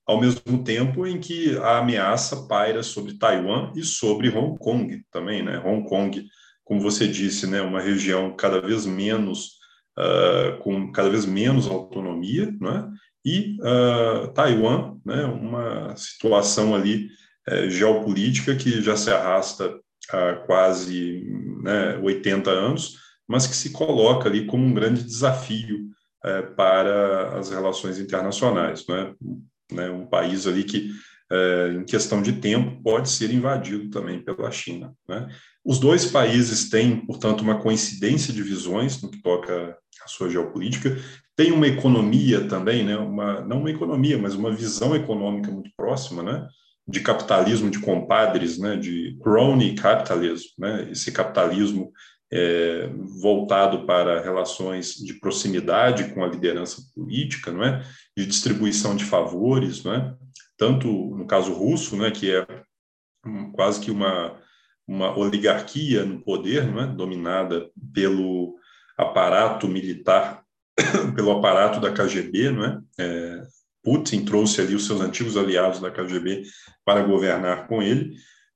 Ao 0.08 0.20
mesmo 0.20 0.64
tempo 0.64 1.08
em 1.08 1.20
que 1.20 1.58
a 1.58 1.80
ameaça 1.80 2.48
paira 2.48 2.84
sobre 2.84 3.18
Taiwan 3.18 3.72
e 3.76 3.84
sobre 3.84 4.30
Hong 4.30 4.58
Kong 4.60 5.04
também, 5.12 5.44
né? 5.44 5.60
Hong 5.66 5.88
Kong, 5.88 6.24
como 6.64 6.80
você 6.80 7.08
disse, 7.08 7.48
né, 7.48 7.62
uma 7.62 7.82
região 7.82 8.36
cada 8.36 8.62
vez 8.62 8.86
menos 8.86 9.58
uh, 9.98 10.58
com 10.60 10.92
cada 10.92 11.10
vez 11.10 11.26
menos 11.26 11.68
autonomia, 11.68 12.54
né? 12.60 12.88
e 13.26 13.58
uh, 13.60 14.28
Taiwan, 14.34 14.98
né, 15.04 15.26
uma 15.26 15.96
situação 15.98 16.76
ali 16.76 17.08
uh, 17.50 17.70
geopolítica 17.70 18.56
que 18.56 18.82
já 18.84 18.96
se 18.96 19.10
arrasta 19.10 19.80
há 20.12 20.36
quase 20.46 21.28
né, 21.64 21.98
80 21.98 22.52
anos, 22.52 23.00
mas 23.28 23.48
que 23.48 23.56
se 23.56 23.72
coloca 23.72 24.30
ali 24.30 24.46
como 24.46 24.64
um 24.64 24.74
grande 24.74 25.04
desafio 25.04 25.90
uh, 26.24 26.56
para 26.56 27.40
as 27.40 27.50
relações 27.50 27.98
internacionais, 27.98 28.86
né? 28.88 29.16
Né 29.72 29.90
um 29.90 30.06
país 30.06 30.48
ali 30.48 30.64
que 30.64 30.92
é, 31.32 31.74
em 31.74 31.84
questão 31.84 32.22
de 32.22 32.34
tempo, 32.34 32.82
pode 32.84 33.10
ser 33.10 33.32
invadido 33.32 33.90
também 33.90 34.20
pela 34.20 34.52
China. 34.52 34.94
Né? 35.08 35.28
Os 35.64 35.80
dois 35.80 36.06
países 36.06 36.70
têm, 36.70 37.04
portanto, 37.06 37.42
uma 37.42 37.60
coincidência 37.60 38.32
de 38.32 38.44
visões 38.44 39.02
no 39.02 39.10
que 39.10 39.22
toca 39.22 39.76
à 40.04 40.08
sua 40.08 40.30
geopolítica, 40.30 40.96
tem 41.36 41.52
uma 41.52 41.68
economia 41.68 42.48
também, 42.48 42.84
né? 42.84 42.96
uma, 42.96 43.42
não 43.42 43.60
uma 43.62 43.72
economia, 43.72 44.18
mas 44.18 44.36
uma 44.36 44.52
visão 44.52 44.96
econômica 44.96 45.52
muito 45.52 45.72
próxima, 45.76 46.22
né? 46.22 46.48
de 46.88 47.00
capitalismo 47.00 47.72
de 47.72 47.80
compadres, 47.80 48.60
né? 48.60 48.78
de 48.78 49.18
crony 49.20 49.74
capitalism, 49.74 50.50
né? 50.60 50.88
esse 50.92 51.12
capitalismo 51.12 51.92
é, 52.36 52.90
voltado 53.22 53.86
para 53.86 54.22
relações 54.22 54.96
de 54.96 55.14
proximidade 55.14 56.14
com 56.14 56.22
a 56.22 56.28
liderança 56.28 56.82
política, 56.94 57.50
não 57.50 57.64
é? 57.64 57.82
de 58.16 58.26
distribuição 58.26 58.94
de 58.94 59.06
favores, 59.06 59.86
não 59.86 59.94
é? 59.94 60.14
tanto 60.58 60.88
no 61.16 61.26
caso 61.26 61.54
russo, 61.54 61.96
né, 61.96 62.12
que 62.12 62.36
é 62.36 62.46
quase 63.54 63.80
que 63.80 63.90
uma, 63.90 64.38
uma 64.86 65.18
oligarquia 65.18 66.04
no 66.04 66.22
poder, 66.22 66.70
não 66.70 66.84
é? 66.84 66.88
dominada 66.88 67.70
pelo 67.94 68.56
aparato 68.98 69.66
militar, 69.70 70.44
pelo 71.16 71.32
aparato 71.32 71.80
da 71.80 71.94
KGB, 71.94 72.52
não 72.52 72.66
é? 72.66 72.80
é? 73.00 73.44
Putin 73.82 74.26
trouxe 74.26 74.60
ali 74.60 74.76
os 74.76 74.86
seus 74.86 75.00
antigos 75.00 75.38
aliados 75.38 75.80
da 75.80 75.92
KGB 75.92 76.44
para 76.84 77.04
governar 77.04 77.68
com 77.68 77.82
ele, 77.82 78.16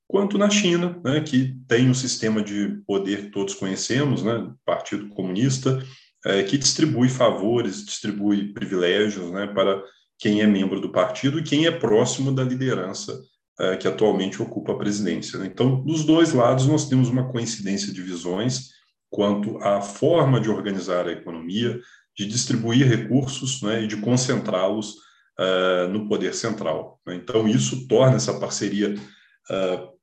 quanto 0.09 0.39
na 0.39 0.49
China, 0.49 0.99
né, 1.05 1.21
que 1.21 1.55
tem 1.67 1.87
um 1.87 1.93
sistema 1.93 2.41
de 2.41 2.81
poder 2.87 3.25
que 3.25 3.31
todos 3.31 3.53
conhecemos, 3.53 4.23
né, 4.23 4.51
Partido 4.65 5.07
Comunista, 5.09 5.85
é, 6.25 6.41
que 6.41 6.57
distribui 6.57 7.07
favores, 7.09 7.85
distribui 7.85 8.51
privilégios 8.51 9.31
né, 9.31 9.45
para 9.45 9.81
quem 10.17 10.41
é 10.41 10.47
membro 10.47 10.81
do 10.81 10.91
partido 10.91 11.37
e 11.37 11.43
quem 11.43 11.67
é 11.67 11.71
próximo 11.71 12.31
da 12.31 12.43
liderança 12.43 13.21
é, 13.59 13.77
que 13.77 13.87
atualmente 13.87 14.41
ocupa 14.41 14.71
a 14.71 14.77
presidência. 14.77 15.37
Né? 15.37 15.45
Então, 15.45 15.83
dos 15.83 16.03
dois 16.03 16.33
lados, 16.33 16.65
nós 16.65 16.89
temos 16.89 17.07
uma 17.07 17.31
coincidência 17.31 17.93
de 17.93 18.01
visões 18.01 18.71
quanto 19.11 19.59
à 19.59 19.79
forma 19.79 20.41
de 20.41 20.49
organizar 20.49 21.07
a 21.07 21.11
economia, 21.11 21.79
de 22.17 22.25
distribuir 22.25 22.87
recursos 22.87 23.61
né, 23.61 23.83
e 23.83 23.87
de 23.87 23.97
concentrá-los 23.97 24.95
uh, 25.39 25.87
no 25.91 26.07
poder 26.07 26.33
central. 26.33 26.99
Né? 27.05 27.13
Então, 27.13 27.47
isso 27.47 27.87
torna 27.87 28.15
essa 28.15 28.39
parceria 28.39 28.95
uh, 28.95 29.98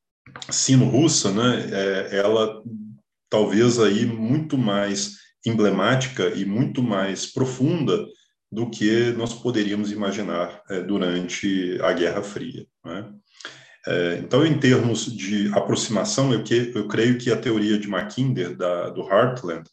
sino-russa, 0.51 1.33
né, 1.33 1.69
é, 1.73 2.17
ela 2.19 2.63
talvez 3.29 3.79
aí 3.79 4.07
muito 4.07 4.57
mais 4.57 5.17
emblemática 5.45 6.29
e 6.29 6.45
muito 6.45 6.83
mais 6.83 7.27
profunda 7.27 8.07
do 8.51 8.71
que 8.71 9.13
nós 9.13 9.35
poderíamos 9.35 9.91
imaginar 9.91 10.63
é, 10.71 10.81
durante 10.81 11.79
a 11.83 11.93
Guerra 11.93 12.23
Fria. 12.23 12.67
Né? 12.85 13.13
É, 13.87 14.21
então, 14.23 14.45
em 14.45 14.59
termos 14.59 15.07
de 15.07 15.53
aproximação, 15.55 16.33
eu, 16.33 16.43
que, 16.43 16.73
eu 16.75 16.89
creio 16.89 17.19
que 17.19 17.31
a 17.31 17.37
teoria 17.37 17.79
de 17.79 17.89
Mackinder, 17.89 18.57
da, 18.57 18.91
do 18.91 19.03
Heartland, 19.03 19.69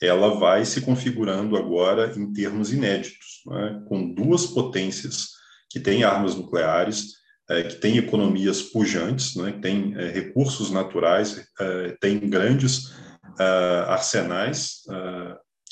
ela 0.00 0.38
vai 0.38 0.64
se 0.64 0.82
configurando 0.82 1.56
agora 1.56 2.12
em 2.16 2.32
termos 2.32 2.72
inéditos, 2.72 3.40
né? 3.46 3.82
com 3.88 4.12
duas 4.12 4.46
potências 4.46 5.28
que 5.70 5.80
têm 5.80 6.04
armas 6.04 6.34
nucleares, 6.34 7.14
é, 7.48 7.62
que 7.62 7.76
têm 7.76 7.98
economias 7.98 8.62
pujantes, 8.62 9.36
né? 9.36 9.52
têm 9.60 9.94
é, 9.96 10.08
recursos 10.10 10.70
naturais, 10.70 11.46
é, 11.60 11.96
têm 12.00 12.18
grandes 12.18 12.92
é, 13.38 13.44
arsenais 13.88 14.82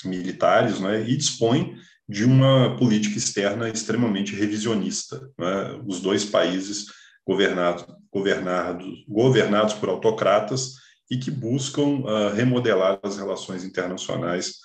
militares 0.04 0.80
né? 0.80 1.02
e 1.08 1.16
dispõem 1.16 1.76
de 2.08 2.24
uma 2.24 2.76
política 2.76 3.16
externa 3.16 3.68
extremamente 3.68 4.34
revisionista. 4.34 5.30
Né? 5.38 5.80
Os 5.86 6.00
dois 6.00 6.24
países 6.24 6.86
governados, 7.26 7.86
governados, 8.12 9.04
governados 9.08 9.74
por 9.74 9.88
autocratas 9.88 10.74
e 11.10 11.16
que 11.16 11.30
buscam 11.30 12.00
uh, 12.00 12.34
remodelar 12.34 12.98
as 13.02 13.16
relações 13.16 13.64
internacionais 13.64 14.56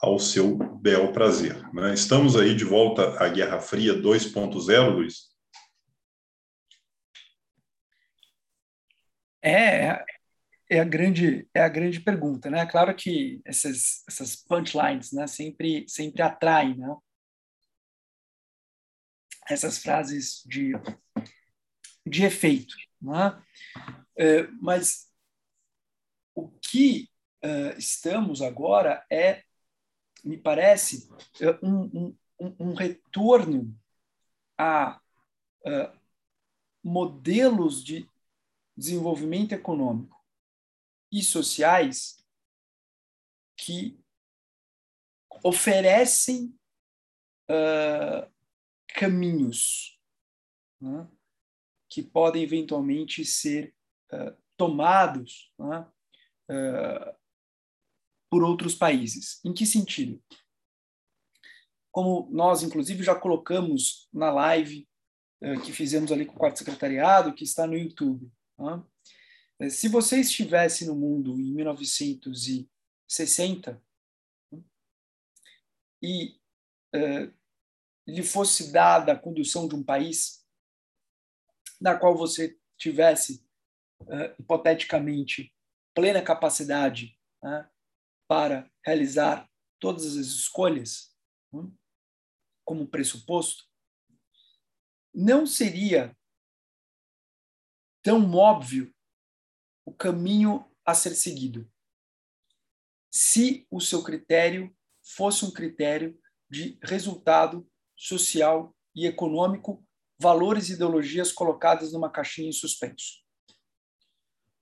ao 0.00 0.18
seu 0.18 0.56
bel 0.80 1.12
prazer. 1.12 1.56
Né? 1.72 1.94
Estamos 1.94 2.36
aí 2.36 2.54
de 2.54 2.64
volta 2.64 3.16
à 3.22 3.28
Guerra 3.28 3.60
Fria 3.60 3.94
2.0, 3.94 4.90
Luiz? 4.90 5.31
É, 9.42 10.04
é 10.70 10.80
a 10.80 10.84
grande 10.84 11.48
é 11.54 11.60
a 11.60 11.68
grande 11.68 12.00
pergunta, 12.00 12.48
né? 12.50 12.64
Claro 12.66 12.94
que 12.94 13.40
essas 13.44 14.04
essas 14.08 14.36
punchlines, 14.36 15.12
né, 15.12 15.26
sempre 15.26 15.84
sempre 15.88 16.22
atraem, 16.22 16.76
né? 16.76 16.96
Essas 19.48 19.78
frases 19.78 20.42
de 20.46 20.72
de 22.06 22.24
efeito, 22.24 22.74
né? 23.00 23.42
É, 24.16 24.46
mas 24.60 25.10
o 26.34 26.48
que 26.48 27.08
uh, 27.44 27.78
estamos 27.78 28.40
agora 28.42 29.04
é, 29.10 29.42
me 30.24 30.36
parece, 30.36 31.08
é 31.40 31.50
um, 31.64 32.14
um, 32.38 32.56
um 32.58 32.74
retorno 32.74 33.76
a 34.56 35.00
uh, 35.66 35.98
modelos 36.82 37.84
de 37.84 38.08
desenvolvimento 38.76 39.52
econômico 39.52 40.22
e 41.10 41.22
sociais 41.22 42.24
que 43.56 44.02
oferecem 45.44 46.58
uh, 47.50 48.30
caminhos 48.88 50.00
né, 50.80 51.08
que 51.88 52.02
podem 52.02 52.42
eventualmente 52.42 53.24
ser 53.24 53.74
uh, 54.12 54.36
tomados 54.56 55.52
né, 55.58 55.86
uh, 56.50 57.16
por 58.30 58.42
outros 58.42 58.74
países. 58.74 59.40
Em 59.44 59.52
que 59.52 59.66
sentido? 59.66 60.22
Como 61.90 62.28
nós, 62.30 62.62
inclusive, 62.62 63.02
já 63.02 63.14
colocamos 63.14 64.08
na 64.12 64.32
live 64.32 64.88
que 65.64 65.72
fizemos 65.72 66.12
ali 66.12 66.24
com 66.24 66.34
o 66.34 66.38
quarto 66.38 66.56
secretariado, 66.56 67.34
que 67.34 67.42
está 67.42 67.66
no 67.66 67.76
YouTube. 67.76 68.32
Né? 68.62 68.82
É, 69.60 69.68
se 69.68 69.88
você 69.88 70.20
estivesse 70.20 70.86
no 70.86 70.94
mundo 70.94 71.38
em 71.38 71.52
1960 71.54 73.82
e 76.02 76.40
uh, 76.94 77.30
lhe 78.06 78.22
fosse 78.22 78.72
dada 78.72 79.12
a 79.12 79.18
condução 79.18 79.68
de 79.68 79.74
um 79.74 79.82
país 79.82 80.46
na 81.80 81.96
qual 81.96 82.16
você 82.16 82.58
tivesse, 82.76 83.46
uh, 84.00 84.34
hipoteticamente, 84.38 85.54
plena 85.94 86.22
capacidade 86.22 87.18
uh, 87.44 87.64
para 88.26 88.70
realizar 88.84 89.48
todas 89.78 90.16
as 90.16 90.26
escolhas 90.26 91.14
hum, 91.52 91.72
como 92.64 92.88
pressuposto, 92.88 93.64
não 95.14 95.46
seria 95.46 96.16
tão 98.02 98.34
óbvio 98.34 98.92
o 99.84 99.92
caminho 99.92 100.68
a 100.84 100.94
ser 100.94 101.14
seguido. 101.14 101.70
se 103.14 103.66
o 103.70 103.78
seu 103.78 104.02
critério 104.02 104.74
fosse 105.02 105.44
um 105.44 105.50
critério 105.50 106.18
de 106.50 106.78
resultado 106.82 107.70
social 107.94 108.74
e 108.94 109.06
econômico, 109.06 109.86
valores 110.18 110.68
e 110.68 110.74
ideologias 110.74 111.30
colocadas 111.30 111.92
numa 111.92 112.10
caixinha 112.10 112.48
em 112.48 112.52
suspenso. 112.52 113.22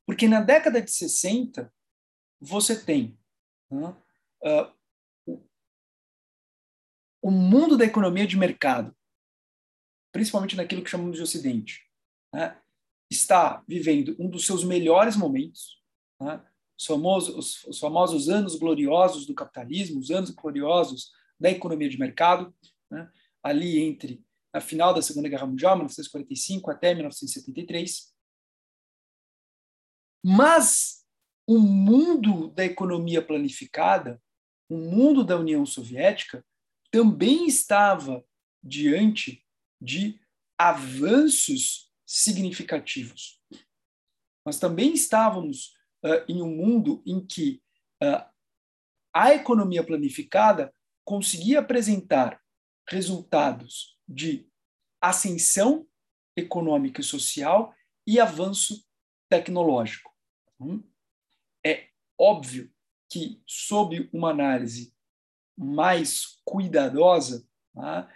Porque 0.06 0.26
na 0.26 0.40
década 0.40 0.82
de 0.82 0.90
60, 0.90 1.72
você 2.40 2.84
tem 2.84 3.16
né, 3.70 3.96
uh, 4.44 5.40
o 7.22 7.30
mundo 7.30 7.76
da 7.76 7.84
economia 7.84 8.26
de 8.26 8.36
mercado, 8.36 8.96
principalmente 10.12 10.56
naquilo 10.56 10.82
que 10.82 10.90
chamamos 10.90 11.16
de 11.16 11.22
Ocidente, 11.22 11.88
né, 12.34 12.59
está 13.10 13.62
vivendo 13.66 14.14
um 14.18 14.28
dos 14.30 14.46
seus 14.46 14.62
melhores 14.62 15.16
momentos, 15.16 15.82
né, 16.20 16.42
os, 16.78 16.86
famosos, 16.86 17.34
os, 17.34 17.64
os 17.64 17.78
famosos 17.78 18.28
anos 18.28 18.54
gloriosos 18.56 19.26
do 19.26 19.34
capitalismo, 19.34 19.98
os 19.98 20.10
anos 20.10 20.30
gloriosos 20.30 21.10
da 21.38 21.50
economia 21.50 21.88
de 21.88 21.98
mercado, 21.98 22.54
né, 22.90 23.10
ali 23.42 23.80
entre 23.80 24.24
a 24.52 24.60
final 24.60 24.94
da 24.94 25.02
Segunda 25.02 25.28
Guerra 25.28 25.46
Mundial, 25.46 25.76
1945 25.76 26.70
até 26.70 26.94
1973. 26.94 28.12
Mas 30.24 31.04
o 31.46 31.58
mundo 31.58 32.48
da 32.50 32.64
economia 32.64 33.24
planificada, 33.24 34.22
o 34.68 34.76
mundo 34.76 35.24
da 35.24 35.36
União 35.36 35.64
Soviética, 35.66 36.44
também 36.90 37.46
estava 37.46 38.24
diante 38.62 39.44
de 39.80 40.20
avanços 40.58 41.89
significativos. 42.10 43.40
Nós 44.44 44.58
também 44.58 44.92
estávamos 44.92 45.76
uh, 46.04 46.24
em 46.26 46.42
um 46.42 46.50
mundo 46.50 47.00
em 47.06 47.24
que 47.24 47.62
uh, 48.02 48.28
a 49.14 49.32
economia 49.32 49.84
planificada 49.84 50.74
conseguia 51.04 51.60
apresentar 51.60 52.42
resultados 52.88 53.96
de 54.08 54.48
ascensão 55.00 55.86
econômica 56.36 57.00
e 57.00 57.04
social 57.04 57.72
e 58.04 58.18
avanço 58.18 58.84
tecnológico. 59.28 60.12
Hum? 60.58 60.82
É 61.64 61.90
óbvio 62.18 62.72
que, 63.08 63.40
sob 63.46 64.10
uma 64.12 64.30
análise 64.30 64.92
mais 65.56 66.40
cuidadosa, 66.44 67.46
tá, 67.72 68.08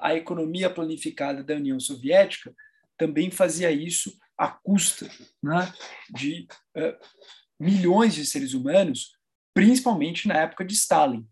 a 0.00 0.14
economia 0.14 0.72
planificada 0.72 1.44
da 1.44 1.54
União 1.54 1.78
Soviética 1.78 2.54
também 2.96 3.30
fazia 3.30 3.70
isso 3.70 4.16
à 4.36 4.48
custa 4.48 5.08
né, 5.42 5.72
de 6.10 6.46
uh, 6.76 7.06
milhões 7.58 8.14
de 8.14 8.26
seres 8.26 8.54
humanos, 8.54 9.16
principalmente 9.54 10.26
na 10.28 10.34
época 10.34 10.64
de 10.64 10.74
Stalin. 10.74 11.28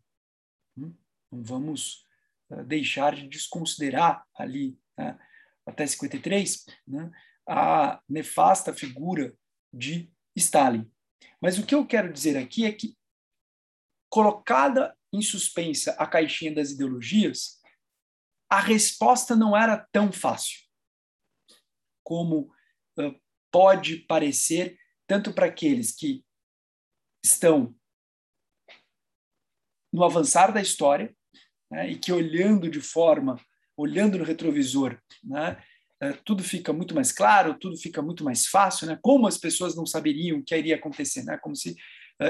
Hum? 0.77 0.95
Não 1.31 1.43
vamos 1.43 2.07
uh, 2.51 2.65
deixar 2.65 3.15
de 3.15 3.29
desconsiderar 3.29 4.25
ali, 4.37 4.79
né, 4.97 5.19
até 5.67 5.87
53, 5.87 6.67
né, 6.87 7.11
a 7.49 8.01
nefasta 8.09 8.73
figura 8.73 9.37
de 9.73 10.13
Stalin. 10.37 10.91
Mas 11.41 11.59
o 11.59 11.67
que 11.67 11.75
eu 11.75 11.87
quero 11.87 12.13
dizer 12.13 12.37
aqui 12.37 12.65
é 12.65 12.73
que, 12.73 12.97
colocada 14.09 14.97
em 15.13 15.23
suspensa 15.23 15.93
a 15.93 16.07
caixinha 16.07 16.55
das 16.55 16.71
ideologias, 16.71 17.61
a 18.49 18.61
resposta 18.61 19.37
não 19.37 19.57
era 19.57 19.87
tão 19.93 20.13
fácil 20.13 20.70
como 22.03 22.53
uh, 22.99 23.21
pode 23.51 23.97
parecer, 23.97 24.79
tanto 25.07 25.33
para 25.33 25.47
aqueles 25.47 25.93
que 25.93 26.25
estão 27.25 27.75
no 29.93 30.05
avançar 30.05 30.53
da 30.53 30.61
história 30.61 31.15
né, 31.71 31.91
e 31.91 31.99
que 31.99 32.13
olhando 32.13 32.71
de 32.71 32.81
forma, 32.81 33.41
olhando 33.77 34.19
no 34.19 34.25
retrovisor, 34.25 35.01
né, 35.23 35.63
tudo 36.25 36.43
fica 36.43 36.73
muito 36.73 36.95
mais 36.95 37.13
claro, 37.13 37.59
tudo 37.59 37.77
fica 37.77 38.01
muito 38.01 38.25
mais 38.25 38.47
fácil, 38.47 38.87
né, 38.87 38.99
como 39.03 39.27
as 39.27 39.37
pessoas 39.37 39.77
não 39.77 39.85
saberiam 39.85 40.39
o 40.39 40.45
que 40.45 40.57
iria 40.57 40.77
acontecer, 40.77 41.25
né, 41.25 41.37
como 41.39 41.55
se, 41.55 41.77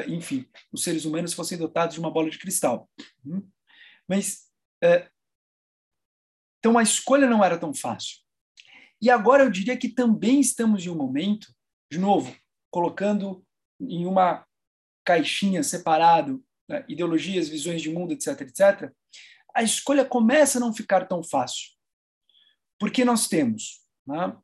enfim, 0.08 0.48
os 0.72 0.82
seres 0.82 1.04
humanos 1.04 1.34
fossem 1.34 1.56
dotados 1.56 1.94
de 1.94 2.00
uma 2.00 2.10
bola 2.10 2.30
de 2.30 2.38
cristal. 2.38 2.90
Uhum. 3.24 3.48
Mas, 4.08 4.50
então, 6.58 6.76
a 6.76 6.82
escolha 6.82 7.28
não 7.28 7.44
era 7.44 7.58
tão 7.58 7.72
fácil. 7.72 8.18
E 9.00 9.08
agora 9.08 9.44
eu 9.44 9.50
diria 9.50 9.76
que 9.76 9.88
também 9.88 10.40
estamos 10.40 10.84
em 10.84 10.90
um 10.90 10.94
momento, 10.94 11.54
de 11.90 11.98
novo, 11.98 12.34
colocando 12.70 13.44
em 13.80 14.04
uma 14.06 14.46
caixinha 15.04 15.62
separado 15.62 16.44
né, 16.68 16.84
ideologias, 16.88 17.48
visões 17.48 17.80
de 17.80 17.90
mundo, 17.90 18.12
etc, 18.12 18.40
etc, 18.42 18.92
a 19.54 19.62
escolha 19.62 20.04
começa 20.04 20.58
a 20.58 20.60
não 20.60 20.72
ficar 20.72 21.06
tão 21.06 21.22
fácil. 21.22 21.70
Porque 22.78 23.04
nós 23.04 23.26
temos 23.26 23.80
né, 24.06 24.36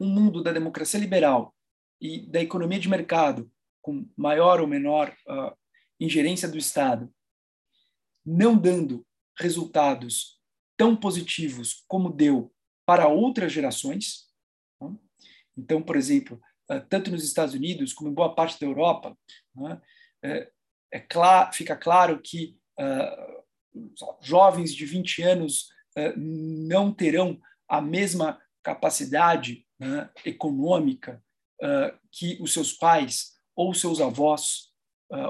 um 0.00 0.08
mundo 0.08 0.42
da 0.42 0.52
democracia 0.52 0.98
liberal 0.98 1.54
e 2.00 2.26
da 2.26 2.40
economia 2.40 2.78
de 2.78 2.88
mercado, 2.88 3.50
com 3.80 4.08
maior 4.16 4.60
ou 4.60 4.66
menor 4.66 5.14
uh, 5.28 5.56
ingerência 6.00 6.48
do 6.48 6.58
Estado, 6.58 7.12
não 8.24 8.56
dando 8.56 9.06
resultados 9.38 10.40
tão 10.76 10.96
positivos 10.96 11.84
como 11.86 12.12
deu 12.12 12.51
para 12.86 13.08
outras 13.08 13.52
gerações. 13.52 14.28
Né? 14.80 14.94
Então, 15.56 15.82
por 15.82 15.96
exemplo, 15.96 16.40
eh, 16.70 16.80
tanto 16.80 17.10
nos 17.10 17.24
Estados 17.24 17.54
Unidos 17.54 17.92
como 17.92 18.10
em 18.10 18.14
boa 18.14 18.34
parte 18.34 18.58
da 18.60 18.66
Europa, 18.66 19.16
né, 19.54 19.80
é, 20.22 20.50
é 20.92 21.00
claro, 21.00 21.52
fica 21.52 21.76
claro 21.76 22.20
que 22.20 22.56
uh, 22.78 23.42
jovens 24.20 24.74
de 24.74 24.84
20 24.84 25.22
anos 25.22 25.68
uh, 25.98 26.12
não 26.16 26.92
terão 26.92 27.40
a 27.68 27.80
mesma 27.80 28.40
capacidade 28.62 29.66
né, 29.78 30.10
econômica 30.24 31.22
uh, 31.62 31.98
que 32.10 32.38
os 32.40 32.52
seus 32.52 32.72
pais 32.72 33.38
ou 33.56 33.74
seus 33.74 34.00
avós 34.00 34.70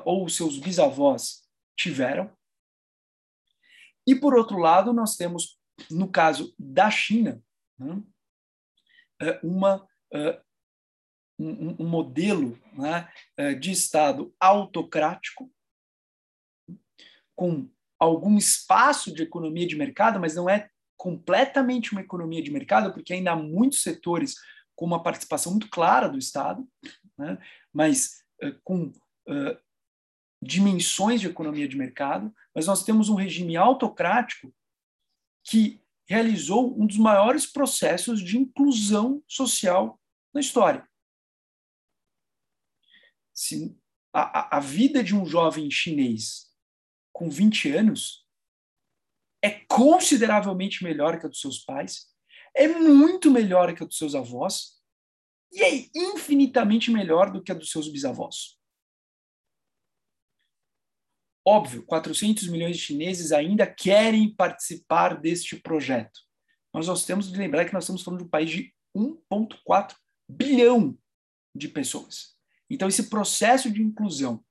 ou 0.04 0.24
os 0.24 0.36
seus 0.36 0.60
bisavós 0.60 1.42
tiveram. 1.76 2.30
E, 4.06 4.14
por 4.14 4.32
outro 4.32 4.56
lado, 4.56 4.92
nós 4.92 5.16
temos 5.16 5.58
no 5.90 6.08
caso 6.08 6.54
da 6.58 6.90
China, 6.90 7.42
né, 7.78 8.02
é 9.20 9.40
uma, 9.42 9.86
é, 10.12 10.40
um, 11.38 11.82
um 11.82 11.88
modelo 11.88 12.58
né, 12.72 13.10
é, 13.36 13.54
de 13.54 13.70
Estado 13.70 14.34
autocrático, 14.40 15.50
com 17.34 17.68
algum 17.98 18.36
espaço 18.36 19.14
de 19.14 19.22
economia 19.22 19.66
de 19.66 19.76
mercado, 19.76 20.20
mas 20.20 20.34
não 20.34 20.48
é 20.48 20.68
completamente 20.96 21.92
uma 21.92 22.00
economia 22.00 22.42
de 22.42 22.50
mercado, 22.50 22.92
porque 22.92 23.12
ainda 23.12 23.32
há 23.32 23.36
muitos 23.36 23.82
setores 23.82 24.34
com 24.74 24.84
uma 24.84 25.02
participação 25.02 25.52
muito 25.52 25.68
clara 25.68 26.08
do 26.08 26.18
Estado, 26.18 26.66
né, 27.16 27.38
mas 27.72 28.22
com 28.64 28.86
uh, 29.28 29.58
dimensões 30.42 31.20
de 31.20 31.28
economia 31.28 31.68
de 31.68 31.76
mercado, 31.76 32.34
mas 32.54 32.66
nós 32.66 32.84
temos 32.84 33.08
um 33.08 33.14
regime 33.14 33.56
autocrático 33.56 34.52
que 35.44 35.82
realizou 36.08 36.78
um 36.80 36.86
dos 36.86 36.98
maiores 36.98 37.46
processos 37.46 38.22
de 38.22 38.38
inclusão 38.38 39.22
social 39.26 40.00
na 40.34 40.40
história. 40.40 40.86
Se 43.34 43.76
a, 44.12 44.56
a 44.56 44.60
vida 44.60 45.02
de 45.02 45.14
um 45.14 45.24
jovem 45.24 45.70
chinês 45.70 46.50
com 47.12 47.30
20 47.30 47.70
anos 47.72 48.26
é 49.42 49.50
consideravelmente 49.66 50.84
melhor 50.84 51.18
que 51.18 51.26
a 51.26 51.28
dos 51.28 51.40
seus 51.40 51.58
pais, 51.58 52.06
é 52.54 52.68
muito 52.68 53.30
melhor 53.30 53.74
que 53.74 53.82
a 53.82 53.86
dos 53.86 53.96
seus 53.96 54.14
avós 54.14 54.80
e 55.52 55.62
é 55.62 55.88
infinitamente 55.94 56.90
melhor 56.90 57.30
do 57.30 57.42
que 57.42 57.52
a 57.52 57.54
dos 57.54 57.70
seus 57.70 57.90
bisavós. 57.90 58.58
Óbvio, 61.44 61.84
400 61.84 62.46
milhões 62.48 62.76
de 62.76 62.82
chineses 62.82 63.32
ainda 63.32 63.66
querem 63.66 64.32
participar 64.34 65.20
deste 65.20 65.56
projeto. 65.56 66.20
Mas 66.72 66.86
nós 66.86 67.04
temos 67.04 67.30
de 67.30 67.36
lembrar 67.36 67.64
que 67.64 67.72
nós 67.72 67.84
estamos 67.84 68.02
falando 68.02 68.20
de 68.20 68.26
um 68.26 68.30
país 68.30 68.50
de 68.50 68.72
1,4 68.96 69.96
bilhão 70.28 70.96
de 71.54 71.68
pessoas. 71.68 72.36
Então, 72.70 72.88
esse 72.88 73.10
processo 73.10 73.70
de 73.70 73.82
inclusão, 73.82 74.44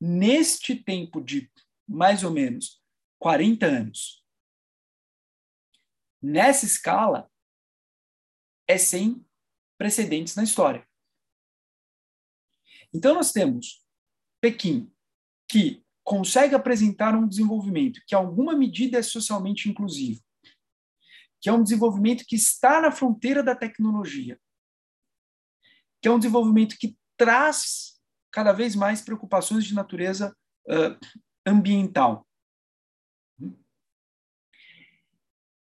neste 0.00 0.74
tempo 0.74 1.20
de 1.20 1.50
mais 1.86 2.24
ou 2.24 2.30
menos 2.30 2.82
40 3.18 3.66
anos, 3.66 4.24
nessa 6.20 6.64
escala, 6.64 7.30
é 8.66 8.78
sem 8.78 9.24
precedentes 9.78 10.34
na 10.34 10.42
história. 10.42 10.88
Então, 12.92 13.14
nós 13.14 13.30
temos 13.30 13.84
Pequim, 14.40 14.92
que 15.48 15.83
consegue 16.04 16.54
apresentar 16.54 17.16
um 17.16 17.26
desenvolvimento 17.26 18.00
que, 18.06 18.14
em 18.14 18.18
alguma 18.18 18.54
medida, 18.54 18.98
é 18.98 19.02
socialmente 19.02 19.68
inclusivo, 19.68 20.22
que 21.40 21.48
é 21.48 21.52
um 21.52 21.62
desenvolvimento 21.62 22.24
que 22.26 22.36
está 22.36 22.80
na 22.80 22.92
fronteira 22.92 23.42
da 23.42 23.56
tecnologia, 23.56 24.38
que 26.00 26.08
é 26.08 26.10
um 26.10 26.18
desenvolvimento 26.18 26.76
que 26.78 26.96
traz 27.16 27.98
cada 28.30 28.52
vez 28.52 28.76
mais 28.76 29.00
preocupações 29.00 29.64
de 29.64 29.74
natureza 29.74 30.36
uh, 30.68 31.06
ambiental. 31.46 32.26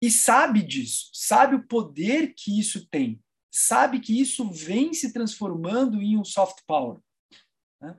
E 0.01 0.09
sabe 0.09 0.63
disso, 0.63 1.11
sabe 1.13 1.55
o 1.55 1.67
poder 1.67 2.33
que 2.35 2.59
isso 2.59 2.87
tem, 2.89 3.23
sabe 3.51 3.99
que 3.99 4.19
isso 4.19 4.49
vem 4.49 4.93
se 4.93 5.13
transformando 5.13 6.01
em 6.01 6.17
um 6.17 6.25
soft 6.25 6.63
power. 6.65 6.99
Né? 7.79 7.95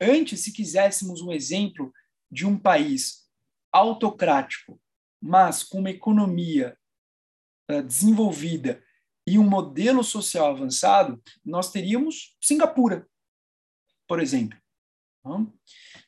Antes, 0.00 0.40
se 0.40 0.52
quiséssemos 0.52 1.20
um 1.20 1.32
exemplo 1.32 1.92
de 2.30 2.46
um 2.46 2.58
país 2.58 3.28
autocrático, 3.72 4.80
mas 5.20 5.62
com 5.62 5.78
uma 5.78 5.90
economia 5.90 6.76
uh, 7.70 7.82
desenvolvida 7.82 8.82
e 9.26 9.38
um 9.38 9.48
modelo 9.48 10.02
social 10.02 10.50
avançado, 10.50 11.22
nós 11.44 11.70
teríamos 11.70 12.36
Singapura, 12.40 13.06
por 14.06 14.20
exemplo. 14.20 14.58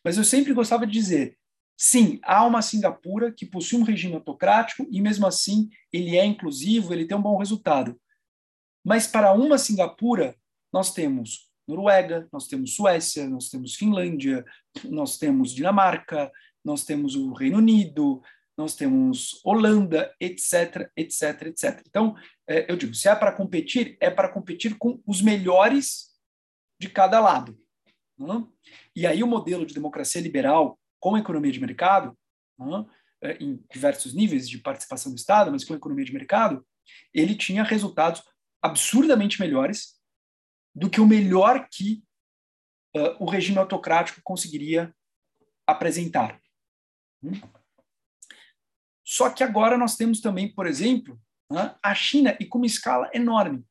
Mas 0.03 0.17
eu 0.17 0.25
sempre 0.25 0.55
gostava 0.55 0.87
de 0.87 0.93
dizer, 0.93 1.39
sim, 1.77 2.19
há 2.23 2.47
uma 2.47 2.63
Singapura 2.63 3.33
que 3.33 3.45
possui 3.45 3.79
um 3.79 3.85
regime 3.85 4.15
autocrático 4.15 4.87
e 4.91 5.01
mesmo 5.01 5.27
assim 5.27 5.69
ele 5.93 6.17
é 6.17 6.25
inclusivo, 6.25 6.93
ele 6.93 7.07
tem 7.07 7.17
um 7.17 7.23
bom 7.23 7.37
resultado. 7.37 8.01
Mas 8.85 9.07
para 9.07 9.33
uma 9.33 9.59
Singapura, 9.59 10.35
nós 10.73 10.95
temos 10.95 11.50
Noruega, 11.71 12.29
nós 12.33 12.47
temos 12.47 12.75
Suécia, 12.75 13.29
nós 13.29 13.49
temos 13.49 13.75
Finlândia, 13.75 14.45
nós 14.85 15.17
temos 15.17 15.55
Dinamarca, 15.55 16.31
nós 16.65 16.85
temos 16.85 17.15
o 17.15 17.33
Reino 17.33 17.59
Unido, 17.59 18.23
nós 18.57 18.75
temos 18.75 19.41
Holanda, 19.45 20.15
etc, 20.21 20.91
etc, 20.97 21.47
etc. 21.47 21.83
Então, 21.87 22.15
é, 22.47 22.71
eu 22.71 22.77
digo, 22.77 22.95
se 22.95 23.09
é 23.09 23.15
para 23.15 23.33
competir, 23.33 23.97
é 24.01 24.11
para 24.11 24.29
competir 24.29 24.77
com 24.77 25.01
os 25.07 25.23
melhores 25.23 26.11
de 26.79 26.89
cada 26.89 27.21
lado. 27.21 27.59
E 28.95 29.07
aí 29.07 29.23
o 29.23 29.27
modelo 29.27 29.65
de 29.65 29.73
democracia 29.73 30.21
liberal 30.21 30.79
com 30.99 31.17
economia 31.17 31.51
de 31.51 31.61
mercado, 31.61 32.17
né, 32.59 32.85
em 33.39 33.63
diversos 33.73 34.13
níveis 34.13 34.49
de 34.49 34.59
participação 34.59 35.13
do 35.13 35.19
Estado, 35.19 35.51
mas 35.51 35.65
com 35.65 35.75
economia 35.75 36.05
de 36.05 36.13
mercado, 36.13 36.67
ele 37.15 37.35
tinha 37.35 37.63
resultados 37.63 38.23
absurdamente 38.63 39.41
melhores 39.41 40.00
do 40.75 40.89
que 40.89 41.01
o 41.01 41.07
melhor 41.07 41.69
que 41.71 42.03
uh, 42.97 43.23
o 43.23 43.29
regime 43.29 43.59
autocrático 43.59 44.21
conseguiria 44.23 44.95
apresentar. 45.67 46.41
Hum? 47.23 47.33
Só 49.05 49.31
que 49.31 49.43
agora 49.43 49.77
nós 49.77 49.97
temos 49.97 50.21
também, 50.21 50.53
por 50.53 50.67
exemplo, 50.67 51.21
né, 51.51 51.77
a 51.83 51.95
China 51.95 52.37
e 52.41 52.47
com 52.47 52.59
uma 52.59 52.67
escala 52.67 53.11
enorme. 53.13 53.65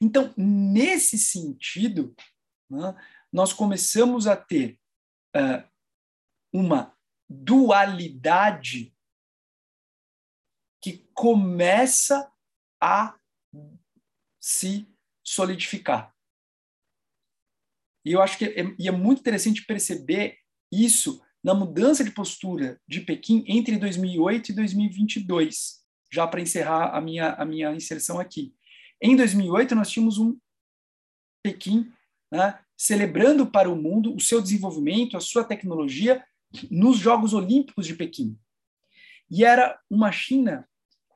Então, 0.00 0.32
nesse 0.36 1.18
sentido, 1.18 2.14
né, 2.68 2.94
nós 3.32 3.52
começamos 3.52 4.26
a 4.26 4.34
ter 4.36 4.78
uh, 5.36 5.68
uma 6.52 6.96
dualidade 7.28 8.94
que 10.82 11.06
começa 11.12 12.32
a 12.80 13.18
se 14.40 14.88
solidificar. 15.22 16.14
E 18.04 18.12
eu 18.12 18.22
acho 18.22 18.38
que 18.38 18.44
é, 18.44 18.86
é 18.86 18.90
muito 18.90 19.20
interessante 19.20 19.64
perceber 19.64 20.36
isso 20.72 21.20
na 21.42 21.54
mudança 21.54 22.04
de 22.04 22.10
postura 22.10 22.80
de 22.86 23.00
Pequim 23.00 23.44
entre 23.46 23.76
2008 23.78 24.50
e 24.50 24.54
2022, 24.54 25.80
já 26.12 26.26
para 26.26 26.40
encerrar 26.40 26.96
a 26.96 27.00
minha, 27.00 27.32
a 27.32 27.44
minha 27.44 27.72
inserção 27.72 28.18
aqui. 28.18 28.54
Em 29.00 29.16
2008, 29.16 29.74
nós 29.74 29.90
tínhamos 29.90 30.18
um 30.18 30.38
Pequim 31.42 31.90
né, 32.30 32.58
celebrando 32.76 33.46
para 33.46 33.70
o 33.70 33.76
mundo 33.76 34.14
o 34.14 34.20
seu 34.20 34.40
desenvolvimento, 34.40 35.16
a 35.16 35.20
sua 35.20 35.44
tecnologia 35.44 36.24
nos 36.70 36.98
Jogos 36.98 37.32
Olímpicos 37.32 37.86
de 37.86 37.94
Pequim. 37.94 38.38
E 39.30 39.44
era 39.44 39.78
uma 39.88 40.10
China 40.10 40.68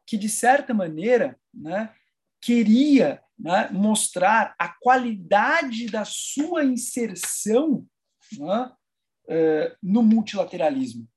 que, 0.07 0.16
de 0.16 0.28
certa 0.28 0.72
maneira, 0.72 1.39
né, 1.53 1.93
queria 2.41 3.22
né, 3.39 3.68
mostrar 3.70 4.55
a 4.59 4.68
qualidade 4.68 5.87
da 5.87 6.05
sua 6.05 6.64
inserção 6.64 7.87
né, 8.39 8.72
uh, 9.28 9.76
no 9.82 10.03
multilateralismo, 10.03 11.09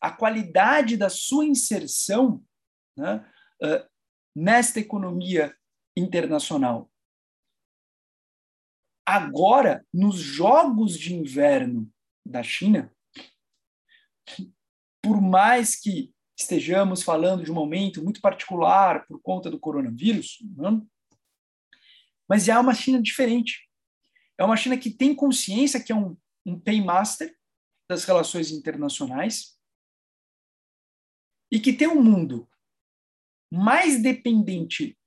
a 0.00 0.10
qualidade 0.10 0.96
da 0.96 1.10
sua 1.10 1.44
inserção 1.44 2.42
né, 2.96 3.24
uh, 3.62 3.88
nesta 4.34 4.80
economia 4.80 5.54
internacional. 5.96 6.90
Agora, 9.04 9.86
nos 9.92 10.16
Jogos 10.16 10.98
de 10.98 11.14
Inverno 11.14 11.90
da 12.24 12.42
China, 12.42 12.92
por 15.02 15.20
mais 15.20 15.80
que 15.80 16.12
estejamos 16.38 17.02
falando 17.02 17.42
de 17.42 17.50
um 17.50 17.54
momento 17.54 18.02
muito 18.04 18.20
particular 18.20 19.06
por 19.06 19.20
conta 19.20 19.50
do 19.50 19.58
coronavírus, 19.58 20.38
né, 20.56 20.80
mas 22.28 22.48
é 22.48 22.58
uma 22.58 22.74
China 22.74 23.00
diferente. 23.00 23.68
É 24.36 24.44
uma 24.44 24.56
China 24.56 24.76
que 24.76 24.90
tem 24.90 25.14
consciência 25.14 25.82
que 25.82 25.92
é 25.92 25.94
um, 25.94 26.16
um 26.46 26.58
paymaster, 26.58 27.36
das 27.88 28.04
relações 28.04 28.50
internacionais 28.50 29.58
e 31.50 31.58
que 31.58 31.72
tem 31.72 31.88
um 31.88 32.02
mundo 32.02 32.48
mais 33.50 34.02
dependente 34.02 34.98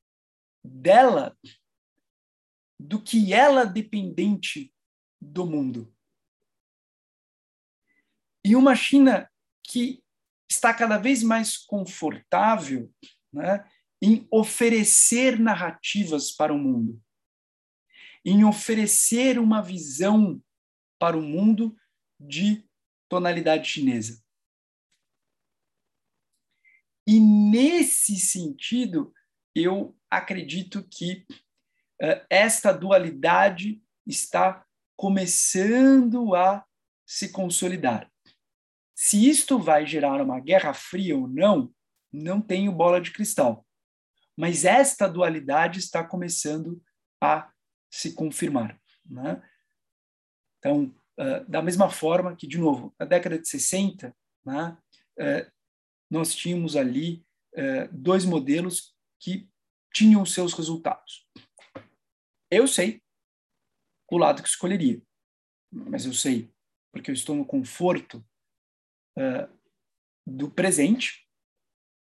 dela 0.63 1.37
do 2.79 2.99
que 2.99 3.31
ela 3.33 3.63
dependente 3.63 4.73
do 5.21 5.45
mundo. 5.45 5.95
E 8.43 8.55
uma 8.55 8.75
China 8.75 9.31
que 9.63 10.03
está 10.49 10.73
cada 10.73 10.97
vez 10.97 11.21
mais 11.21 11.57
confortável 11.57 12.91
né, 13.31 13.63
em 14.01 14.27
oferecer 14.31 15.39
narrativas 15.39 16.31
para 16.31 16.51
o 16.51 16.57
mundo, 16.57 16.99
em 18.25 18.43
oferecer 18.43 19.39
uma 19.39 19.61
visão 19.61 20.41
para 20.99 21.17
o 21.17 21.21
mundo 21.21 21.75
de 22.19 22.67
tonalidade 23.09 23.67
chinesa. 23.67 24.23
E 27.07 27.19
nesse 27.19 28.15
sentido, 28.17 29.13
eu 29.55 29.97
acredito 30.09 30.83
que 30.83 31.25
uh, 32.01 32.25
esta 32.29 32.71
dualidade 32.71 33.83
está 34.05 34.65
começando 34.95 36.35
a 36.35 36.63
se 37.05 37.29
consolidar. 37.29 38.09
Se 38.95 39.27
isto 39.27 39.57
vai 39.57 39.85
gerar 39.85 40.21
uma 40.21 40.39
guerra 40.39 40.73
fria 40.73 41.17
ou 41.17 41.27
não, 41.27 41.73
não 42.13 42.39
tenho 42.39 42.71
bola 42.71 43.01
de 43.01 43.11
cristal. 43.11 43.65
Mas 44.37 44.63
esta 44.63 45.07
dualidade 45.07 45.79
está 45.79 46.03
começando 46.03 46.81
a 47.19 47.50
se 47.91 48.13
confirmar. 48.13 48.79
Né? 49.05 49.41
Então, 50.57 50.95
ah, 51.21 51.45
da 51.47 51.61
mesma 51.61 51.87
forma 51.87 52.35
que, 52.35 52.47
de 52.47 52.57
novo, 52.57 52.95
na 52.99 53.05
década 53.05 53.37
de 53.37 53.47
60, 53.47 54.15
né, 54.43 54.75
uh, 55.19 55.51
nós 56.09 56.33
tínhamos 56.33 56.75
ali 56.75 57.23
uh, 57.53 57.87
dois 57.91 58.25
modelos 58.25 58.95
que 59.19 59.47
tinham 59.93 60.25
seus 60.25 60.53
resultados. 60.53 61.29
Eu 62.49 62.67
sei 62.67 63.03
o 64.09 64.17
lado 64.17 64.41
que 64.41 64.49
escolheria, 64.49 64.99
mas 65.71 66.05
eu 66.05 66.13
sei 66.13 66.51
porque 66.91 67.11
eu 67.11 67.15
estou 67.15 67.35
no 67.35 67.45
conforto 67.45 68.21
do 70.27 70.51
presente, 70.51 71.25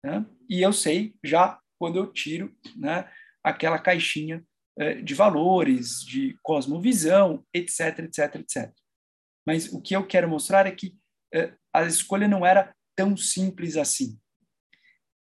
né, 0.04 0.24
e 0.48 0.62
eu 0.62 0.72
sei 0.72 1.16
já 1.24 1.60
quando 1.80 1.98
eu 1.98 2.14
tiro 2.14 2.56
né, 2.76 3.12
aquela 3.44 3.80
caixinha 3.80 4.46
de 5.04 5.14
valores, 5.14 6.04
de 6.04 6.38
cosmovisão, 6.44 7.46
etc, 7.54 8.00
etc, 8.00 8.36
etc. 8.36 8.74
Mas 9.46 9.72
o 9.72 9.82
que 9.82 9.96
eu 9.96 10.06
quero 10.06 10.28
mostrar 10.28 10.66
é 10.66 10.72
que 10.72 10.98
eh, 11.34 11.56
a 11.74 11.84
escolha 11.84 12.28
não 12.28 12.46
era 12.46 12.76
tão 12.96 13.16
simples 13.16 13.78
assim. 13.78 14.20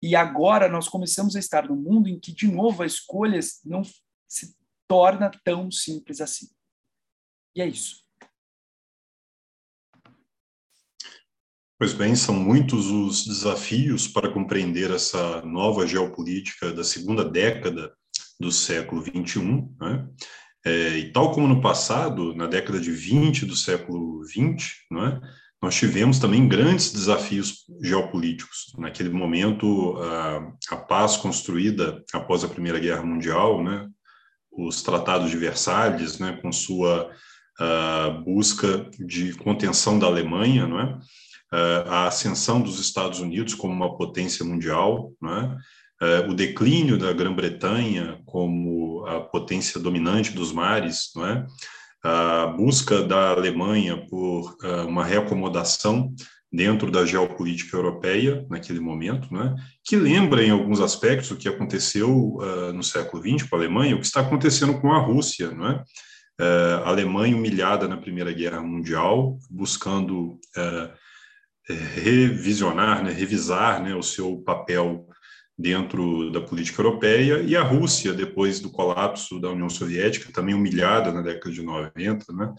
E 0.01 0.16
agora 0.16 0.68
nós 0.68 0.89
começamos 0.89 1.36
a 1.36 1.39
estar 1.39 1.68
num 1.68 1.76
mundo 1.76 2.10
em 2.10 2.20
que, 2.20 2.34
de 2.34 2.47
novo, 2.47 2.84
a 2.84 2.86
escolha 2.86 3.39
não 3.64 3.82
se 4.28 4.56
torna 4.88 5.32
tão 5.43 5.72
simples 5.72 6.22
assim. 6.22 6.47
E 7.56 7.62
é 7.62 7.68
isso. 7.68 8.03
Pois 11.78 11.93
bem, 11.93 12.16
são 12.16 12.34
muitos 12.34 12.88
os 12.88 13.26
desafios 13.26 14.08
para 14.08 14.32
compreender 14.32 14.91
essa 14.91 15.41
nova 15.41 15.86
geopolítica 15.86 16.72
da 16.72 16.84
segunda 16.84 17.24
década 17.24 17.93
do 18.40 18.52
século 18.52 19.02
XXI. 19.02 19.68
Né? 19.80 20.08
É, 20.66 20.98
e 20.98 21.12
tal 21.12 21.32
como 21.32 21.48
no 21.48 21.62
passado, 21.62 22.36
na 22.36 22.48
década 22.48 22.80
de 22.80 22.92
20 22.92 23.46
do 23.46 23.56
século 23.56 24.24
20, 24.26 24.86
não 24.92 25.06
é? 25.06 25.22
nós 25.62 25.76
tivemos 25.76 26.20
também 26.20 26.48
grandes 26.48 26.92
desafios 26.92 27.66
geopolíticos. 27.82 28.74
Naquele 28.78 29.10
momento, 29.10 29.98
a, 29.98 30.52
a 30.72 30.78
paz 30.78 31.18
construída 31.18 32.04
após 32.14 32.44
a 32.44 32.48
Primeira 32.48 32.80
Guerra 32.80 33.04
Mundial, 33.04 33.64
né? 33.64 33.88
os 34.52 34.82
tratados 34.82 35.30
de 35.32 35.38
Versalhes, 35.38 36.20
né? 36.20 36.40
com 36.42 36.52
sua 36.52 37.12
a 37.58 38.10
busca 38.26 38.90
de 39.00 39.34
contenção 39.36 39.98
da 39.98 40.08
Alemanha, 40.08 40.68
não 40.68 40.80
é? 40.80 41.00
a 41.88 42.08
ascensão 42.08 42.62
dos 42.62 42.80
Estados 42.80 43.20
Unidos 43.20 43.54
como 43.54 43.74
uma 43.74 43.96
potência 43.96 44.44
mundial, 44.44 45.14
não 45.22 45.38
é? 45.38 45.58
O 46.28 46.34
declínio 46.34 46.98
da 46.98 47.14
Grã-Bretanha 47.14 48.20
como 48.26 49.06
a 49.06 49.22
potência 49.22 49.80
dominante 49.80 50.32
dos 50.32 50.52
mares, 50.52 51.12
não 51.16 51.26
é? 51.26 51.46
a 52.04 52.46
busca 52.48 53.02
da 53.02 53.32
Alemanha 53.32 53.98
por 54.08 54.56
uma 54.88 55.04
reacomodação 55.04 56.14
dentro 56.54 56.91
da 56.91 57.04
geopolítica 57.04 57.76
europeia 57.76 58.46
naquele 58.48 58.80
momento, 58.80 59.34
né, 59.34 59.56
que 59.84 59.96
lembra 59.96 60.43
em 60.43 60.52
alguns 60.52 60.80
aspectos 60.80 61.32
o 61.32 61.36
que 61.36 61.50
aconteceu 61.50 62.38
no 62.74 62.84
século 62.84 63.22
XX 63.24 63.50
com 63.50 63.56
a 63.56 63.60
Alemanha, 63.60 63.96
o 63.96 64.00
que 64.00 64.06
está 64.06 64.22
acontecendo 64.22 64.80
com 64.80 64.93
a 64.93 65.00
Rússia, 65.00 65.50
a 66.39 66.89
Alemanha 66.89 67.36
humilhada 67.36 67.88
na 67.88 67.98
Primeira 67.98 68.32
Guerra 68.32 68.62
Mundial, 68.62 69.39
buscando 69.50 70.39
revisionar, 71.68 73.04
né, 73.04 73.12
revisar 73.12 73.82
né, 73.82 73.96
o 73.96 74.04
seu 74.04 74.38
papel 74.46 75.08
dentro 75.58 76.32
da 76.32 76.41
política 76.41 76.82
europeia, 76.82 77.41
e 77.41 77.56
a 77.56 77.64
Rússia, 77.64 78.14
depois 78.14 78.60
do 78.60 78.70
colapso 78.70 79.39
da 79.39 79.49
União 79.49 79.70
Soviética, 79.70 80.32
também 80.32 80.53
humilhada 80.53 81.12
na 81.12 81.22
década 81.22 81.51
de 81.51 81.62
90, 81.62 82.34
né, 82.34 82.53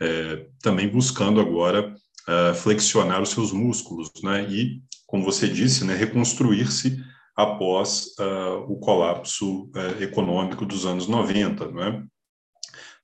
é, 0.00 0.46
também 0.62 0.88
buscando 0.88 1.40
agora 1.40 1.94
uh, 2.28 2.54
flexionar 2.54 3.22
os 3.22 3.30
seus 3.30 3.52
músculos, 3.52 4.10
né? 4.22 4.46
E, 4.48 4.82
como 5.06 5.24
você 5.24 5.48
disse, 5.48 5.84
né, 5.84 5.94
reconstruir-se 5.94 7.02
após 7.34 8.14
uh, 8.18 8.64
o 8.68 8.78
colapso 8.78 9.64
uh, 9.64 10.02
econômico 10.02 10.66
dos 10.66 10.84
anos 10.84 11.08
90, 11.08 11.70
né? 11.72 12.04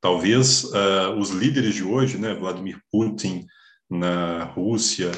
Talvez 0.01 0.64
os 1.18 1.30
líderes 1.30 1.74
de 1.74 1.82
hoje, 1.82 2.18
né, 2.18 2.34
Vladimir 2.34 2.78
Putin 2.92 3.47
na 3.88 4.45
Rússia, 4.45 5.11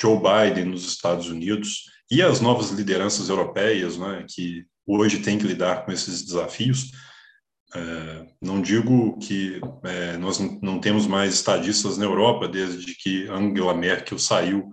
Joe 0.00 0.16
Biden 0.16 0.64
nos 0.64 0.86
Estados 0.86 1.28
Unidos 1.28 1.84
e 2.10 2.22
as 2.22 2.40
novas 2.40 2.70
lideranças 2.70 3.28
europeias, 3.28 3.96
né, 3.96 4.24
que 4.28 4.64
hoje 4.86 5.20
têm 5.20 5.38
que 5.38 5.46
lidar 5.46 5.84
com 5.84 5.92
esses 5.92 6.22
desafios, 6.22 6.90
é, 7.74 8.26
não 8.42 8.60
digo 8.60 9.16
que 9.18 9.60
é, 9.84 10.16
nós 10.16 10.38
não 10.60 10.80
temos 10.80 11.06
mais 11.06 11.34
estadistas 11.34 11.96
na 11.96 12.04
Europa 12.04 12.48
desde 12.48 12.94
que 12.96 13.28
Angela 13.28 13.74
Merkel 13.74 14.18
saiu 14.18 14.70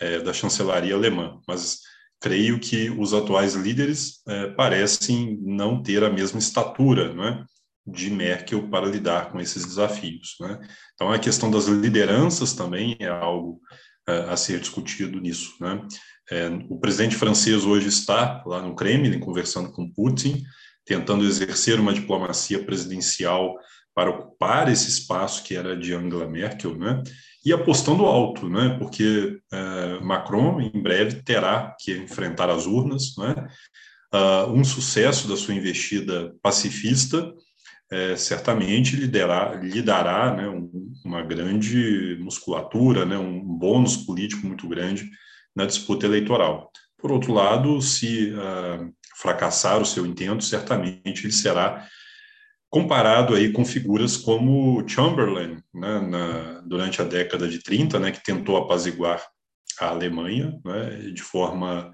é, 0.00 0.20
da 0.20 0.32
chancelaria 0.32 0.94
alemã, 0.94 1.38
mas 1.46 1.80
creio 2.20 2.58
que 2.58 2.90
os 2.90 3.12
atuais 3.12 3.54
líderes 3.54 4.22
é, 4.26 4.48
parecem 4.48 5.38
não 5.42 5.82
ter 5.82 6.02
a 6.02 6.10
mesma 6.10 6.38
estatura 6.38 7.12
não 7.12 7.24
é, 7.24 7.44
de 7.86 8.10
Merkel 8.10 8.68
para 8.68 8.86
lidar 8.86 9.30
com 9.30 9.40
esses 9.40 9.64
desafios. 9.64 10.36
Né? 10.40 10.58
Então, 10.94 11.10
a 11.10 11.18
questão 11.18 11.50
das 11.50 11.66
lideranças 11.66 12.52
também 12.52 12.96
é 12.98 13.08
algo 13.08 13.60
é, 14.06 14.20
a 14.30 14.36
ser 14.36 14.60
discutido 14.60 15.20
nisso. 15.20 15.54
Né? 15.60 15.80
É, 16.30 16.48
o 16.68 16.78
presidente 16.78 17.16
francês 17.16 17.64
hoje 17.64 17.88
está 17.88 18.42
lá 18.46 18.60
no 18.60 18.74
Kremlin 18.74 19.18
conversando 19.18 19.70
com 19.70 19.90
Putin, 19.90 20.44
tentando 20.84 21.24
exercer 21.24 21.80
uma 21.80 21.92
diplomacia 21.92 22.62
presidencial 22.62 23.56
para 23.94 24.10
ocupar 24.10 24.70
esse 24.70 24.88
espaço 24.88 25.42
que 25.42 25.56
era 25.56 25.76
de 25.76 25.94
Angela 25.94 26.28
Merkel, 26.28 26.76
né? 26.76 27.02
E 27.44 27.52
apostando 27.52 28.04
alto, 28.04 28.48
né? 28.48 28.76
Porque 28.78 29.40
uh, 29.52 30.04
Macron 30.04 30.60
em 30.60 30.82
breve 30.82 31.22
terá 31.22 31.74
que 31.80 31.96
enfrentar 31.96 32.50
as 32.50 32.66
urnas, 32.66 33.16
né? 33.16 33.48
Uh, 34.14 34.52
um 34.52 34.64
sucesso 34.64 35.28
da 35.28 35.36
sua 35.36 35.54
investida 35.54 36.34
pacifista 36.42 37.32
é, 37.90 38.16
certamente 38.16 38.96
lhe 38.96 39.06
dará, 39.06 39.54
lhe 39.54 39.82
dará 39.82 40.34
né, 40.34 40.48
um, 40.48 40.70
uma 41.04 41.22
grande 41.22 42.18
musculatura, 42.20 43.04
né, 43.06 43.16
um 43.16 43.42
bônus 43.42 43.96
político 43.96 44.46
muito 44.46 44.68
grande 44.68 45.10
na 45.58 45.66
disputa 45.66 46.06
eleitoral. 46.06 46.70
Por 46.96 47.10
outro 47.10 47.32
lado, 47.32 47.82
se 47.82 48.30
uh, 48.30 48.94
fracassar 49.20 49.82
o 49.82 49.84
seu 49.84 50.06
intento, 50.06 50.44
certamente 50.44 51.24
ele 51.24 51.32
será 51.32 51.84
comparado 52.70 53.34
aí 53.34 53.50
com 53.50 53.64
figuras 53.64 54.16
como 54.16 54.86
Chamberlain, 54.86 55.60
né, 55.74 56.00
na, 56.00 56.60
durante 56.60 57.02
a 57.02 57.04
década 57.04 57.48
de 57.48 57.60
30, 57.60 57.98
né, 57.98 58.12
que 58.12 58.22
tentou 58.22 58.56
apaziguar 58.56 59.20
a 59.80 59.88
Alemanha 59.88 60.56
né, 60.64 61.10
de 61.12 61.22
forma 61.22 61.90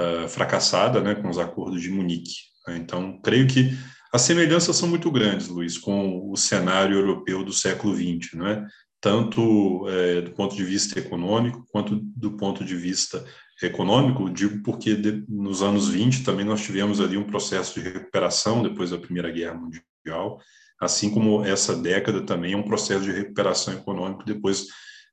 uh, 0.00 0.28
fracassada 0.28 1.02
né, 1.02 1.14
com 1.14 1.28
os 1.28 1.38
acordos 1.38 1.82
de 1.82 1.90
Munique. 1.90 2.32
Né. 2.66 2.78
Então, 2.78 3.20
creio 3.22 3.46
que 3.46 3.76
as 4.14 4.22
semelhanças 4.22 4.76
são 4.76 4.88
muito 4.88 5.10
grandes, 5.10 5.48
Luiz, 5.48 5.76
com 5.76 6.30
o 6.30 6.36
cenário 6.36 6.96
europeu 6.96 7.44
do 7.44 7.52
século 7.52 7.94
XX, 7.94 8.32
né? 8.34 8.66
Tanto 9.04 9.86
é, 9.86 10.22
do 10.22 10.30
ponto 10.30 10.56
de 10.56 10.64
vista 10.64 10.98
econômico 10.98 11.62
quanto 11.70 11.94
do 11.94 12.38
ponto 12.38 12.64
de 12.64 12.74
vista 12.74 13.22
econômico, 13.62 14.30
digo 14.30 14.62
porque 14.62 14.94
de, 14.94 15.22
nos 15.28 15.62
anos 15.62 15.90
20 15.90 16.24
também 16.24 16.46
nós 16.46 16.62
tivemos 16.62 17.02
ali 17.02 17.18
um 17.18 17.26
processo 17.26 17.78
de 17.78 17.86
recuperação 17.86 18.62
depois 18.62 18.92
da 18.92 18.96
Primeira 18.96 19.30
Guerra 19.30 19.60
Mundial, 19.60 20.40
assim 20.80 21.10
como 21.10 21.44
essa 21.44 21.76
década 21.76 22.22
também 22.22 22.54
é 22.54 22.56
um 22.56 22.62
processo 22.62 23.04
de 23.04 23.12
recuperação 23.12 23.74
econômica 23.74 24.24
depois 24.24 24.68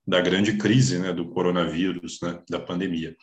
da 0.08 0.22
grande 0.22 0.54
crise 0.54 0.98
né, 0.98 1.12
do 1.12 1.28
coronavírus, 1.28 2.18
né, 2.24 2.39
da 2.50 2.62
pandemia. 2.62 3.14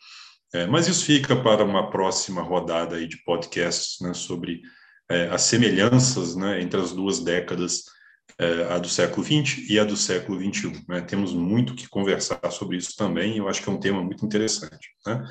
É, 0.52 0.66
mas 0.66 0.86
isso 0.86 1.06
fica 1.06 1.34
para 1.34 1.64
uma 1.64 1.88
próxima 1.90 2.42
rodada 2.42 2.96
aí 2.96 3.08
de 3.08 3.16
podcasts 3.24 3.98
né, 4.02 4.12
sobre 4.12 4.60
é, 5.10 5.28
as 5.28 5.40
semelhanças 5.42 6.36
né, 6.36 6.60
entre 6.60 6.78
as 6.78 6.92
duas 6.92 7.20
décadas 7.20 7.84
é, 8.38 8.64
a 8.72 8.78
do 8.78 8.88
século 8.88 9.24
XX 9.24 9.68
e 9.70 9.78
a 9.78 9.84
do 9.84 9.96
século 9.96 10.38
XXI. 10.38 10.84
Né? 10.88 11.00
Temos 11.00 11.32
muito 11.32 11.74
que 11.74 11.88
conversar 11.88 12.50
sobre 12.50 12.76
isso 12.76 12.96
também, 12.96 13.36
eu 13.36 13.48
acho 13.48 13.62
que 13.62 13.68
é 13.68 13.72
um 13.72 13.80
tema 13.80 14.02
muito 14.02 14.24
interessante. 14.24 14.90
Né? 15.06 15.24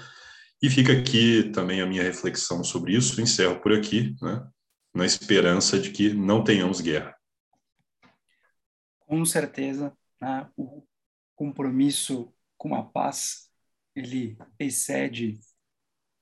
E 0.61 0.69
fica 0.69 0.93
aqui 0.93 1.51
também 1.51 1.81
a 1.81 1.85
minha 1.85 2.03
reflexão 2.03 2.63
sobre 2.63 2.95
isso, 2.95 3.21
encerro 3.21 3.59
por 3.59 3.73
aqui, 3.73 4.15
né? 4.21 4.47
na 4.93 5.05
esperança 5.05 5.79
de 5.79 5.91
que 5.91 6.13
não 6.13 6.43
tenhamos 6.43 6.81
guerra. 6.81 7.15
Com 8.99 9.23
certeza, 9.23 9.95
né? 10.19 10.49
o 10.57 10.83
compromisso 11.35 12.33
com 12.57 12.73
a 12.73 12.83
paz, 12.83 13.49
ele 13.95 14.37
excede 14.59 15.39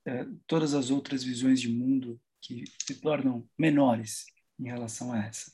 é, 0.04 0.24
todas 0.46 0.74
as 0.74 0.90
outras 0.90 1.24
visões 1.24 1.60
de 1.60 1.68
mundo 1.68 2.20
que 2.40 2.64
se 2.86 3.00
tornam 3.00 3.48
menores 3.58 4.26
em 4.58 4.68
relação 4.68 5.12
a 5.12 5.18
essa. 5.18 5.50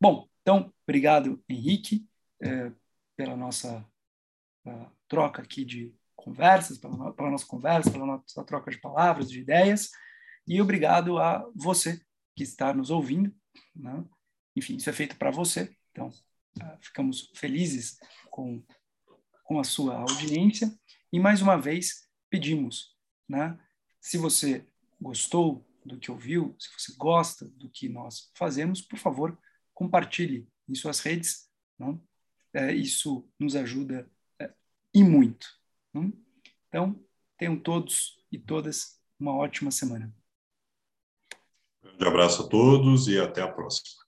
Bom, 0.00 0.28
então, 0.42 0.72
obrigado, 0.86 1.42
Henrique, 1.48 2.08
é, 2.42 2.72
pela 3.16 3.36
nossa 3.36 3.84
troca 5.08 5.42
aqui 5.42 5.64
de 5.64 5.94
conversas, 6.14 6.78
pela, 6.78 7.12
pela, 7.12 7.30
nossa 7.30 7.46
conversa, 7.46 7.90
pela 7.90 8.06
nossa 8.06 8.44
troca 8.44 8.70
de 8.70 8.78
palavras, 8.78 9.30
de 9.30 9.40
ideias, 9.40 9.90
e 10.46 10.60
obrigado 10.60 11.18
a 11.18 11.46
você 11.54 12.00
que 12.36 12.42
está 12.42 12.72
nos 12.72 12.90
ouvindo. 12.90 13.34
Né? 13.74 14.04
Enfim, 14.54 14.76
isso 14.76 14.90
é 14.90 14.92
feito 14.92 15.16
para 15.16 15.30
você, 15.30 15.74
então 15.90 16.08
uh, 16.08 16.78
ficamos 16.80 17.30
felizes 17.34 17.98
com, 18.30 18.62
com 19.44 19.58
a 19.58 19.64
sua 19.64 19.98
audiência. 19.98 20.72
E 21.12 21.18
mais 21.18 21.42
uma 21.42 21.56
vez 21.56 22.08
pedimos, 22.28 22.96
né? 23.28 23.58
se 24.00 24.16
você 24.16 24.66
gostou 25.00 25.66
do 25.84 25.98
que 25.98 26.10
ouviu, 26.10 26.54
se 26.58 26.68
você 26.78 26.94
gosta 26.96 27.46
do 27.48 27.68
que 27.68 27.88
nós 27.88 28.30
fazemos, 28.34 28.82
por 28.82 28.98
favor, 28.98 29.36
compartilhe 29.80 30.46
em 30.68 30.74
suas 30.74 31.00
redes. 31.00 31.48
Não? 31.78 31.98
É, 32.52 32.70
isso 32.74 33.26
nos 33.38 33.56
ajuda 33.56 34.06
é, 34.38 34.52
e 34.92 35.02
muito. 35.02 35.46
Não? 35.94 36.12
Então, 36.68 37.02
tenham 37.38 37.58
todos 37.58 38.22
e 38.30 38.38
todas 38.38 39.00
uma 39.18 39.34
ótima 39.34 39.70
semana. 39.70 40.14
Um 41.82 42.06
abraço 42.06 42.42
a 42.42 42.48
todos 42.48 43.08
e 43.08 43.18
até 43.18 43.40
a 43.40 43.50
próxima. 43.50 44.04